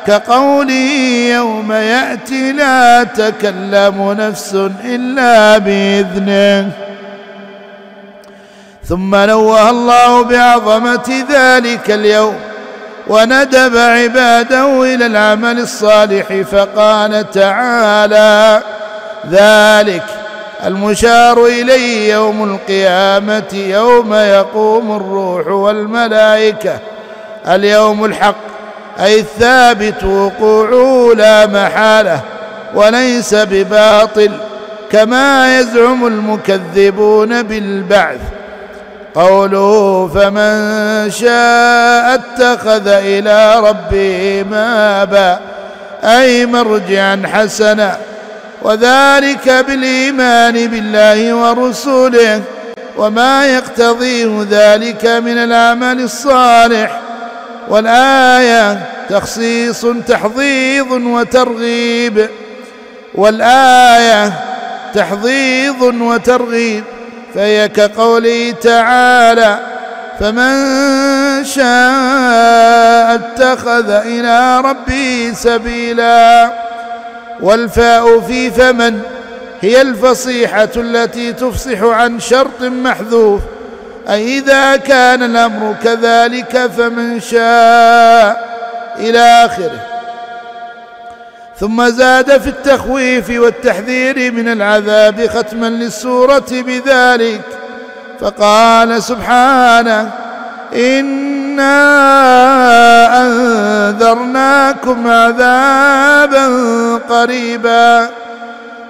كقوله 0.08 0.90
يوم 1.32 1.72
يأتي 1.72 2.52
لا 2.52 3.04
تكلم 3.04 4.16
نفس 4.20 4.54
إلا 4.84 5.58
بإذنه. 5.58 6.72
ثم 8.86 9.16
نوه 9.16 9.70
الله 9.70 10.24
بعظمة 10.24 11.26
ذلك 11.30 11.92
اليوم 11.92 12.36
وندب 13.08 13.78
عباده 13.78 14.84
إلى 14.84 15.06
العمل 15.06 15.60
الصالح 15.60 16.42
فقال 16.52 17.32
تعالى 17.32 18.62
ذلك 19.32 20.04
المشار 20.66 21.46
إليه 21.46 22.14
يوم 22.14 22.44
القيامة 22.44 23.54
يوم 23.54 24.14
يقوم 24.14 24.96
الروح 24.96 25.48
والملائكة. 25.48 26.80
اليوم 27.48 28.06
الحق 28.06 28.36
أي 29.00 29.20
الثابت 29.20 30.04
وقوعه 30.04 31.14
لا 31.16 31.46
محالة 31.48 32.20
وليس 32.76 33.36
بباطل 33.36 34.32
كما 34.92 35.60
يزعم 35.60 36.08
المكذبون 36.08 37.44
بالبعث. 37.44 38.20
قوله 39.16 40.08
فمن 40.08 41.12
شاء 41.12 42.16
اتخذ 42.16 42.88
إلى 42.88 43.60
ربه 43.60 44.46
مآبا 44.52 45.40
أي 46.04 46.46
مرجعا 46.46 47.22
حسنا. 47.34 47.98
وذلك 48.62 49.50
بالإيمان 49.68 50.68
بالله 50.68 51.34
ورسوله 51.34 52.42
وما 52.98 53.46
يقتضيه 53.46 54.46
ذلك 54.50 55.06
من 55.06 55.38
العمل 55.38 56.02
الصالح. 56.02 57.00
والآية 57.70 58.86
تخصيص 59.10 59.86
تحضيض 60.08 60.92
وترغيب. 60.92 62.30
والآية 63.16 64.34
تحضيض 64.96 65.82
وترغيب 65.82 66.84
فهي 67.36 67.70
كقوله 67.70 68.54
تعالى 68.62 69.60
فمن 70.20 70.56
شاء 71.46 73.16
اتخذ 73.16 73.90
إلى 73.90 74.62
ربه 74.62 75.32
سبيلا 75.36 76.52
والفاء 77.42 78.20
في 78.20 78.52
فمن 78.52 79.02
هي 79.62 79.82
الفصيحة 79.82 80.70
التي 80.78 81.34
تفصح 81.34 81.82
عن 81.82 82.20
شرط 82.20 82.62
محذوف. 82.62 83.42
أي 84.10 84.38
إذا 84.38 84.76
كان 84.76 85.24
الأمر 85.24 85.76
كذلك 85.84 86.72
فمن 86.78 87.20
شاء 87.20 88.50
إلى 89.00 89.20
آخره. 89.20 89.86
ثم 91.60 91.90
زاد 91.90 92.42
في 92.42 92.48
التخويف 92.48 93.30
والتحذير 93.30 94.32
من 94.32 94.48
العذاب 94.48 95.28
ختما 95.28 95.70
للسورة 95.70 96.46
بذلك. 96.52 97.42
فقال 98.20 99.04
سبحانه 99.04 100.12
انا 101.60 103.22
أنذرناكم 103.22 105.08
عذابا 105.08 106.48
قريبا 107.10 108.10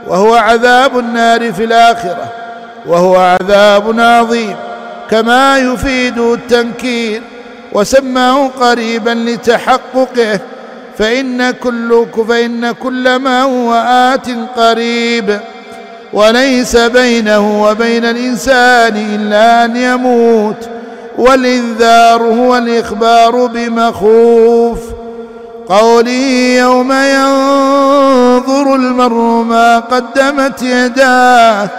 وهو 0.07 0.35
عذاب 0.35 0.99
النار 0.99 1.53
في 1.53 1.63
الآخرة 1.63 2.31
وهو 2.85 3.15
عذاب 3.17 3.99
عظيم 3.99 4.55
كما 5.09 5.57
يفيد 5.57 6.17
التنكير 6.17 7.21
وسماه 7.73 8.47
قريبا 8.47 9.09
لتحققه 9.09 10.39
فإن 10.97 11.51
كل 11.51 12.05
فإن 12.27 12.71
كل 12.71 13.15
ما 13.15 13.41
هو 13.41 13.73
آت 14.13 14.27
قريب 14.57 15.39
وليس 16.13 16.75
بينه 16.75 17.63
وبين 17.63 18.05
الإنسان 18.05 18.95
إلا 19.15 19.65
أن 19.65 19.75
يموت. 19.75 20.78
والإنذار 21.17 22.21
هو 22.21 22.57
الإخبار 22.57 23.45
بمخوف. 23.45 24.79
قولي 25.69 26.55
يوم 26.55 26.91
ينظر 26.91 28.75
المرء 28.75 29.43
ما 29.43 29.79
قدمت 29.79 30.61
يداه. 30.61 31.69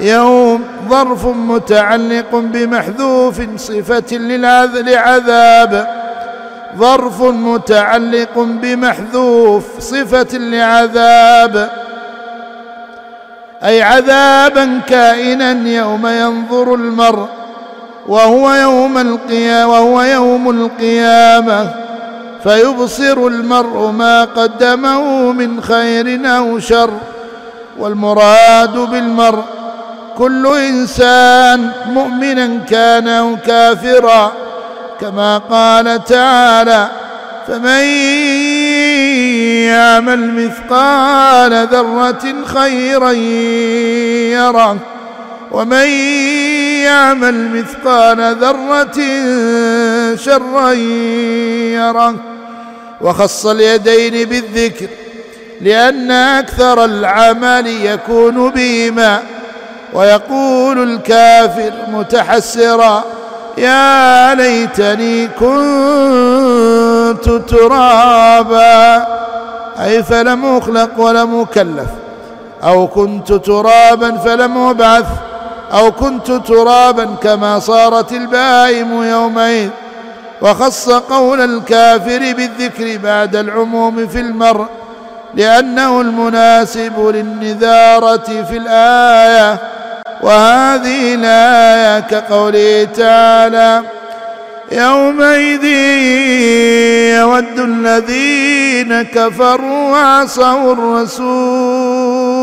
يوم 0.00 0.64
ظرف 0.88 1.26
متعلق 1.26 2.28
بمحذوف 2.32 3.40
صفة 3.56 4.16
لعذاب 4.82 5.88
ظرف 6.78 7.22
متعلق 7.22 8.30
بمحذوف 8.36 9.64
صفة 9.78 10.38
لعذاب 10.38 11.70
أي 13.64 13.82
عذابا 13.82 14.80
كائنا 14.88 15.68
يوم 15.68 16.06
ينظر 16.06 16.74
المرء 16.74 17.28
وهو 18.08 18.52
يوم 18.52 18.98
القيامة 18.98 19.72
وهو 19.72 20.02
يوم 20.02 20.50
القيامة. 20.50 21.74
فيبصر 22.42 23.26
المرء 23.26 23.90
ما 23.90 24.24
قدمه 24.24 25.32
من 25.32 25.60
خير 25.62 26.20
أو 26.24 26.58
شر. 26.58 26.90
والمراد 27.78 28.76
بالمرء 28.76 29.44
كل 30.18 30.46
إنسان 30.46 31.70
مؤمنا 31.86 32.58
كان 32.70 33.08
أو 33.08 33.36
كافرا. 33.46 34.32
كما 35.00 35.38
قال 35.38 36.04
تعالى 36.04 36.88
فمن 37.48 37.84
يعمل 39.68 40.32
مثقال 40.32 41.66
ذرة 41.66 42.44
خيرا 42.44 43.10
يره. 44.32 44.76
ومن 45.50 45.88
يعمل 46.84 47.48
مثقال 47.48 48.36
ذرة 48.36 48.98
شرا 50.16 50.72
يره 51.72 52.14
وخص 53.00 53.46
اليدين 53.46 54.28
بالذكر 54.28 54.86
لأن 55.60 56.10
أكثر 56.10 56.84
العمل 56.84 57.66
يكون 57.66 58.50
بهما. 58.50 59.22
ويقول 59.92 60.82
الكافر 60.82 61.72
متحسرا 61.88 63.04
يا 63.58 64.34
ليتني 64.34 65.28
كنت 65.28 67.30
ترابا. 67.48 69.06
أي 69.80 70.02
فلم 70.02 70.56
أخلق 70.56 71.00
ولم 71.00 71.40
أكلف 71.40 71.88
أو 72.64 72.86
كنت 72.86 73.32
ترابا 73.32 74.16
فلم 74.16 74.58
أبعث. 74.58 75.06
أو 75.72 75.92
كنت 75.92 76.32
ترابا 76.32 77.04
كما 77.22 77.58
صارت 77.58 78.12
البائم 78.12 79.02
يومئذ. 79.02 79.68
وخص 80.42 80.90
قول 80.90 81.40
الكافر 81.40 82.18
بالذكر 82.18 82.98
بعد 83.04 83.36
العموم 83.36 84.06
في 84.06 84.20
المرء 84.20 84.66
لأنه 85.34 86.00
المناسب 86.00 87.08
للنذارة 87.14 88.44
في 88.50 88.56
الآية. 88.56 89.58
وهذه 90.22 91.14
الآية 91.14 92.00
كقوله 92.00 92.88
تعالى 92.96 93.82
يومئذ 94.72 95.64
يود 97.18 97.58
الذين 97.58 99.02
كفروا 99.02 99.90
وعصوا 99.90 100.72
الرسول 100.72 102.37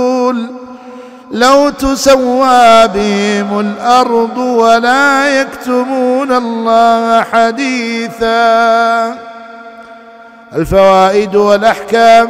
لو 1.36 1.70
تسوى 1.70 2.88
بهم 2.88 3.60
الأرض 3.60 4.38
ولا 4.38 5.42
يكتمون 5.42 6.32
الله 6.32 7.24
حديثا. 7.24 8.36
الفوائد 10.56 11.36
والأحكام. 11.36 12.30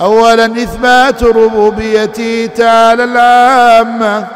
أولا 0.00 0.44
إثبات 0.44 1.22
ربوبيته 1.22 2.50
تعالى 2.56 3.04
العامة. 3.04 4.26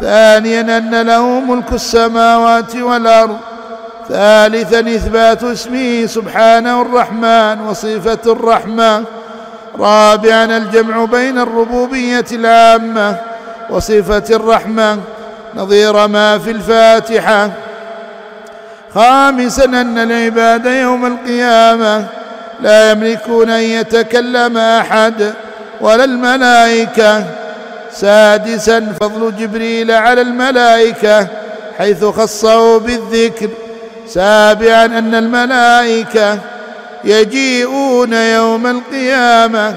ثانيا 0.00 0.60
أن 0.60 1.02
له 1.02 1.40
ملك 1.40 1.72
السماوات 1.72 2.76
والأرض. 2.76 3.36
ثالثا 4.08 4.80
إثبات 4.80 5.44
اسمه 5.44 6.06
سبحانه 6.06 6.82
الرحمن 6.82 7.60
وصفة 7.60 8.32
الرحمة. 8.32 9.04
رابعا 9.78 10.56
الجمع 10.56 11.04
بين 11.04 11.38
الربوبية 11.38 12.24
العامة 12.32 13.16
وصفة 13.70 14.36
الرحمة. 14.36 14.98
نظير 15.54 16.06
ما 16.06 16.38
في 16.38 16.50
الفاتحة. 16.50 17.50
خامسا 18.94 19.64
أن 19.64 19.98
العباد 19.98 20.66
يوم 20.66 21.06
القيامة 21.06 22.06
لا 22.60 22.90
يملكون 22.90 23.50
أن 23.50 23.62
يتكلم 23.62 24.58
أحد 24.58 25.32
ولا 25.80 26.04
الملائكة. 26.04 27.24
سادسا 27.92 28.92
فضل 29.00 29.36
جبريل 29.36 29.90
على 29.90 30.20
الملائكة 30.20 31.26
حيث 31.78 32.04
خصه 32.04 32.78
بالذكر. 32.78 33.48
سابعا 34.08 34.84
أن 34.84 35.14
الملائكة 35.14 36.38
يجيئون 37.04 38.12
يوم 38.12 38.66
القيامة 38.66 39.76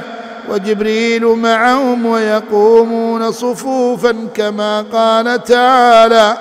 وجبريل 0.50 1.26
معهم 1.26 2.06
ويقومون 2.06 3.32
صفوفا 3.32 4.16
كما 4.36 4.86
قال 4.94 5.44
تعالى 5.44 6.38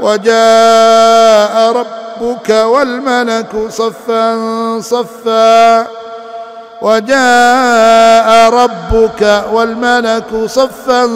وجاء 0.00 1.72
ربك 1.72 2.50
والملك 2.50 3.68
صفا 3.68 4.80
صفا 4.80 5.86
وجاء 6.82 8.50
ربك 8.50 9.44
والملك 9.52 10.46
صفا 10.46 11.06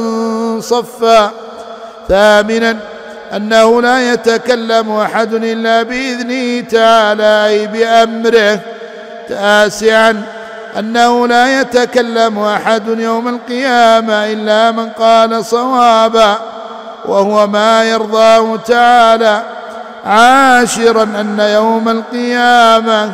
صفا. 0.60 1.30
ثامنا 2.08 2.76
أنه 3.36 3.82
لا 3.82 4.12
يتكلم 4.12 4.90
أحد 4.90 5.34
إلا 5.34 5.82
بإذنه 5.82 6.60
تعالى 6.60 7.46
أي 7.46 7.66
بأمره. 7.66 8.60
تاسعا 9.28 10.22
أنه 10.78 11.26
لا 11.26 11.60
يتكلم 11.60 12.38
أحد 12.38 12.88
يوم 12.88 13.28
القيامة 13.28 14.32
إلا 14.32 14.70
من 14.70 14.88
قال 14.90 15.44
صوابا 15.44 16.38
وهو 17.04 17.46
ما 17.46 17.84
يرضاه 17.84 18.56
تعالى 18.56 19.42
عاشرا 20.06 21.02
أن 21.02 21.40
يوم 21.40 21.88
القيامة 21.88 23.10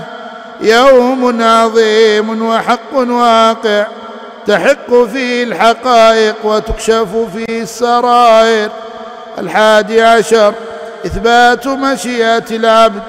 يوم 0.61 1.43
عظيم 1.43 2.47
وحق 2.47 2.95
واقع 2.95 3.87
تحق 4.47 4.95
فيه 5.13 5.45
الحقائق 5.45 6.35
وتكشف 6.45 7.09
فيه 7.35 7.63
السرائر 7.63 8.71
الحادي 9.39 10.03
عشر 10.03 10.55
إثبات 11.07 11.67
مشيئة 11.67 12.45
العبد 12.51 13.03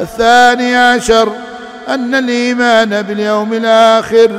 الثاني 0.00 0.76
عشر 0.76 1.28
أن 1.88 2.14
الإيمان 2.14 3.02
باليوم 3.02 3.52
الآخر 3.52 4.30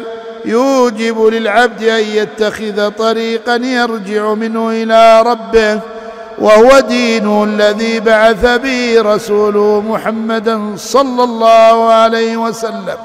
يوجب 0.45 1.25
للعبد 1.25 1.83
أن 1.83 2.03
يتخذ 2.03 2.89
طريقا 2.89 3.55
يرجع 3.55 4.33
منه 4.33 4.69
إلى 4.69 5.21
ربه 5.21 5.79
وهو 6.37 6.79
دينه 6.79 7.43
الذي 7.43 7.99
بعث 7.99 8.45
به 8.45 9.01
رسوله 9.01 9.83
محمدا 9.87 10.73
صلى 10.77 11.23
الله 11.23 11.93
عليه 11.93 12.37
وسلم. 12.37 12.97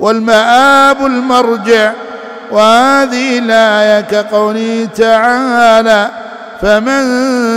والمآب 0.00 1.06
المرجع 1.06 1.92
وهذه 2.50 3.38
الآية 3.38 4.00
كقوله 4.00 4.88
تعالى 4.96 6.10
فمن 6.62 7.04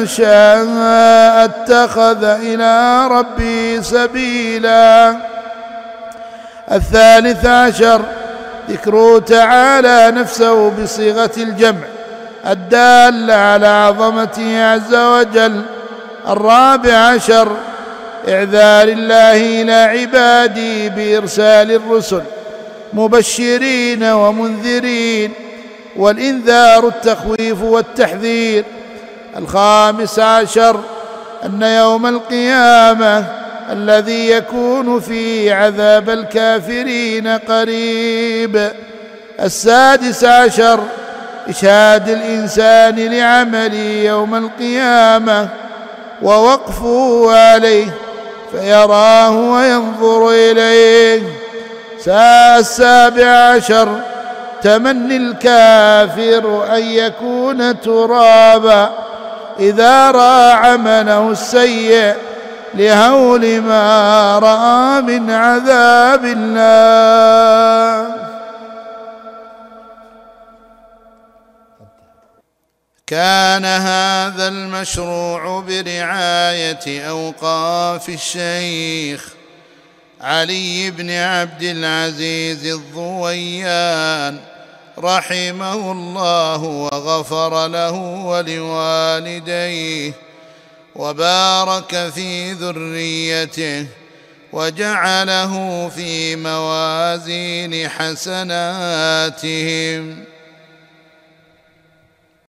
شاء 0.08 1.46
اتخذ 1.46 2.24
إلى 2.24 3.08
ربه 3.08 3.80
سبيلا 3.82 5.16
الثالث 6.72 7.46
عشر 7.46 8.02
ذكره 8.70 9.20
تعالى 9.20 10.12
نفسه 10.20 10.70
بصيغة 10.70 11.32
الجمع 11.38 11.88
الداله 12.48 13.34
على 13.34 13.68
عظمته 13.68 14.64
عز 14.64 14.96
وجل 14.96 15.62
الرابع 16.28 16.94
عشر 16.94 17.52
إعذار 18.30 18.88
الله 18.88 19.62
إلى 19.62 19.74
عبادي 19.74 20.90
بإرسال 20.90 21.72
الرسل 21.72 22.22
مبشرين 22.94 24.04
ومنذرين 24.04 25.32
والإنذار 25.96 26.88
التخويف 26.88 27.62
والتحذير 27.62 28.66
الخامس 29.38 30.20
عشر 30.20 30.80
أن 31.46 31.62
يوم 31.62 32.06
القيامة 32.08 33.41
الذي 33.72 34.30
يكون 34.30 35.00
فيه 35.00 35.54
عذاب 35.54 36.10
الكافرين 36.10 37.28
قريب. 37.28 38.72
السادس 39.40 40.24
عشر 40.24 40.80
إشهاد 41.50 42.10
الإنسان 42.10 42.96
لعمله 42.96 44.04
يوم 44.06 44.36
القيامة 44.36 45.48
ووقفه 46.22 47.32
عليه 47.36 47.88
فيراه 48.52 49.32
وينظر 49.32 50.30
إليه. 50.30 51.22
السابع 52.08 53.26
عشر 53.26 54.00
تمني 54.62 55.18
الكافر 55.18 56.76
أن 56.76 56.84
يكون 56.84 57.82
ترابا 57.82 58.90
إذا 59.60 60.12
رأى 60.12 60.52
عمله 60.52 61.32
السيء 61.32 62.14
لهول 62.74 63.62
ما 63.62 64.40
رأى 64.40 65.02
من 65.02 65.30
عذاب 65.30 66.26
الله. 66.26 68.16
كان 73.08 73.66
هذا 73.66 74.48
المشروع 74.48 75.60
برعاية 75.60 77.10
أوقاف 77.10 78.10
الشيخ 78.10 79.30
علي 80.22 80.92
بن 80.92 81.12
عبد 81.12 81.64
العزيز 81.64 82.66
الضويان 82.66 84.40
رحمه 85.00 85.92
الله 85.92 86.64
وغفر 86.64 87.68
له 87.68 87.92
ولوالديه. 88.26 90.14
وبارك 90.96 92.10
في 92.16 92.52
ذريته 92.52 93.88
وجعله 94.54 95.90
في 95.90 96.36
موازين 96.36 97.90
حسناتهم. 97.90 99.12